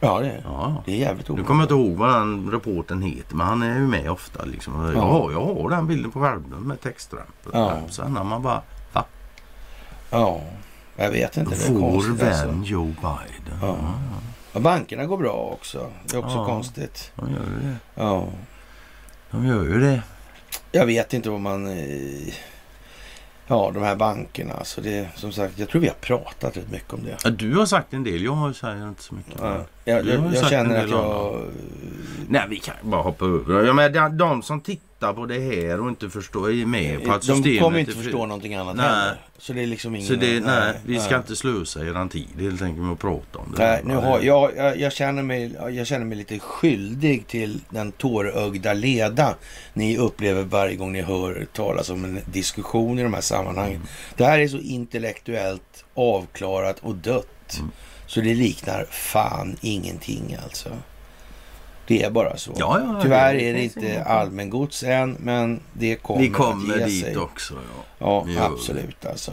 [0.01, 0.83] ja, det är Ja.
[0.87, 0.93] det.
[0.93, 1.47] är jävligt Nu oberoende.
[1.49, 4.45] kommer jag inte ihåg vad den reporten heter, men han är ju med ofta.
[4.45, 4.93] Liksom.
[4.97, 5.01] Ja.
[5.01, 7.51] har, jag har den bilden på skärmen med textrampen.
[7.53, 7.81] Ja.
[7.91, 8.63] Sen när man bara,
[8.93, 9.05] va?
[10.11, 10.41] Ja,
[10.97, 11.55] jag vet inte.
[11.55, 12.73] Det är Vår konstigt vän alltså.
[12.73, 13.59] Joe Biden.
[13.63, 13.77] Ja.
[14.53, 15.87] Ja, bankerna går bra också.
[16.07, 16.47] Det är också Ja.
[16.47, 17.13] konstigt.
[17.17, 17.77] De gör ju det.
[17.95, 18.27] Ja.
[19.31, 20.03] De gör ju det.
[20.73, 21.67] Jag vet inte vad man...
[21.67, 22.35] eh,
[23.47, 24.55] Ja, de här bankerna.
[24.55, 27.17] Alltså det, som sagt, jag tror vi har pratat rätt mycket om det.
[27.25, 29.35] Ja, du har sagt en del, jag säger inte så mycket.
[29.41, 31.41] Ja, jag, har jag, jag känner att jag...
[32.29, 33.65] Nej, vi kan bara hoppa över.
[33.65, 37.13] Ja, men de, de som tittar på det här och inte förstår, är med på
[37.13, 37.63] att De systemet...
[37.63, 38.87] kommer inte är förstå någonting annat Nej.
[38.87, 39.19] heller.
[39.39, 40.09] Så det är liksom ingen...
[40.09, 43.55] Så det, nej, vi ska inte slösa eran tid helt enkelt med att prata om
[43.57, 43.63] det.
[43.65, 47.93] Nej, nu har, jag, jag, jag, känner mig, jag känner mig lite skyldig till den
[47.93, 49.35] tårögda leda
[49.73, 53.77] ni upplever varje gång ni hör talas om en diskussion i de här sammanhangen.
[53.77, 53.89] Mm.
[54.17, 57.57] Det här är så intellektuellt avklarat och dött.
[57.59, 57.71] Mm.
[58.07, 60.69] Så det liknar fan ingenting alltså.
[61.87, 62.53] Det är bara så.
[62.57, 66.87] Ja, ja, Tyvärr är det inte allmängods än, men det kommer, Vi kommer att ge
[66.87, 67.17] dit sig.
[67.17, 67.55] också.
[67.99, 68.27] Ja.
[68.37, 69.33] Ja, absolut alltså.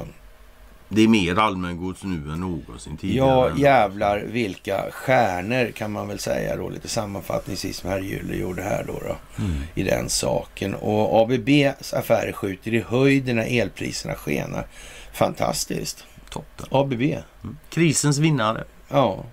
[0.93, 3.27] Det är mer allmängods nu än någonsin tidigare.
[3.27, 8.61] Ja, jävlar vilka stjärnor kan man väl säga då lite sammanfattningsvis som herr Gyller gjorde
[8.61, 9.61] här då, då Mm.
[9.75, 10.75] i den saken.
[10.75, 14.67] Och ABBs affärer skjuter i höjden när elpriserna skenar.
[15.13, 16.05] Fantastiskt.
[16.29, 16.65] Toppen.
[16.71, 17.01] ABB,
[17.43, 17.57] Mm.
[17.69, 18.63] Krisens vinnare.
[18.89, 19.23] ja.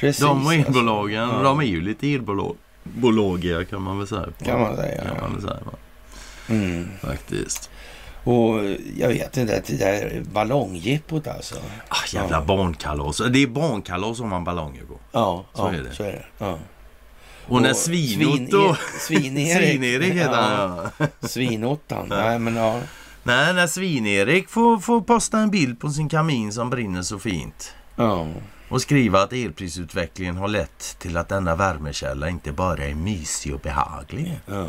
[0.00, 0.20] Precis.
[0.22, 0.68] de och alltså.
[0.68, 1.42] elbolagen, Ja.
[1.42, 4.26] de är ju lite elbolagiga kan man väl säga.
[4.44, 5.02] Kan man säga.
[5.04, 5.22] Kan Ja.
[5.22, 5.58] man väl säga?
[6.48, 6.88] Mm.
[7.02, 7.70] Faktiskt.
[8.24, 8.54] Och
[8.96, 11.54] jag vet inte, det där ballongjippot alltså.
[11.88, 12.44] Ah, jävla Ja.
[12.44, 13.20] barnkalas.
[13.30, 14.98] Det är barnkalas om man ballonger på.
[15.12, 15.92] Ja, Så ja, är det.
[15.94, 16.24] Så är det.
[16.38, 16.58] Ja.
[17.48, 18.74] Och när Svinotto...
[19.00, 19.56] Svin-Erik.
[19.56, 21.06] Svin-Erik heter han ja.
[21.28, 22.06] Svinottan.
[22.08, 22.80] Nej, men ja.
[23.22, 27.74] Nej, när Svin-Erik får, får posta en bild på sin kamin som brinner så fint.
[27.96, 28.26] ja.
[28.70, 33.60] Och skriva att elprisutvecklingen har lett till att denna värmekälla inte bara är mysig och
[33.60, 34.40] behaglig.
[34.46, 34.66] ja.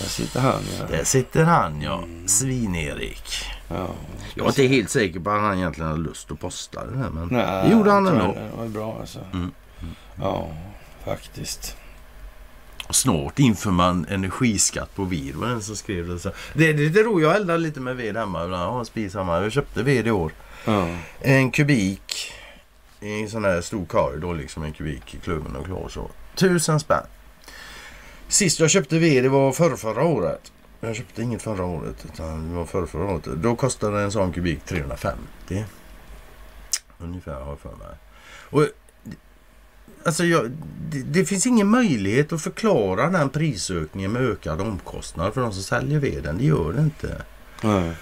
[0.00, 0.86] Där sitter han ja.
[0.90, 3.44] Där sitter han ja, Svin-Erik.
[3.68, 3.88] ja.
[4.34, 7.10] Jag är inte helt säker på att han egentligen hade lust att posta det här
[7.10, 8.34] men Nej, det gjorde han ändå.
[8.34, 9.18] Det var bra alltså.
[9.32, 9.50] Mm.
[10.20, 10.48] Ja,
[11.04, 11.76] faktiskt.
[12.90, 15.34] Snart inför man energiskatt på ved.
[15.34, 16.30] Var det en som skrev det så.
[16.54, 17.26] Det är lite roligt.
[17.26, 18.40] Jag eldar lite med ved hemma.
[18.46, 19.42] Jag har en spis hemma.
[19.42, 20.32] Jag köpte ved i år.
[20.64, 20.88] Ja.
[21.20, 22.32] En kubik
[23.00, 26.10] i en sån här stor korg då liksom en kubik i klubben och klar så.
[26.34, 27.06] Tusen spänn.
[28.28, 30.52] Sist jag köpte ved det var förra, förra året.
[30.80, 33.24] Jag köpte inget förra året utan det var förra, förra året.
[33.24, 35.64] Då kostade en sån kubik 350.
[36.98, 37.96] Ungefär har jag för mig.
[38.50, 38.66] Och
[40.04, 40.50] Alltså jag,
[40.90, 45.62] det, det finns ingen möjlighet att förklara den prisökningen med ökad omkostnad för de som
[45.62, 46.38] säljer veden.
[46.38, 47.22] Det gör det inte.
[47.62, 47.92] Nej.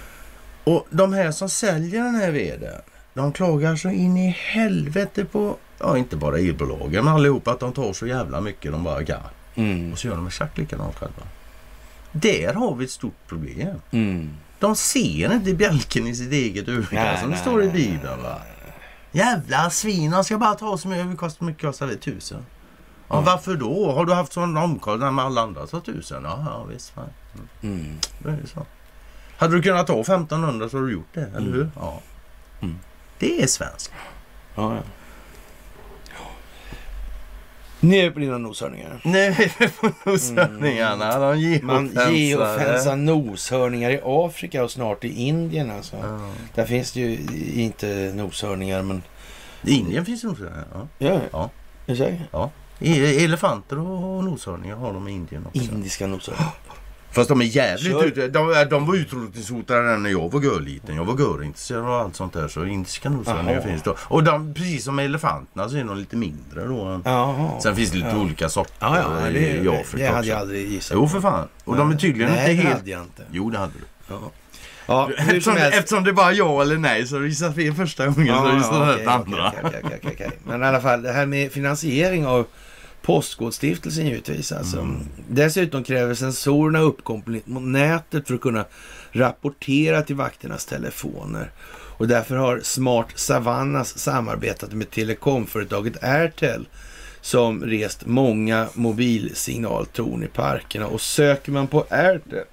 [0.65, 2.81] Och de här som säljer den här veden,
[3.15, 7.73] de klagar så in i helvete på, ja inte bara elbolagen, men allihopa att de
[7.73, 9.21] tar så jävla mycket de bara kan.
[9.55, 9.93] Mm.
[9.93, 11.23] Och så gör de exakt likadant själva.
[12.13, 13.77] Där har vi ett stort problem.
[13.91, 14.31] Mm.
[14.59, 18.23] De ser inte bjälken i sitt eget öga som det står i Bibeln.
[18.23, 18.39] Va?
[19.13, 21.97] Jävla svin, de ska bara ta så mycket, det kostar mycket kostar det?
[21.97, 22.39] Tusen.
[23.09, 23.25] Ja, Mm.
[23.25, 23.93] Varför då?
[23.93, 26.23] Har du haft sån omkostnad med alla andra så tusen?
[26.25, 26.91] Ja, ja visst.
[26.91, 27.09] Fan.
[27.63, 27.99] Mm.
[28.19, 28.67] Då är det så.
[29.37, 31.53] Hade du kunnat ta 1500 så har du gjort det, eller Mm.
[31.53, 31.71] hur?
[31.77, 32.01] Ja.
[33.21, 33.37] Mm.
[33.37, 33.93] Det är svenskt.
[34.55, 34.83] Ja, ja.
[37.81, 39.01] Ner på dina noshörningar.
[39.05, 41.19] Nej, på noshörningarna.
[41.19, 42.15] De Man geofensade.
[42.19, 45.97] geofensar noshörningar i Afrika och snart i Indien alltså.
[46.03, 46.31] Ja.
[46.55, 47.19] Där finns det ju
[47.63, 49.03] inte noshörningar men...
[49.63, 50.65] I Indien finns det noshörningar.
[50.75, 50.89] Ja.
[50.99, 51.51] Ja, Ja.
[51.87, 52.27] Är du säker?
[52.81, 55.63] E- Elefanter och noshörningar har de i Indien också.
[55.63, 56.53] Indiska noshörningar.
[57.15, 58.05] Fast de är jävligt Kör.
[58.05, 58.29] ute.
[58.29, 60.97] De, de var utrotningshotade när jag var görliten.
[60.97, 62.49] Jag var görintresserad och allt sånt där.
[62.49, 63.97] Så indiska noshörningar finns då.
[64.01, 67.01] Och de, precis som elefanterna så är de lite mindre då.
[67.05, 67.61] Jaha.
[67.61, 68.17] Sen finns det lite Ja.
[68.19, 70.29] olika sorter Ja, ja, det, i Afrika det hade också.
[70.31, 70.95] jag aldrig gissat.
[70.97, 71.49] Jo för fan.
[71.65, 72.79] Och de är tydligen Nej, inte det helt...
[72.79, 73.23] hade jag inte.
[73.31, 74.15] Jo det hade du.
[74.15, 74.31] Ja,
[74.87, 78.49] ja Eftersom, eftersom det är bara ja eller nej så gissat fel första gången så
[78.49, 79.53] du gissat okej, rätt okej, andra.
[79.63, 80.31] okej, okej, okej.
[80.45, 82.47] Men i alla fall, det här med finansiering av
[83.05, 84.53] Postkodstiftelsen givetvis.
[84.53, 84.79] Alltså.
[84.79, 85.01] Mm.
[85.29, 88.65] Dessutom kräver sensorerna uppkoppling mot nätet för att kunna
[89.13, 91.51] rapportera till vakternas telefoner.
[91.97, 96.67] Och därför har Smart Savannas samarbetat med telekomföretaget Airtel
[97.21, 100.87] som rest många mobilsignaltorn i parkerna.
[100.87, 102.45] Och söker man på Airtel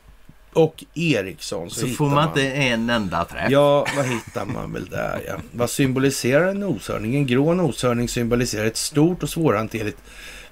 [0.53, 3.47] och Ericsson så, Så får man inte en enda träff.
[3.49, 5.35] Ja, vad hittar man väl där ja.
[5.51, 7.15] Vad symboliserar en noshörning?
[7.15, 9.97] En grå noshörning symboliserar ett stort och svårhanterligt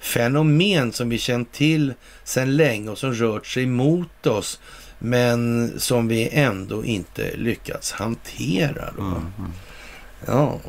[0.00, 1.94] fenomen som vi känt till
[2.24, 4.60] sedan länge och som rört sig mot oss
[4.98, 8.92] men som vi ändå inte lyckats hantera.
[8.96, 9.02] Då.
[9.02, 9.22] Mm.
[10.26, 10.60] Ja,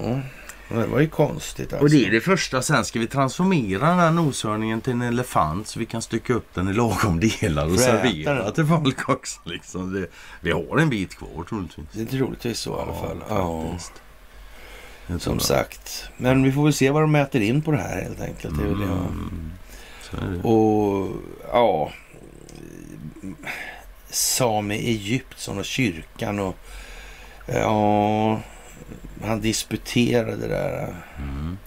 [0.70, 1.84] det var ju konstigt alltså.
[1.84, 2.62] Och det är det första.
[2.62, 6.54] Sen ska vi transformera den här noshörningen till en elefant så vi kan stycka upp
[6.54, 8.54] den i lagom delar och servera den.
[8.54, 9.40] till folk också.
[9.46, 9.94] Liksom.
[9.94, 10.08] Det,
[10.42, 11.86] vi har en bit kvar troligtvis.
[11.92, 13.24] Det är troligtvis så i alla fall.
[13.30, 13.78] Ja,
[15.20, 16.10] som sagt.
[16.18, 18.58] Men vi får väl se vad de mäter in på det här helt enkelt.
[18.58, 18.72] Det det.
[18.74, 19.52] Mm.
[20.02, 20.42] Så är det.
[20.42, 21.12] Och
[21.52, 21.92] ja,
[24.10, 26.56] same Egyptsson och kyrkan och
[27.46, 28.40] ja,
[29.24, 30.96] han disputerade där.
[31.18, 31.58] Mm.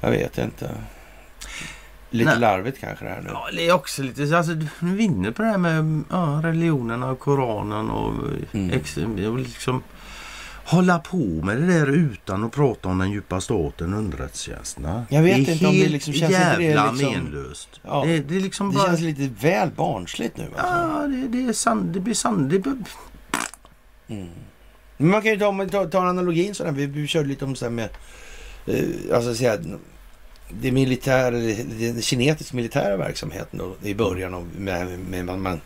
[0.00, 0.70] Jag vet inte.
[2.12, 2.38] Lite Nej.
[2.38, 3.28] larvigt kanske det här nu.
[3.32, 4.36] Ja, det är också lite...
[4.36, 8.14] Alltså, nu vinner på det här med ja, religionerna och Koranen och,
[8.52, 8.70] Mm.
[8.70, 9.82] ex, och liksom
[10.70, 15.06] hålla på med det där utan att prata om den djupa staten, underrättelsetjänsterna.
[15.10, 17.80] Jag vet det är inte om det liksom känns det jävla liksom- menlöst.
[17.82, 18.04] Ja.
[18.06, 18.86] Det, det är liksom Det bara...
[18.86, 20.44] känns lite väl barnsligt nu.
[20.44, 20.66] Alltså.
[20.66, 21.94] Ja, det, det är sant.
[21.94, 22.50] Det blir sant.
[22.50, 22.66] Det.
[24.14, 24.28] Mm.
[24.96, 26.72] Men man kan ju ta, tar, tar analogin sådär.
[26.72, 27.88] Vi, vi körde lite om så här med
[28.66, 28.84] eh,
[29.14, 29.58] alltså, säga,
[30.60, 35.60] det militära, den kinesiska militära verksamheten då, i början av med, med man,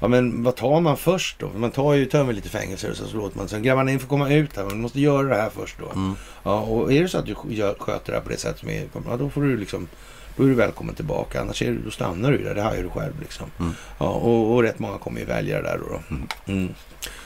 [0.00, 1.50] ja, men vad tar man först då?
[1.56, 4.08] Man tar ju tömmer lite fängelser och så, så låter man sen grabbarna in får
[4.08, 4.64] komma ut här.
[4.64, 5.90] Man måste göra det här först då.
[5.90, 6.14] Mm.
[6.42, 8.68] Ja, och är det så att du gör, sköter det här på det sätt som
[8.68, 9.88] är, ja, då får du liksom
[10.36, 11.40] då är du välkommen tillbaka.
[11.40, 12.54] Annars är du, då stannar du där.
[12.54, 13.50] Det har ju du själv liksom.
[13.60, 13.72] Mm.
[13.98, 15.84] Ja, och, och rätt många kommer ju välja det där då.
[15.88, 16.14] då.
[16.14, 16.26] Mm.
[16.46, 16.74] Mm.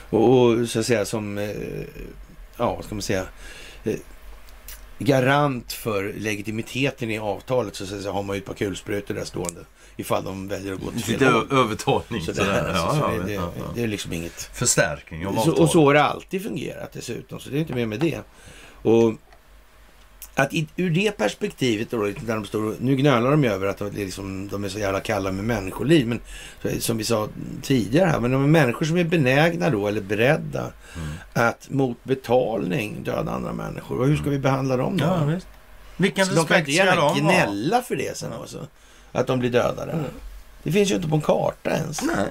[0.09, 1.49] Och, och så att säga som, eh,
[2.57, 3.25] ja vad ska man säga,
[3.83, 3.95] eh,
[4.99, 9.25] garant för legitimiteten i avtalet så, så, så har man ju ett par kulsprutor där
[9.25, 9.61] stående.
[9.97, 12.21] Ifall de väljer att gå till Lite fel ö- övertalning.
[12.21, 12.69] Så det, sådär.
[12.69, 15.59] alltså, så Ja, det, ja, det, är liksom inget Förstärkning av så, avtalet.
[15.59, 18.19] och så har det alltid fungerat dessutom, så det är inte mer med det.
[18.81, 19.13] Och
[20.41, 23.77] att i, ur det perspektivet, då, när de står, nu gnölar de ju över att
[23.77, 26.07] de, det liksom, de är så jävla kalla med människoliv.
[26.07, 26.19] Men
[26.79, 27.27] som vi sa
[27.61, 31.09] tidigare här, men de är människor som är benägna då, eller beredda Mm.
[31.33, 33.99] att mot betalning döda andra människor.
[33.99, 35.05] Och hur ska vi behandla dem då?
[35.05, 35.47] Ja, visst.
[35.97, 37.13] Vilken så de kan inte gärna de ha?
[37.13, 38.67] gnälla för det sen också.
[39.11, 39.99] Att de blir dödade.
[40.63, 42.01] Det finns ju inte på en karta ens.
[42.01, 42.25] Nej.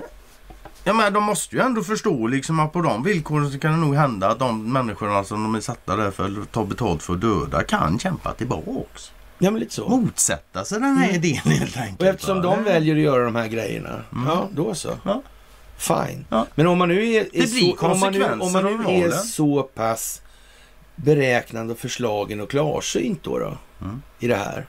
[0.88, 3.78] Ja, men de måste ju ändå förstå liksom att på de villkoren så kan det
[3.78, 7.14] nog hända att de människorna som de är satta där för att ta betalt för
[7.14, 9.12] att döda kan kämpa tillbaks.
[9.38, 9.88] Ja, men lite så.
[9.88, 11.16] Motsätta sig den här Mm.
[11.24, 12.00] idén helt enkelt.
[12.02, 12.42] Och eftersom va?
[12.42, 14.26] de väljer att göra de här grejerna, Mm.
[14.28, 14.90] ja då så.
[15.04, 15.22] Ja.
[15.76, 16.24] Fine.
[16.28, 16.46] Ja.
[16.54, 19.62] Men om man nu är, är så, om man nu, om man nu är så
[19.62, 20.22] pass
[20.96, 24.02] beräknande och förslagen och klarsynt då, då Mm.
[24.18, 24.66] i det här.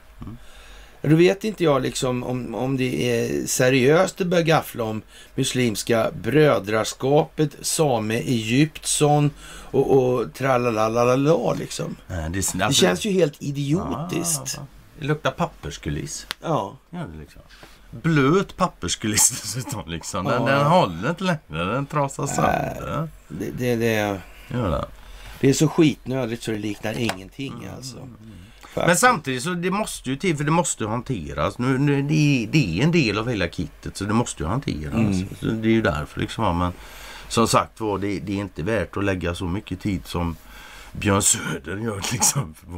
[1.02, 5.02] Då vet inte jag liksom om, om det är seriöst det börjar gaffla om
[5.34, 9.30] Muslimska brödraskapet, Same Egyptsson
[9.70, 11.96] och, och tralalalala liksom.
[12.06, 12.28] Det, är-
[12.58, 14.58] Det alltså- känns ju helt idiotiskt.
[14.58, 14.66] Ah,
[15.00, 16.26] det luktar papperskuliss.
[16.42, 16.76] Ja.
[16.90, 17.42] Ja, det liksom.
[17.90, 19.82] Blöt papperskuliss dessutom.
[19.90, 20.24] Liksom.
[20.24, 20.48] Den, Ja.
[20.48, 21.64] den håller inte längre.
[21.72, 23.08] Den trasar sönder.
[23.28, 24.84] Det, det, det, det.
[25.40, 27.96] det är så skitnödigt så det liknar ingenting alltså.
[27.96, 28.16] Mm.
[28.74, 31.58] Men samtidigt så det måste ju till för det måste hanteras.
[31.58, 34.48] Nu, nu, det, är, det är en del av hela kittet så det måste ju
[34.48, 34.94] hanteras.
[34.94, 35.26] Mm.
[35.62, 36.44] Det är ju därför liksom.
[36.44, 36.72] ja, Men
[37.28, 40.36] som sagt var det, det är inte värt att lägga så mycket tid som
[40.92, 42.68] Björn Söder gör till exempel.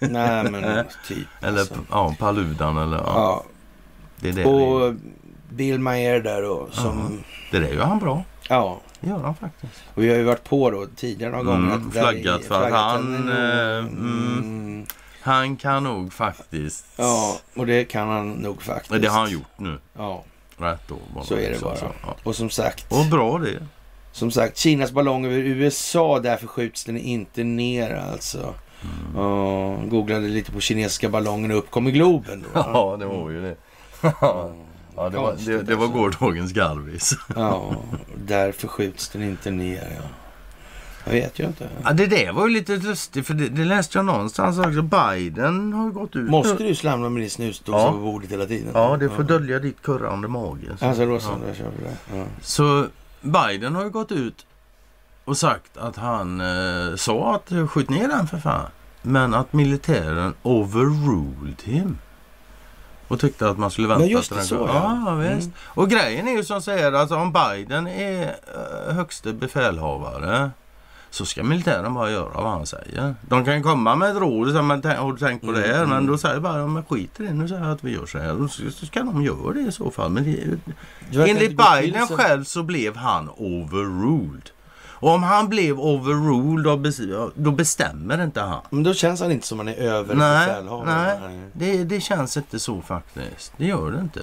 [0.00, 1.26] Nej men typ.
[1.40, 1.74] Eller alltså.
[1.90, 3.04] ja, Paludan eller ja.
[3.14, 3.44] Ja.
[4.16, 4.44] Det är det.
[4.44, 4.94] Och
[5.50, 7.22] Bill Maher där då som...
[7.50, 8.24] Det där gör han bra.
[8.48, 8.80] Ja.
[9.00, 9.72] Det gör han faktiskt.
[9.94, 11.86] Och vi har ju varit på då tidigare några Mm, gånger.
[11.86, 14.86] att flaggat för att han, en- eh, mm,
[15.20, 16.86] Han kan nog faktiskt.
[16.96, 19.02] Ja, och det kan han nog faktiskt.
[19.02, 19.78] Det har han gjort nu.
[19.96, 20.24] Ja,
[20.58, 21.22] Rätt då.
[21.24, 21.76] Så är det liksom bara.
[21.76, 22.16] så, ja.
[22.22, 22.92] och som sagt.
[22.92, 23.66] Och bra det.
[24.12, 28.54] Som sagt, Kinas ballong över USA, därför skjuts den inte ner alltså.
[28.82, 29.16] Mm.
[29.16, 32.60] Ja, googlade lite på kinesiska ballongen och upp kom i Globen då.
[32.72, 33.56] Ja, det var ju det.
[34.96, 35.98] Ja, det var, det, det var alltså.
[35.98, 37.14] gårdagens Garvis.
[37.36, 37.76] Ja,
[38.26, 39.88] därför skjuts den inte ner.
[39.96, 40.08] Ja.
[41.14, 41.68] Jag vet ju inte.
[41.84, 44.82] Ja, det där var ju lite lustigt för det, det läste jag någonstans också.
[44.82, 46.30] Biden har ju gått ut.
[46.30, 47.92] Måste du slamra med din snusdosa Ja.
[47.92, 48.70] på bordet hela tiden?
[48.74, 50.76] Ja, det får dölja ditt kurrande mage.
[50.78, 50.84] Så.
[50.86, 51.54] Alltså då så, Ja.
[51.54, 52.18] kör vi det.
[52.18, 52.24] Ja.
[52.42, 52.86] Så
[53.20, 54.46] Biden har ju gått ut
[55.24, 58.66] och sagt att han eh, sa att skjut ner den för fan.
[59.02, 61.98] Men att militären overruled him.
[63.08, 65.02] Och tyckte att man skulle vänta Ja, just det, så, ja.
[65.06, 65.14] ja.
[65.14, 65.46] visst.
[65.46, 65.52] Mm.
[65.64, 68.22] Och grejen är ju som säger att om Biden är
[68.88, 70.50] eh, högste befälhavare
[71.10, 73.14] så ska militären bara göra vad han säger.
[73.22, 75.74] De kan komma med ett råd och säga men har du tänkt på det här?
[75.78, 77.32] Mm, Men då säger bara men skit i det.
[77.34, 78.48] Nu säger jag att vi gör så här.
[78.48, 80.10] Så så ska de göra det i så fall.
[80.10, 80.58] Men det,
[81.30, 84.50] Enligt till Biden så- själv så blev han overruled.
[85.00, 88.60] Och om han blev overruled då, bes- då bestämmer inte han.
[88.70, 91.40] Men då känns han inte som han är över Nej, nej.
[91.52, 93.52] Det, det känns inte så faktiskt.
[93.56, 94.20] Det gör det inte.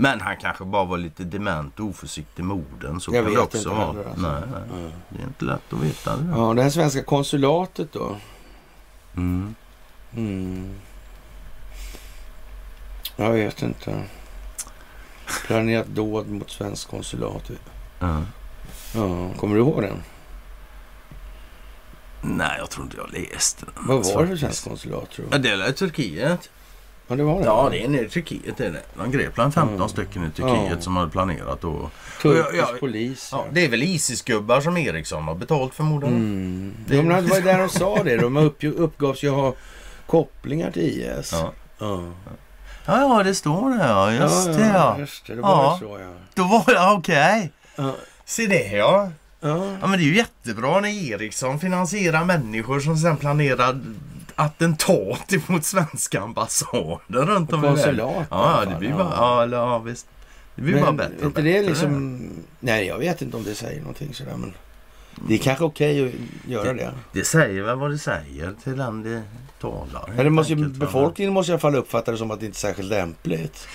[0.00, 3.00] Men han kanske bara var lite dement och oförsiktig med orden.
[3.00, 3.86] Så Jag kan det också vara.
[3.88, 4.22] alltså.
[4.22, 4.82] Nej, nej.
[4.84, 4.90] Ja.
[5.08, 6.30] Det är inte lätt att veta det.
[6.36, 8.16] Ja, det här svenska konsulatet då.
[9.16, 9.54] Mm.
[10.16, 10.74] Mm.
[13.16, 14.02] Jag vet inte.
[15.46, 17.50] Planerat dåd mot svensk konsulat.
[18.00, 18.22] Ja.
[18.94, 20.02] Ja, kommer du ihåg den?
[22.22, 23.74] Nej, jag tror inte jag läste den.
[23.86, 24.40] Vad var det för faktiskt.
[24.40, 25.56] svensk konsulat tror Ja, du?
[25.56, 26.50] det är Turkiet.
[27.08, 27.44] Ja, det var det.
[27.44, 28.60] Ja, det är nere i Turkiet.
[28.60, 28.82] Är det.
[28.96, 29.88] De grep bland 15 Mm.
[29.88, 30.80] stycken i Turkiet Ja.
[30.80, 31.90] som hade planerat då.
[32.22, 33.28] Turkisk Ja, polis.
[33.32, 36.16] Ja, det är väl Isis-gubbar som Eriksson har betalt förmodligen.
[36.16, 36.74] Mm.
[36.86, 38.16] Det- Det var ju där de sa det.
[38.16, 39.54] De upp, uppgavs ju ha
[40.06, 41.32] kopplingar till IS.
[41.32, 41.52] Ja.
[41.78, 42.02] Ja.
[42.86, 44.12] Ja, ja, det står det ja.
[44.12, 44.96] Just det ja.
[44.98, 45.76] Just det, det var Ja.
[45.80, 46.12] så ja.
[46.34, 47.52] Då var det okej.
[47.76, 47.94] Ja.
[48.24, 49.10] Se det ja.
[49.40, 49.66] Ja.
[49.80, 53.80] Ja men det är ju jättebra när Ericsson finansierar människor som sen planerar
[54.38, 57.84] attentat mot svenska ambassader runt om i världen.
[57.84, 60.06] Konsulat Ja, det blir bara, ja, ja visst.
[60.54, 61.50] Det blir bara Men bättre är och bättre.
[61.52, 62.30] det liksom...
[62.60, 64.54] Nej, jag vet inte om det säger någonting sådär men...
[65.28, 66.94] Det är kanske okej att göra det.
[67.12, 69.22] Det säger väl vad det säger till den det
[69.60, 70.12] talar.
[70.16, 72.60] Men det måste befolkningen måste i alla fall uppfatta det som att det inte är
[72.60, 73.68] särskilt lämpligt.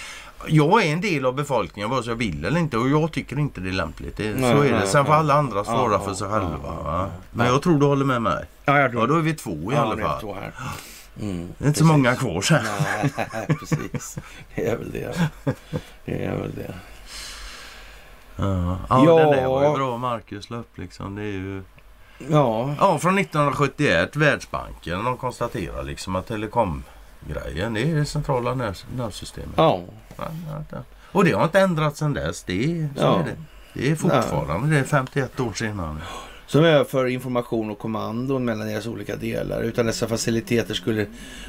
[0.47, 3.39] Jag är en del av befolkningen vare sig jag vill eller inte och jag tycker
[3.39, 4.17] inte det är lämpligt.
[4.17, 4.87] Det, Nej, så är det.
[4.87, 6.59] Sen får alla andra svara Ja, för sig ja, själva.
[6.63, 6.83] ja, va?
[6.85, 7.09] ja.
[7.31, 8.45] Men jag tror du håller med mig.
[8.65, 10.21] Ja, jag Ja, då är vi två i alla fall.
[10.21, 10.51] Två här.
[11.21, 12.63] Mm, Det är inte så många kvar sen.
[13.15, 14.17] Nej, precis.
[14.55, 15.29] Det är väl det.
[16.05, 16.73] Det är väl det.
[18.35, 19.15] Ja, ja, Ja.
[19.19, 21.15] den där var ju bra Marcus la upp liksom.
[21.15, 21.63] Det är ju...
[22.29, 25.03] Ja, Ja, från 1971, Världsbanken.
[25.03, 29.53] De konstaterar liksom att telekomgrejen, det är det centrala nerv- nervsystemet.
[29.55, 29.81] ja.
[31.11, 32.43] Och det har inte ändrats sedan dess.
[32.43, 33.19] Det är, så Ja.
[33.19, 33.35] är det.
[33.73, 35.97] Det är fortfarande det är 51 år senare.
[36.47, 39.61] Som överför information och kommandon mellan deras olika delar.
[39.61, 41.05] Utan dessa faciliteter skulle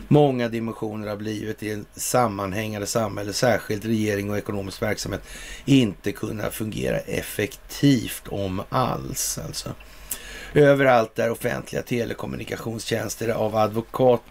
[0.09, 5.23] många dimensioner av livet i en sammanhängande samhälle, särskilt regering och ekonomisk verksamhet,
[5.65, 9.39] inte kunna fungera effektivt om alls.
[9.47, 9.69] Alltså.
[10.55, 14.23] Överallt där offentliga telekommunikationstjänster av advokat,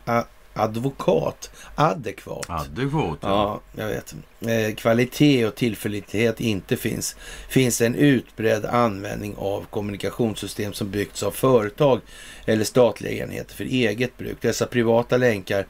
[0.53, 3.17] advokat adekvat Adekvat.
[3.21, 4.15] Ja, jag vet.
[4.47, 7.15] Eh, kvalitet och tillförlitlighet inte finns.
[7.49, 12.01] Finns en utbredd användning av kommunikationssystem som byggts av företag
[12.45, 14.37] eller statliga enheter för eget bruk.
[14.41, 15.65] Dessa privata länkar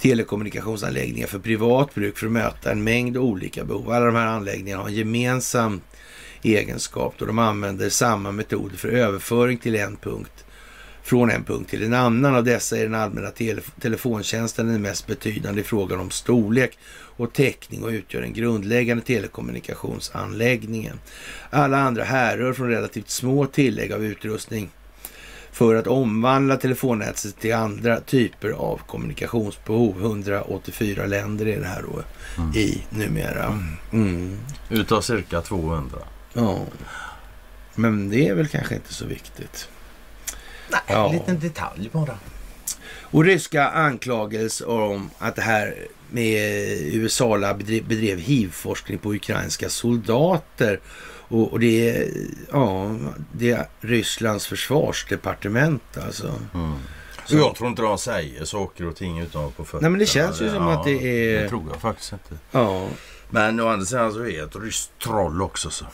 [0.00, 3.90] telekommunikationsanläggningar för privat bruk för att möta en mängd olika behov.
[3.90, 5.80] Alla de här anläggningarna har en gemensam
[6.42, 10.44] egenskap då de använder samma metoder för överföring till en punkt
[11.04, 12.34] från en punkt till en annan.
[12.34, 16.78] Av dessa är den allmänna tele telefontjänsten den mest betydande i frågan om storlek
[17.16, 21.00] och täckning och utgör den grundläggande telekommunikationsanläggningen.
[21.50, 24.70] Alla andra härrör från relativt små tillägg av utrustning
[25.52, 30.00] för att omvandla telefonnätet till andra typer av kommunikationsbehov.
[30.00, 32.02] 184 länder är det här då
[32.58, 33.60] i numera.
[33.92, 34.38] Mm.
[34.70, 35.98] Utav cirka 200.
[36.32, 36.58] Ja.
[37.74, 39.68] Men det är väl kanske inte så viktigt.
[40.70, 41.06] Nej, Ja.
[41.06, 42.18] en liten detalj bara.
[42.86, 45.74] Och ryska anklagelser om att det här
[46.14, 46.50] med
[46.94, 50.80] USA bedrev, bedrev hiv-forskning på ukrainska soldater.
[51.28, 52.08] Och, och det, är,
[52.52, 52.96] ja,
[53.32, 56.34] det är Rysslands försvarsdepartement alltså.
[56.54, 56.72] Mm.
[57.26, 59.80] Så- jag tror inte de säger saker och ting utan på fötterna.
[59.80, 60.92] Nej, men det känns ju som att det
[61.34, 62.34] är- Det tror jag faktiskt inte.
[62.50, 62.88] Ja,
[63.30, 65.70] Men å andra sidan så är det ett ryskt troll också.
[65.70, 65.84] Så.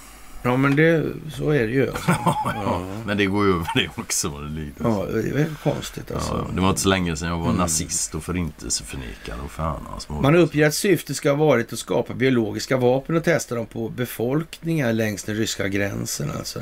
[0.43, 1.91] Ja men det, så är det ju.
[1.91, 2.13] Alltså.
[2.55, 2.87] Ja.
[3.07, 4.73] Men det går ju över det också lider.
[4.79, 6.45] ja, det är konstigt alltså.
[6.49, 7.57] Ja, det var inte så länge sedan jag var Mm.
[7.57, 10.23] nazist och förintelseförnekare och fan moder.
[10.23, 13.89] Man uppger att syftet ska ha varit att skapa biologiska vapen och testa dem på
[13.89, 16.31] befolkningar längs den ryska gränsen.
[16.39, 16.61] Alltså.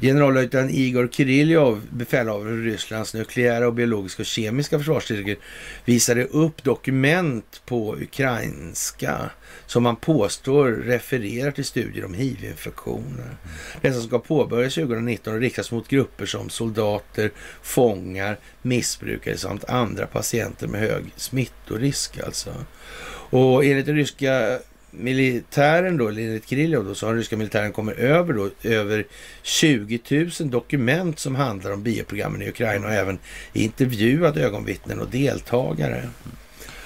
[0.00, 5.36] Generallöjtnant Igor Kirillov, befälhavare för Rysslands nukleära och biologiska och kemiska försvarsstyrkor,
[5.84, 9.30] visade upp dokument på ukrainska
[9.66, 13.36] som man påstår refererar till studier om hiv-infektioner.
[13.80, 17.30] Dessa ska påbörjas 2019 och riktas mot grupper som soldater,
[17.62, 22.18] fångar, missbrukare samt andra patienter med hög smittorisk.
[22.18, 22.54] Alltså.
[23.30, 24.58] Och enligt den ryska
[24.98, 29.06] militären då, enligt Krillov då, så har den ryska militären kommit över då över
[29.42, 30.00] 20
[30.40, 33.18] 000 dokument som handlar om bioprogrammen i Ukraina och även
[33.52, 36.08] intervjuat ögonvittnen och deltagare.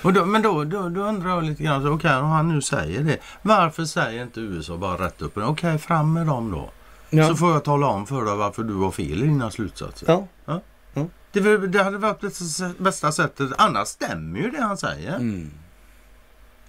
[0.02, 2.62] Och då, men då, då, då undrar jag lite grann, okej okay, om han nu
[2.62, 3.18] säger det.
[3.42, 6.70] Varför säger inte USA bara rätt upp Okej, okay, fram med dem då.
[7.10, 7.28] Ja.
[7.28, 10.06] Så får jag tala om för dig varför du har fel i dina slutsatser.
[10.08, 10.26] Ja.
[10.44, 10.60] ja.
[10.94, 11.06] ja.
[11.32, 13.50] Det, det hade varit det bästa sättet.
[13.58, 15.16] Annars stämmer ju det han säger.
[15.16, 15.50] Mm.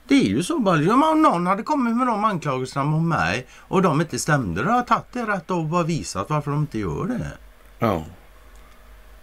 [0.10, 0.94] Det är ju så bara.
[0.94, 4.78] Om någon hade kommit med de anklagelserna mot mig och de inte stämde, då hade
[4.78, 7.32] jag tagit det rätt och bara visat varför de inte gör det.
[7.80, 8.04] Ja.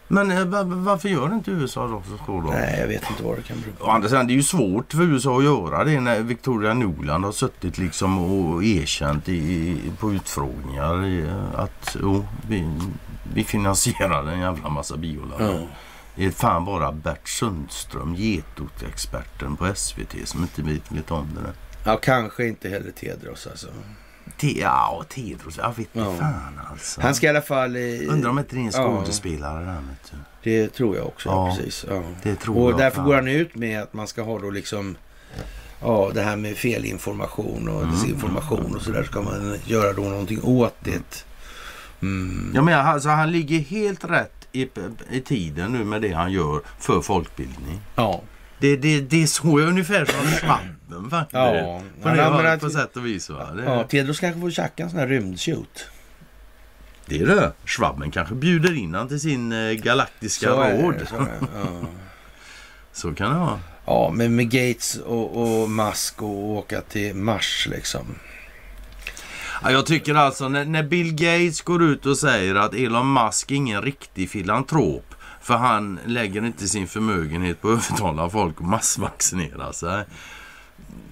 [0.09, 2.03] Men eh, varför gör inte USA då?
[2.27, 2.51] Så då?
[2.51, 3.85] Nej, jag vet inte vad det kan bero på.
[3.85, 7.25] Å andra sidan, det är ju svårt för USA att göra det när Victoria Nuland
[7.25, 12.71] har suttit liksom och erkänt i, på utfrågningar i, att oh, vi,
[13.35, 15.53] vi finansierar en jävla massa biolagar.
[15.53, 15.67] Ja.
[16.17, 21.53] Det är fan bara Bert Sundström, getotexperten på SVT, som inte vet, om det.
[21.85, 23.67] Ja, kanske inte heller Tedros alltså.
[24.37, 25.59] Te ja, Tedros.
[25.59, 26.17] Jag vet inte ja.
[26.19, 27.01] fan alltså.
[27.01, 27.77] Han ska i alla fall...
[27.77, 29.71] Eh, Undrar om inte det är en skådespelare ja.
[29.71, 29.81] där.
[29.81, 30.13] Vet
[30.43, 30.51] du.
[30.51, 31.29] Det tror jag också.
[31.29, 31.85] Ja, precis.
[31.89, 32.03] Ja.
[32.23, 33.07] Det tror och jag därför fan.
[33.07, 34.97] går han ut med att man ska ha då liksom...
[35.81, 37.95] Ja, det här med felinformation och mm.
[37.95, 41.27] desinformation och så där ska man göra då någonting åt det.
[42.03, 42.53] Mm.
[42.55, 44.71] Ja, men alltså, han ligger helt rätt i,
[45.11, 47.81] i tiden nu med det han gör för folkbildning.
[47.95, 48.23] Ja.
[48.59, 51.35] Det, det, det är så ungefär som Schwabben faktiskt.
[51.35, 53.31] Ja, på, det, ja, på sätt och vis.
[53.31, 53.53] Va?
[53.53, 55.89] Det, ja, Tedros kanske får tjacka en sån här rymdshoot.
[57.07, 57.53] Det är det.
[57.65, 60.95] Schwabben kanske bjuder in han till sin eh, galaktiska så råd.
[60.99, 61.67] Det, så, ja.
[62.93, 63.61] så, kan det vara.
[63.87, 68.07] Ja, men med Gates och, och Musk och åka till Mars liksom.
[69.63, 73.51] Ja, jag tycker alltså när, när Bill Gates går ut och säger att Elon Musk
[73.51, 78.67] är ingen riktig filantrop för han lägger inte sin förmögenhet på att övertala folk att
[78.67, 80.05] massvaccinera sig.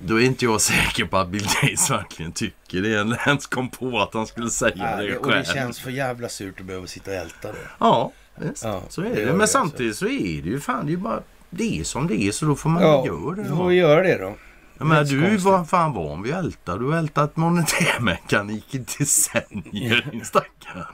[0.04, 2.94] Då är inte jag säker på att Bill Gates verkligen tycker det.
[2.94, 5.20] Eller ens kom på att han skulle säga ja, det, själv.
[5.20, 7.68] Och det känns för jävla surt att behöva sitta och älta det.
[7.78, 8.64] Ja, visst.
[8.64, 9.24] Ja, så är det.
[9.24, 9.26] det.
[9.26, 10.04] Men det samtidigt alltså.
[10.04, 12.54] så är det ju fan, det är bara det är som det är så då
[12.56, 13.48] får man ja, göra det.
[13.48, 14.36] Ja, får göra det då.
[14.78, 16.76] Ja, men du är var fan van vid att älta.
[16.76, 20.86] Du har ältat monetärmekanik i decennier din stackare.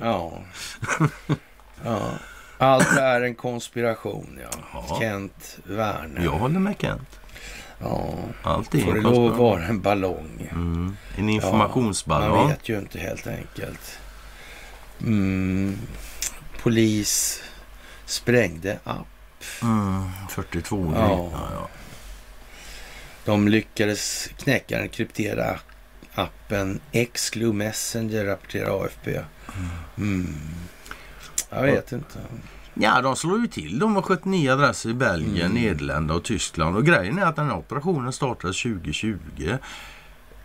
[0.00, 0.32] Ja.
[1.84, 2.10] ja.
[2.58, 4.58] Allt är en konspiration, ja.
[4.72, 4.98] ja.
[5.00, 6.24] Kent Werner.
[6.24, 7.20] Jag håller med Kent.
[7.78, 10.48] Ja, Allt är får det lov att vara en ballong.
[10.52, 10.96] Mm.
[11.16, 12.28] En informationsballong.
[12.28, 13.98] Ja, man vet ju inte helt enkelt.
[15.00, 15.78] Mm.
[16.62, 17.42] Polis
[18.04, 19.06] sprängde app.
[19.62, 20.10] Mm.
[20.28, 21.30] 42 ja.
[21.32, 21.68] ja.
[23.24, 25.58] De lyckades knäcka den kryptera
[26.14, 29.20] appen Exclu Messenger, rapporterar AFP.
[29.96, 30.34] Mm.
[31.50, 32.18] Jag vet inte.
[32.74, 33.78] Ja, de slår ju till.
[33.78, 35.62] De har 79 adresser i Belgien, mm.
[35.62, 36.76] Nederländerna och Tyskland.
[36.76, 39.16] Och grejen är att den här operationen startades 2020.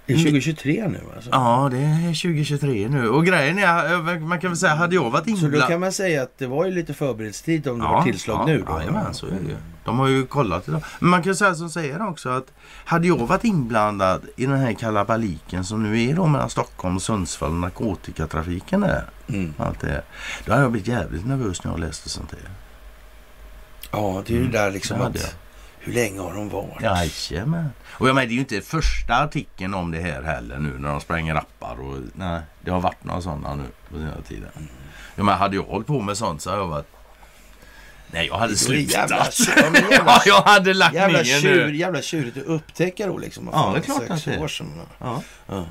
[0.08, 1.30] Det är 2023 nu alltså?
[1.34, 3.10] Ja, det är 2023 nu.
[3.10, 5.60] Och grejen är, man kan väl säga, hade jag varit inblandad...
[5.60, 8.04] Så då kan man säga att det var ju lite förberedelsetid om det ja, var
[8.04, 8.80] tillslag ja, nu då?
[8.80, 9.58] Jajamän, så är det ju.
[9.86, 10.82] De har ju kollat idag.
[11.00, 12.54] Men man kan säga som säger också att
[12.86, 17.02] hade jag varit inblandad i den här kalabaliken som nu är då mellan Stockholm och
[17.02, 19.04] Sundsvall och narkotikatrafiken där.
[19.28, 19.54] Mm.
[19.58, 20.04] Allt det,
[20.46, 22.50] då hade jag blivit jävligt nervös när jag läste sånt här.
[23.92, 24.52] Ja, det är ju mm.
[24.52, 25.36] där liksom att...
[25.88, 26.82] Hur länge har de varit?
[27.30, 27.70] Jajamän.
[27.88, 30.90] Och jag menar, det är ju inte första artikeln om det här heller nu när
[30.90, 31.82] de spränger rappar.
[31.82, 34.50] Och, nej, det har varit några sådana nu på senare tiden.
[34.56, 34.68] Mm.
[35.16, 36.88] Jag menar, hade jag hållit på med sånt så hade jag varit
[38.12, 39.10] Nej, jag hade slutat.
[39.10, 39.28] Jävla,
[40.06, 41.76] ja, jag hade lagt jävla ner tjur, nu.
[41.76, 43.50] Jävla tjurigt att upptäcka då liksom.
[43.54, 44.50] Ja, det är klart att det är.
[45.00, 45.24] Ja.
[45.48, 45.66] ja.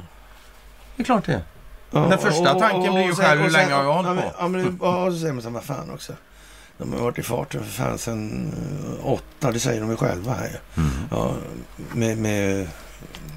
[0.97, 1.43] Det är klart det
[1.91, 4.33] ja, Den första tanken och, och, blir ju själv hur länge har jag hållit på?
[4.39, 6.13] Ja, men, och så säger man så vad fan också.
[6.79, 8.53] De har varit i farten för fan sen
[9.01, 10.61] eh, åtta, det säger de ju själva här.
[10.77, 10.91] Mm.
[11.11, 11.35] Ja,
[11.93, 12.69] med, med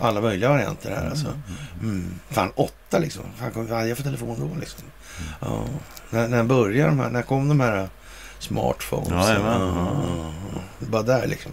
[0.02, 1.34] alla möjliga varianter här alltså.
[1.82, 2.20] Mm.
[2.30, 3.24] Fan åtta liksom.
[3.38, 4.84] Fan, vad hade jag för telefon då liksom?
[5.20, 5.32] Mm.
[5.40, 5.66] Ja,
[6.10, 7.90] när, när började de här, när kom de här
[8.40, 9.10] smartphones?
[9.10, 9.72] Ja, ja,
[10.54, 10.60] ja.
[10.80, 11.52] Bara där liksom.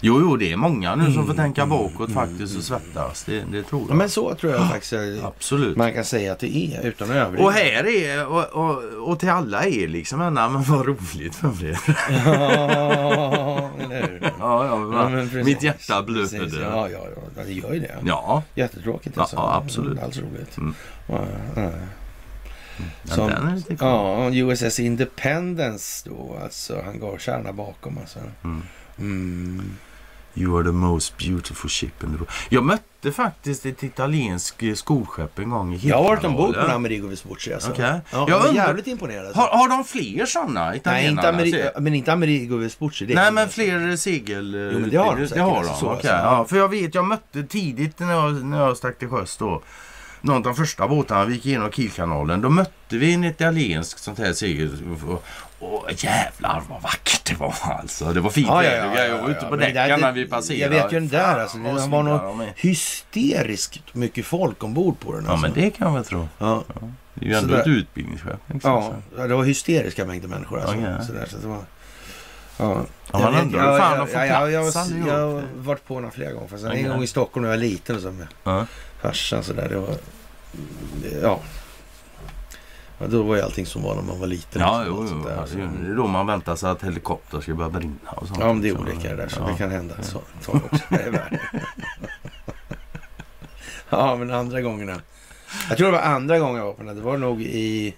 [0.00, 3.24] Jo, jo, det är många nu som får tänka bakåt faktiskt och svettas.
[3.24, 3.90] Det, det tror jag.
[3.90, 5.76] Ja, men så tror jag faktiskt Absolut.
[5.76, 7.44] man kan säga att det är utan att överdriva.
[7.44, 11.78] Och här är, och, och, och till alla är liksom, men vad roligt för det.
[12.24, 14.32] ja, eller hur?
[14.38, 16.60] Ja, ja, ja mitt hjärta blöder.
[16.62, 17.00] Ja, ja,
[17.36, 17.96] ja, det gör ju det.
[18.04, 18.42] Ja.
[18.54, 19.36] Jättetråkigt alltså.
[19.36, 20.02] Ja, absolut.
[20.02, 20.56] Alls roligt.
[20.56, 20.74] Mm.
[21.08, 21.24] Ja,
[21.56, 21.70] ja.
[23.04, 28.18] Som, ja, USS Independence då, alltså hangarkärna bakom alltså.
[28.44, 28.62] Mm.
[28.98, 29.76] Mm.
[30.38, 32.28] You are the most beautiful ship in the world.
[32.48, 36.60] Jag mötte faktiskt ett italienskt eh, skolskepp en gång i Jag har varit ombord på
[36.60, 37.70] en Amerigo Vespucci alltså.
[37.70, 37.84] Okej.
[38.10, 39.26] Ja, Jag var undrar- jävligt imponerad.
[39.26, 39.40] Alltså.
[39.40, 43.06] Har, har de fler sådana Nej, inte Ameri- Ser- men inte Amerigo Vespucci.
[43.06, 43.30] det är Nej, det.
[43.30, 44.70] men fler segel...
[44.72, 45.80] Jo, men det har de det säkert, har alltså, de.
[45.80, 46.10] så, okej.
[46.10, 46.26] alltså.
[46.26, 49.62] ja, för jag vet, jag mötte tidigt när jag, när jag stack till sjöss då.
[50.20, 52.40] Någon av de första båtarna, vi gick igenom Kielkanalen.
[52.40, 54.78] Då mötte vi en italiensk sånt här segel.
[55.58, 58.12] Och, jävlar vad vackert det var alltså.
[58.12, 59.48] Det var fint Ja, ja, ja, ja, Jag var ute ja.
[59.48, 60.76] på däcken när vi passerade.
[60.76, 61.58] Jag vet ju den där alltså.
[61.58, 62.52] Det var är.
[62.56, 65.24] hysteriskt mycket folk ombord på den.
[65.24, 65.46] Ja, Alltså.
[65.46, 66.28] men det kan jag väl tro.
[66.38, 66.64] ja.
[67.14, 67.60] Det är ju ändå Sådär.
[67.60, 68.40] ett utbildningsskepp.
[68.52, 70.76] Liksom, Ja, ja, det var hysteriska mängder människor alltså.
[70.76, 71.06] Okej.
[71.06, 71.58] Sådär, så det var...
[72.58, 72.80] Ja,
[73.12, 75.86] Ja, man undrar hur fan ja, de får ja, ja, jag, plats jag, har varit
[75.86, 76.48] på den flera gånger.
[76.48, 76.64] Fast.
[76.64, 78.66] En gång i Stockholm när jag var liten och så med Ja.
[79.02, 79.68] farsan sådär.
[79.68, 79.94] Det var...
[81.22, 81.40] Ja.
[82.98, 83.06] Ja.
[83.06, 84.62] Då var ju allting som var när man var liten.
[84.62, 85.40] Ja, liksom, jo, jo.
[85.40, 88.40] Alltså, det är då man väntar sig att helikopter ska börja brinna och sånt.
[88.40, 89.28] Ja, men det är Så, olika det där.
[89.28, 89.46] Så ja.
[89.46, 89.94] det kan hända.
[90.02, 90.84] Så, så också.
[93.88, 95.00] Ja, men andra gångerna.
[95.68, 96.96] Jag tror det var andra gången jag var på den.
[96.96, 97.94] Det var nog i...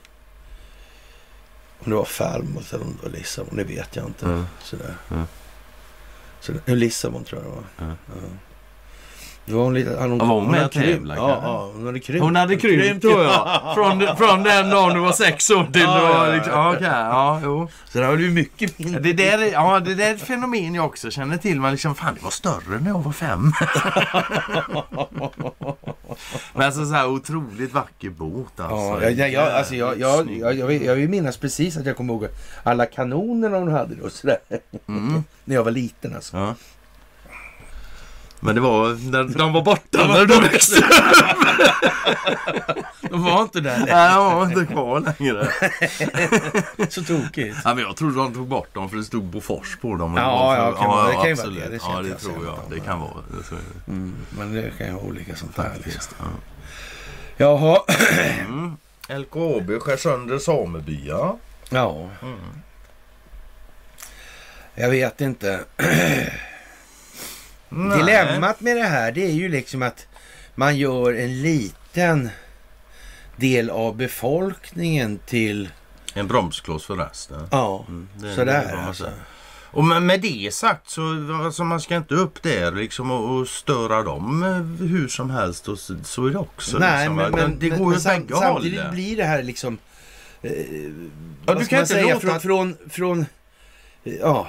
[1.78, 3.56] Om det var Falmouth eller om det var Lissabon.
[3.56, 4.26] Det vet jag inte.
[4.26, 4.44] Mm.
[4.62, 4.94] Sådär.
[5.10, 5.24] Mm.
[6.40, 6.60] Sådär.
[6.66, 7.88] Lissabon tror jag det var.
[7.88, 7.94] Ja.
[8.06, 8.28] Ja.
[9.52, 9.90] Var hon lite...
[10.00, 10.88] Hon, Ja, var hon med hade och krympt.
[10.98, 12.22] tävlade, Ja, ja, hon hade krympt.
[12.24, 13.60] Hon hade krympt tror jag.
[13.74, 16.52] Från, från den dagen du var sex år till Ja, du var liksom...
[16.52, 16.70] ja.
[16.74, 16.88] Okej.
[16.88, 17.68] Ja, jo.
[17.88, 19.00] Så det var ju mycket mindre.
[19.00, 21.60] Det där, är, ja, det där är ett fenomen jag också känner till.
[21.60, 23.52] Man liksom, fan det var större när jag var fem.
[26.54, 29.04] Men alltså så här otroligt vacker båt alltså.
[29.04, 31.96] Ja, jag, jag, alltså jag, jag, jag, jag, vill, jag vill minnas precis att jag
[31.96, 32.26] kommer ihåg
[32.62, 34.38] alla kanoner de hade då, sådär.
[34.88, 35.24] Mm.
[35.44, 36.36] När jag var liten alltså.
[36.36, 36.54] Ja.
[38.40, 40.84] Men det var, de, de var borta när du växte upp.
[43.10, 43.94] De var inte där längre.
[43.94, 45.48] Nej, de var inte kvar längre.
[46.90, 47.56] Så tokigt.
[47.64, 50.14] Ja, men jag trodde de tog bort dem för det stod Bofors på dem.
[50.16, 52.54] Ja, ja, kan vara- det kan ju vara det, det ja, det jag tror jag.
[52.54, 52.60] om.
[52.70, 53.10] Det kan vara.
[53.30, 53.94] Det jag.
[53.94, 55.72] Mm, men det kan ju vara olika sånt där.
[55.84, 56.14] Liksom.
[56.18, 56.24] Ja.
[57.36, 57.78] Jaha.
[58.48, 58.76] Mm.
[59.08, 61.36] LKAB skär sönder samebyar.
[61.70, 62.38] Ja, Mm.
[64.74, 65.60] jag vet inte.
[67.68, 67.98] Nej.
[67.98, 70.06] Dilemmat med det här det är ju liksom att
[70.54, 72.30] man gör en liten
[73.36, 75.68] del av befolkningen till...
[76.14, 77.48] En bromskloss för resten.
[77.50, 79.10] Ja, Mm, det- det är sådär man alltså.
[79.70, 81.02] Och med, det sagt så
[81.44, 85.68] alltså, man ska inte upp där liksom och, och störa dem eh, hur som helst.
[85.68, 86.78] Och så, så är det också.
[86.78, 88.94] Nej, liksom, men, men, det går men ju sam, bägge samtidigt hållen.
[88.94, 89.78] blir det här liksom...
[90.42, 90.52] Eh,
[91.46, 92.14] Ja, du kan inte säga?
[92.14, 93.26] låta Från, att- från, från...
[94.02, 94.48] Ja,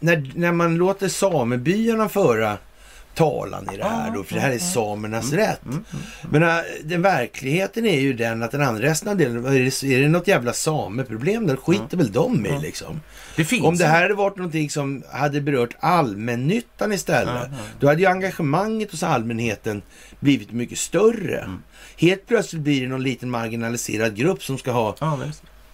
[0.00, 2.58] när, när man låter samebyarna föra
[3.16, 5.64] talan i det här då, för det här är samernas rätt.
[5.64, 5.84] Mm,
[6.30, 9.94] Men äh, den verkligheten är ju den att den andra resten av delen, är det,
[9.94, 13.00] är det något jävla sameproblem där skiter väl de i liksom.
[13.36, 17.50] Det Om det här hade varit någonting som hade berört allmännyttan istället,
[17.80, 19.82] då hade ju engagemanget hos allmänheten
[20.20, 21.38] blivit mycket större.
[21.38, 21.62] Mm.
[21.96, 25.18] Helt plötsligt blir det någon liten marginaliserad grupp som ska ha Ja.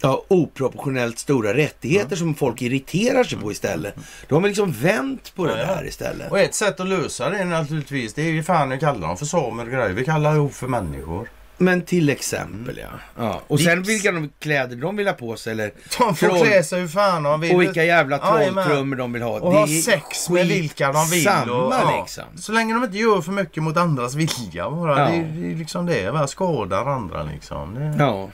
[0.03, 3.95] Ja, oproportionellt stora rättigheter som folk irriterar sig på istället.
[4.29, 6.31] Då har liksom vänt på det Ja, där istället.
[6.31, 9.17] Och ett sätt att lösa det är naturligtvis, det är ju fan att kalla dem
[9.17, 9.89] för samer och grejer.
[9.93, 11.29] Vi kallar ihop för människor.
[11.59, 12.89] Men till exempel ja.
[13.19, 13.41] ja.
[13.49, 13.89] Och sen Vips.
[13.89, 16.47] vilka de kläder de vill ha på sig eller De får Troll.
[16.47, 17.55] klä sig hur fan de vill.
[17.55, 19.41] och vilka jävla trolltrummor de vill ha.
[19.41, 21.25] Och Det ha sex med vilka de vill.
[21.25, 22.25] Samma och, ja, liksom.
[22.37, 24.99] Så länge de inte gör för mycket mot andras vilja bara.
[25.01, 25.07] Ja.
[25.09, 26.29] Det, är- det är liksom det.
[26.29, 27.75] Skadar andra liksom.
[27.75, 28.31] Det, Ja.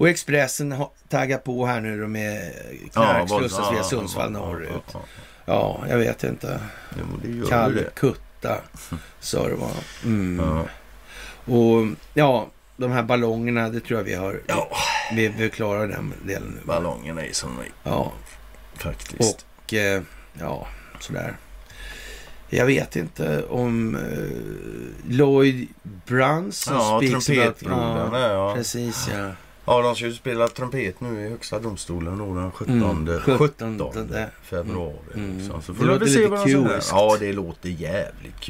[0.00, 2.52] Och Expressen har taggat på här nu då med
[2.92, 4.68] knarkslussar våld- via ja, Sundsvall ja, ja, norrut.
[4.72, 5.00] ja, ja.
[5.44, 6.60] Ja, jag vet inte.
[7.24, 7.46] Jo.
[7.48, 8.56] Calcutta
[9.20, 9.70] sa det var.
[10.04, 10.46] Mm.
[10.46, 10.64] Ja.
[11.54, 14.40] Och ja, de här ballongerna, det tror jag vi har.
[14.46, 14.68] Ja.
[15.12, 16.66] Vi, klarar den delen nu.
[16.66, 18.12] Ballongen är som vi Ja,
[18.74, 19.46] faktiskt.
[19.66, 20.02] och eh,
[20.40, 20.66] ja,
[21.00, 21.36] sådär.
[22.48, 28.12] Jag vet inte om eh, Lloyd Brunson Ja, trumpetbrodern.
[28.12, 29.30] Ja, Ja, precis ja.
[29.64, 33.38] Ja, de ska ju spela trumpet nu i Högsta domstolen då den 17, Mm, 17
[33.38, 34.96] 17 februari.
[35.14, 35.38] Mm.
[35.38, 35.62] Liksom.
[35.62, 36.50] Så Det får vi låter väl se lite vad de
[36.80, 36.82] säger.
[36.92, 38.40] Ja, det låter jävligt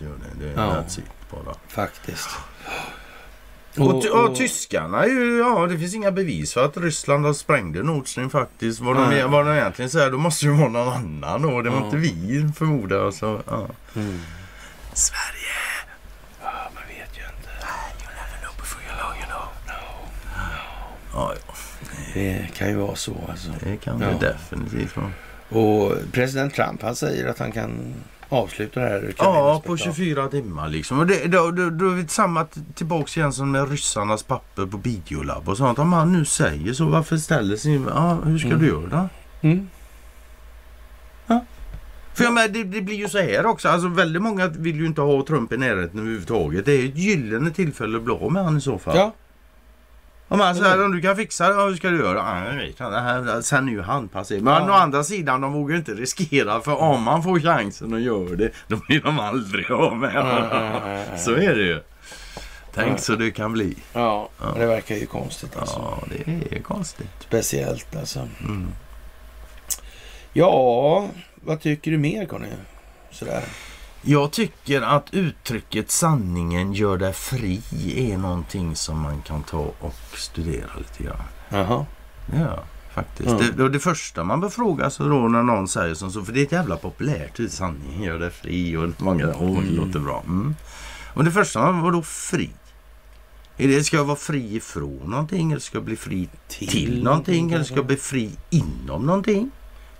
[0.00, 0.44] gör det.
[0.44, 0.84] Det är Ja.
[1.30, 1.54] bara.
[1.68, 2.28] Faktiskt.
[3.78, 7.32] Och, ty- ja, tyskarna är ju, ja det finns inga bevis för att Ryssland har
[7.32, 8.80] sprängde Nord Stream faktiskt.
[8.80, 9.24] Vad de, Nej.
[9.28, 11.62] vad de egentligen säger, då måste det ju vara någon annan då.
[11.62, 11.84] Det var Ja.
[11.84, 13.06] inte vi förmodar.
[13.06, 13.68] Alltså, ja.
[13.96, 14.20] Mm.
[14.94, 15.54] Sverige!
[16.42, 17.50] Ja, man vet ju inte.
[18.00, 19.48] You never know before you know you know.
[21.18, 21.52] Ja, ja,
[22.14, 23.50] Det kan ju vara så alltså.
[23.64, 24.06] det kan Ja.
[24.20, 25.10] det definitivt vara.
[25.62, 27.94] Och president Trump han säger att han kan
[28.28, 29.14] avsluta det här.
[29.18, 29.96] Ja, på Ukraina-spektaklet.
[29.96, 30.98] 24 timmar liksom.
[30.98, 34.76] Och det, då, då, då är vi samma tillbaks igen som med ryssarnas papper på
[34.78, 35.78] Biolab och sånt.
[35.78, 37.80] Om han nu säger så, varför ställer sig...
[37.88, 38.60] Ja, hur ska Mm.
[38.60, 38.86] du göra
[39.42, 39.48] då?
[39.48, 39.68] Mm.
[42.14, 43.68] För jag menar, det, det blir ju så här också.
[43.68, 46.64] Alltså väldigt många vill ju inte ha Trump i närheten överhuvudtaget.
[46.64, 48.96] Det är ju ett gyllene tillfälle att bli av med han i så fall.
[48.96, 49.14] Ja,
[50.28, 52.18] Om, han säger om du kan fixa det, ja, hur ska du göra?
[52.18, 52.84] Ja, jag vet inte.
[52.84, 54.40] Här- Sen är ju han passé.
[54.40, 54.70] Men Ja.
[54.70, 56.60] å andra sidan, de vågar inte riskera.
[56.60, 61.18] För om man får chansen att göra det, då blir de aldrig av med honom.
[61.18, 61.80] Så är det ju.
[62.74, 63.76] Tänk så det kan bli.
[63.92, 64.28] ja.
[64.56, 65.76] det verkar ju konstigt alltså.
[65.78, 67.08] Ja, det är konstigt.
[67.20, 68.28] Speciellt alltså.
[68.40, 68.66] Mm.
[70.32, 72.48] Ja, vad tycker du mer Conny?
[73.10, 73.42] Sådär.
[74.02, 77.62] Jag tycker att uttrycket sanningen gör dig fri
[78.12, 81.22] är någonting som man kan ta och studera lite grann.
[81.48, 81.86] Jaha.
[82.36, 82.64] Ja,
[82.94, 83.28] faktiskt.
[83.28, 83.56] Mm.
[83.56, 86.40] Det, det första man bör fråga sig då när någon säger som så, för det
[86.40, 89.74] är ett jävla populärt ut, sanningen gör dig fri och många, åh det Mm.
[89.76, 90.22] låter bra.
[90.26, 90.54] Mm.
[91.14, 92.50] Och det första man, vadå fri?
[93.56, 97.52] Är det, ska jag vara fri ifrån någonting eller ska jag bli fri till, någonting
[97.52, 99.50] eller ska jag bli fri inom någonting?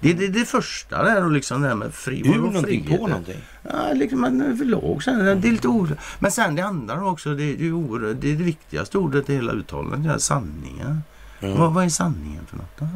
[0.01, 2.23] Det är det, det första där och liksom det här med fri.
[2.29, 3.01] Ur någonting, frihet?
[3.01, 3.41] på någonting.
[3.63, 5.03] Ja, liksom man överlag.
[5.03, 5.97] Sen, det är lite ord.
[6.19, 9.31] Men sen det andra också, det är, det, är ord, det, är det viktigaste ordet
[9.31, 11.03] i hela uttalandet, det är sanningen.
[11.41, 11.59] Mm.
[11.61, 12.79] Vad, vad är sanningen för något?
[12.79, 12.91] Den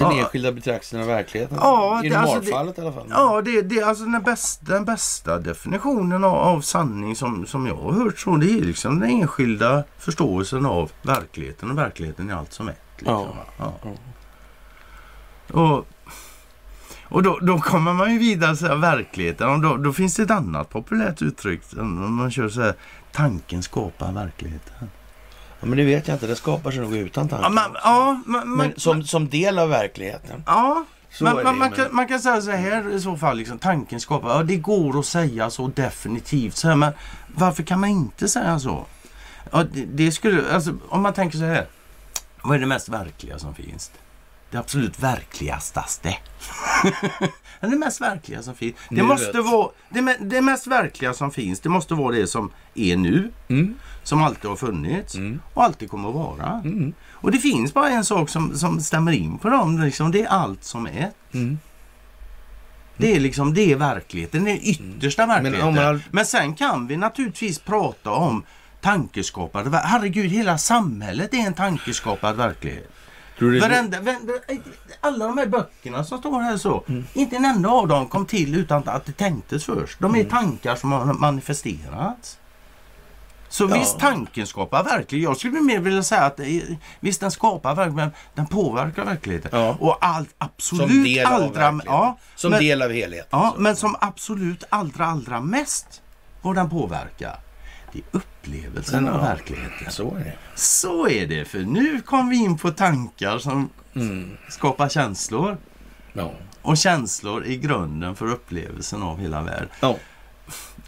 [0.00, 0.18] Ja.
[0.18, 1.58] enskilda betraktelsen av verkligheten.
[1.60, 3.06] Ja, I det- alltså normalfallet i alla fall.
[3.10, 7.66] Ja, det, det är alltså den bästa, den bästa definitionen av, av sanning som, som
[7.66, 8.36] jag har hört så.
[8.36, 12.80] Det är liksom den enskilda förståelsen av verkligheten och verkligheten är allt som ett.
[12.98, 13.14] Liksom.
[13.58, 13.72] Ja.
[13.82, 13.90] Ja.
[15.52, 15.86] Och,
[17.02, 20.30] och då, då kommer man ju vidare till verkligheten och då, då finns det ett
[20.30, 21.60] annat populärt uttryck.
[21.72, 22.74] Man kör så här,
[23.12, 24.90] tanken skapar verkligheten.
[25.60, 26.26] Ja, men det vet jag inte.
[26.26, 27.44] Det skapar sig nog utan tanke.
[27.44, 30.42] Ja, men, ja, men, Men som, som del av verkligheten.
[30.46, 30.84] Ja,
[31.20, 33.36] man, det, man, men- kan, man kan säga så här i så fall.
[33.36, 34.28] Liksom, tanken skapar.
[34.28, 36.56] Ja, det går att säga så definitivt.
[36.56, 36.92] Så här, men
[37.34, 38.86] varför kan man inte säga så?
[39.50, 41.66] Ja, det, det skulle, alltså, om man tänker så här.
[42.42, 43.90] Vad är det mest verkliga som finns?
[44.50, 45.84] Det absolut verkligaste.
[47.60, 48.74] det mest verkliga som finns.
[48.90, 51.60] Det måste vara det, det mest verkliga som finns.
[51.60, 53.30] Det måste vara det som är nu.
[53.48, 53.74] Mm.
[54.02, 55.40] Som alltid har funnits Mm.
[55.54, 56.60] och alltid kommer att vara.
[56.64, 56.92] Mm.
[57.10, 59.80] Och det finns bara en sak som, som stämmer in på dem.
[59.82, 61.10] Liksom, det är allt som är.
[61.34, 61.58] Mm.
[62.96, 65.68] Det är liksom det är verkligheten, den yttersta verkligheten.
[65.68, 68.42] om Men, man- sen kan vi naturligtvis prata om
[68.80, 72.90] tankeskapad Herregud, hela samhället är en tankeskapad verklighet.
[73.38, 74.60] Tror du Varenda, vä-
[75.00, 77.04] alla de här böckerna som står här så, Mm.
[77.12, 80.00] inte en enda av dem kom till utan att det tänktes först.
[80.00, 80.30] De är Mm.
[80.30, 82.38] tankar som har manifesterats.
[83.50, 83.78] Så Ja.
[83.78, 85.24] visst, tanken skapar verklighet.
[85.28, 89.60] Jag skulle mer vilja säga att är- visst, den skapar verkligheten, men den påverkar verkligheten.
[89.60, 89.76] Ja.
[89.80, 91.80] Och allt, absolut Som del allra...
[91.86, 93.28] Ja, Som men, del av helheten.
[93.30, 93.60] ja, så.
[93.60, 96.02] men som absolut allra, allra mest
[96.42, 97.36] vad den påverkar,
[97.92, 99.12] det är upplevelsen Ja.
[99.12, 99.90] av verkligheten.
[99.90, 100.32] Så är det.
[100.54, 104.30] Så är det, för nu kom vi in på tankar som Mm.
[104.48, 105.56] skapar känslor.
[106.12, 106.32] Ja.
[106.62, 109.68] Och känslor är grunden för upplevelsen av hela världen.
[109.80, 109.96] ja.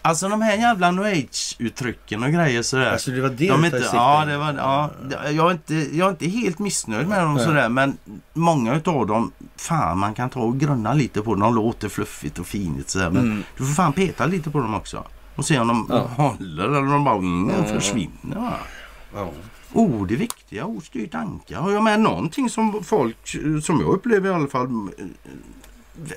[0.03, 2.93] Alltså de här jävla new age-uttrycken och grejer sådär.
[2.93, 4.91] Alltså det var det de inte, ja, det var, ja,
[5.31, 7.45] jag, är inte, jag är inte helt missnöjd med dem Nej.
[7.45, 7.97] sådär men
[8.33, 11.41] många utav dem, fan man kan ta och grunna lite på dem.
[11.41, 13.43] De låter fluffigt och finigt sådär men Mm.
[13.57, 15.05] du får fan peta lite på dem också.
[15.41, 15.99] Och se om de Ja.
[15.99, 18.59] håller eller om de bara mm, försvinner.
[19.15, 19.31] Ja.
[19.73, 21.57] Ord är viktiga, ord styr tankar.
[21.61, 23.17] Har jag med någonting som folk,
[23.63, 24.67] som jag upplever i alla fall,
[24.99, 25.05] eh,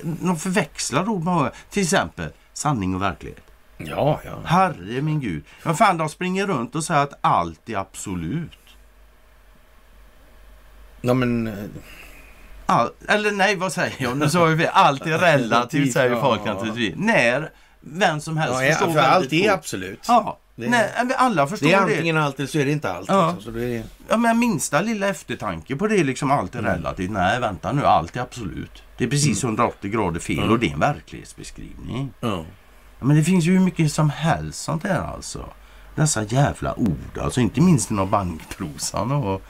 [0.02, 3.40] de förväxlar ord med Till exempel sanning och verklighet.
[3.76, 4.38] Ja, ja.
[4.44, 5.44] Herre min gud.
[5.62, 8.58] Men fan, de springer runt och säger att allt är absolut.
[11.00, 11.46] Ja, men...
[11.46, 11.54] eh,
[12.66, 14.16] All, eller nej, vad säger jag?
[14.16, 16.94] Nu sa vi allt är relativt, säger folk naturligtvis.
[16.96, 17.50] När
[17.86, 20.00] vem som helst Ja, förstår för allt är absolut.
[20.08, 21.92] Ja, Det är- nej, alla förstår Det är det.
[21.92, 23.08] antingen allt eller så är det inte allt.
[23.08, 23.32] Ja.
[23.36, 23.54] Liksom.
[23.54, 23.82] Det är...
[24.08, 26.70] Ja, men minsta lilla eftertanke på det är liksom allt är Mm.
[26.72, 27.10] relativt.
[27.10, 28.82] Nej, vänta nu, allt är absolut.
[28.98, 30.50] Det är precis 180 grader fel Mm.
[30.50, 32.10] och det är en verklighetsbeskrivning.
[32.20, 32.44] Ja.
[32.98, 35.46] Ja, men det finns ju hur mycket som helst sånt där alltså.
[35.94, 39.42] Dessa jävla ord, alltså inte minst inom bankprosan och...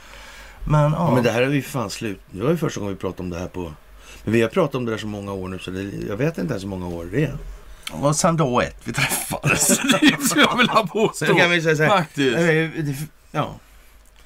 [0.69, 0.97] Men ja.
[0.99, 2.21] Ja, men det här är vi fan slut.
[2.31, 3.73] Det var ju första gången vi pratade om det här på...
[4.25, 6.39] Men vi har pratat om det där så många år nu så det, jag vet
[6.39, 7.37] inte ens hur många år det är.
[7.93, 9.69] Och sen dag ett vi träffades.
[10.01, 11.27] det skulle jag vilja påstå.
[11.27, 11.89] Sen kan vi säga så här.
[11.99, 12.37] Faktiskt.
[12.39, 13.55] eh, Ja.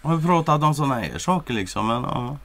[0.02, 1.86] Har vi pratat om sådana här saker liksom?
[1.86, 2.36] Men, ja.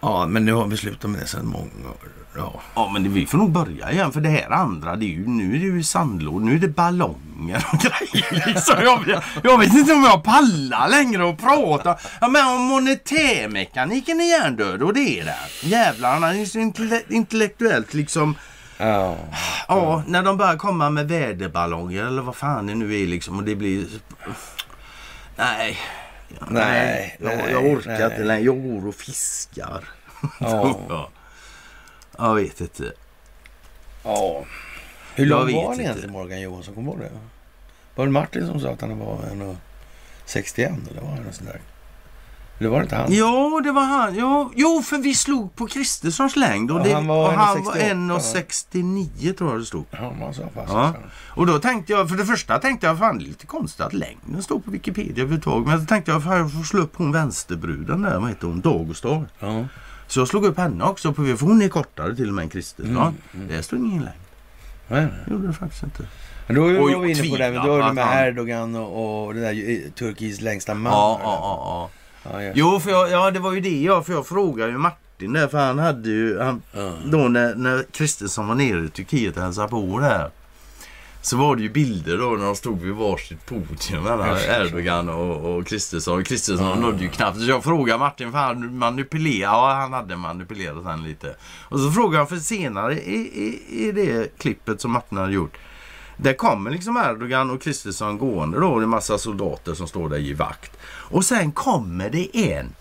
[0.00, 2.08] ja, men nu har vi slutat med det sedan många år.
[2.36, 2.60] Ja.
[2.74, 4.12] ja, men det, vi får nog börja igen.
[4.12, 6.68] För det här andra, det är ju, nu är det ju sandlåd, nu är det
[6.68, 7.78] ballonger och
[8.12, 8.46] grejer.
[8.46, 8.74] Liksom.
[8.82, 11.96] Jag, jag vet inte om jag pallar längre att prata.
[12.20, 15.68] Ja, men om monetärmekaniken är hjärndöd och det är det.
[15.68, 18.34] Jävlarna, det är så intelle- intellektuellt liksom.
[18.80, 19.16] Ja.
[19.68, 23.44] Ja, när de börjar komma med väderballonger eller vad fan det nu är liksom och
[23.44, 23.86] det blir...
[25.36, 25.78] Nej.
[26.38, 28.04] Ja, Nej, jag, nej, jag orkar nej.
[28.04, 28.44] inte längre.
[28.44, 29.84] Jag går och fiskar.
[30.40, 30.78] Ja.
[30.88, 31.08] Ja.
[32.18, 32.92] Jag vet inte.
[34.04, 34.44] Ja.
[35.14, 36.74] Hur Jag lång var han egentligen Morgan Johansson?
[36.74, 37.18] Kommer du ihåg det?
[37.94, 41.60] Var det Martin som sa att han var 1,61 eller var han något sånt där?
[42.60, 43.12] Eller var det inte han?
[43.12, 44.14] Ja, det var han.
[44.14, 46.70] Ja, jo, för vi slog på Kristerssons längd.
[46.70, 48.62] Och, det, han var och han var 1,68.
[48.72, 49.84] 1,69 tror jag det stod.
[49.90, 50.72] Ja, man sa fast.
[50.72, 50.94] Ja.
[51.28, 53.92] Och då tänkte jag, för det första tänkte jag, fan det är lite konstigt att
[53.92, 55.68] längden står på Wikipedia överhuvudtaget.
[55.68, 58.60] Men så tänkte jag, fan jag får slå upp hon vänsterbruden där, vad heter hon,
[58.60, 59.26] Dagostar.
[59.38, 59.64] Ja.
[60.06, 62.48] Så jag slog upp henne också, på, för hon är kortare till och med än
[62.48, 62.96] Kristersson.
[62.96, 63.48] Mm, mm.
[63.48, 64.16] Det stod ingen längd.
[64.88, 65.10] Nej, nej.
[65.26, 66.02] Det gjorde det faktiskt inte.
[66.46, 69.24] Men då var vi inne på det, men då är det tvivlar med Erdogan och,
[69.24, 70.92] och det där eh, Turkiets längsta man.
[70.92, 71.99] Ja, ja, ja.
[72.22, 72.42] Ja.
[72.42, 72.52] ja.
[72.54, 75.48] Jo, för jag, ja, det var ju det jag, för jag frågade ju Martin där,
[75.48, 76.92] för han hade ju, han, Ja.
[77.04, 80.30] då när, när Kristersson var nere i Turkiet och hälsade på där.
[81.22, 85.56] Så var det ju bilder då när de stod vid varsitt podium mellan Erdogan och,
[85.56, 86.24] och Kristersson.
[86.24, 86.74] Kristersson Ja.
[86.74, 87.38] nådde ju knappt.
[87.40, 89.42] Så jag frågade Martin, för han manipulerade.
[89.56, 91.34] Ja, han hade manipulerat han lite.
[91.68, 95.56] Och så frågade han, för senare i, i, i det klippet som Martin hade gjort.
[96.22, 98.78] Där kommer liksom Erdogan och Kristersson gående då.
[98.78, 100.76] Det är massa soldater som står där i vakt.
[100.84, 102.74] Och sen kommer det en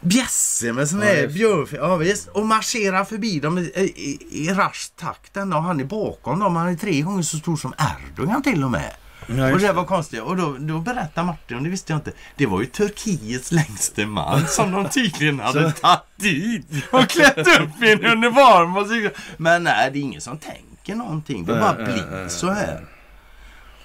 [0.00, 1.66] bjässe med sån Ja, här björn...
[1.72, 2.28] Ja, visst.
[2.28, 5.36] Och marscherar förbi dem i, i, i rask takt.
[5.36, 6.56] Och han är bakom dem.
[6.56, 8.92] Han är tre gånger så stor som Erdogan till och med.
[9.36, 10.20] Ja, och det var konstigt.
[10.20, 12.12] Och då, då berättar Martin, och det visste jag inte.
[12.36, 17.82] Det var ju Turkiets längste man som de tydligen hade tagit dit och klätt upp
[17.82, 18.76] i en uniform.
[18.76, 21.44] Och så, men nej, det är ingen som tänker någonting.
[21.44, 22.86] Det bara Nej, nej, blir nej, så här.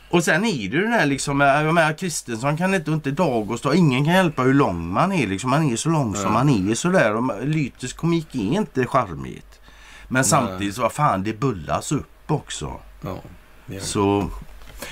[0.10, 3.12] Och sen är det ju det där liksom, jag menar Kristensson kan inte, och inte
[3.12, 5.50] Dagostad, ingen kan hjälpa hur lång man är liksom.
[5.50, 7.16] Man är så lång som man är sådär.
[7.16, 9.62] Och Lytes komik är inte charmigt.
[10.08, 12.80] Men samtidigt så, vad fan, det bullas upp också.
[13.02, 13.18] Ja,
[13.66, 13.80] det.
[13.80, 14.30] Så,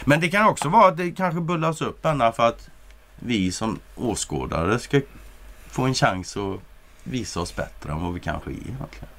[0.05, 2.69] men det kan också vara att det kanske bullas upp ända för att
[3.19, 5.01] vi som åskådare ska
[5.67, 6.59] få en chans att
[7.03, 9.09] visa oss bättre än vad vi kanske är egentligen.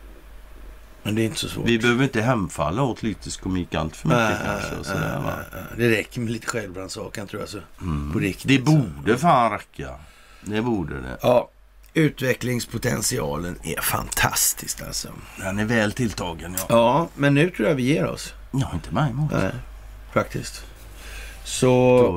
[1.03, 1.67] Men det är inte så svårt.
[1.69, 4.77] Vi behöver inte hemfalla åt lytisk komik allt för mycket Nej, kanske.
[4.77, 5.33] Och sådär, va?
[5.37, 5.47] nej,
[5.77, 5.89] nej.
[5.91, 7.49] Det räcker med lite självrannsakan tror jag.
[7.49, 7.59] Så.
[7.81, 8.13] Mm.
[8.13, 8.79] På riktigt, Det så.
[8.79, 9.91] borde fan räcka.
[10.45, 11.19] Det borde det.
[11.23, 11.51] Ja,
[11.95, 15.09] utvecklingspotentialen är fantastisk alltså.
[15.39, 16.65] Den är väl tilltagen ja.
[16.69, 18.35] Ja, men nu tror jag vi ger oss.
[18.53, 19.33] Ja, inte mig emot.
[19.33, 19.51] Nej,
[20.13, 20.65] faktiskt.
[21.45, 21.67] Så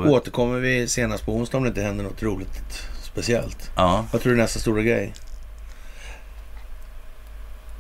[0.06, 3.72] Då- återkommer vi senast på onsdag om det inte händer något roligt speciellt.
[3.76, 4.06] Ja.
[4.12, 5.14] Vad tror du är nästa stora grej?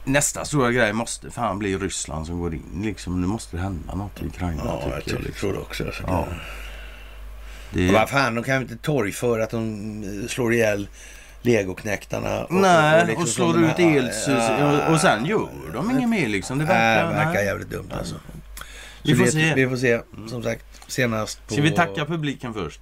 [0.06, 2.82] Nästa stora grej måste fan bli Ryssland som går in.
[2.84, 4.62] Liksom, nu måste det hända något i Ukraina.
[4.66, 5.34] Ja, tycker jag tror, liksom.
[5.40, 5.86] tror det också.
[5.86, 6.04] Alltså.
[6.08, 6.28] Ja.
[7.74, 10.88] Det, Vad fan, de kan väl inte torgföra att de slår ihjäl
[11.42, 12.44] legoknektarna?
[12.44, 14.50] Och, nej, och, liksom slår som de ut här- elsus
[14.88, 16.58] och, och sen gör de inget mer liksom.
[16.58, 17.10] Det Nej, verkar...
[17.10, 17.46] det verkar nej.
[17.46, 18.16] jävligt dumt alltså.
[19.04, 19.54] Vi Så får det- se.
[19.56, 20.02] Vi får se.
[20.30, 21.54] Som sagt, senast på...
[21.54, 22.82] Ska vi tacka publiken först?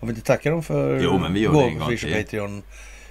[0.00, 2.62] Har vi inte tackat dem för Jo, men vi gör det en gång och till.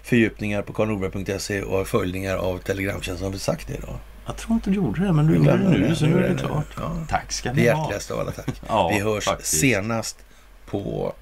[0.04, 3.26] Fördjupningar på karlnorberg.se och följningar av Telegramtjänsten.
[3.26, 4.00] Har vi sagt det idag?
[4.26, 6.40] Jag tror inte du gjorde det, men du gjorde det nu så nu är det
[6.40, 6.66] klart.
[6.78, 6.92] Ja.
[7.10, 7.78] Tack ska ni ha.
[7.78, 8.62] hjärtligaste av alla tack.
[8.68, 9.60] Ja, vi hörs faktiskt.
[9.60, 10.18] senast
[10.66, 11.14] på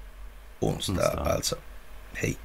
[0.60, 1.32] onsdag Onsdag.
[1.34, 1.56] alltså.
[2.14, 2.36] Hej.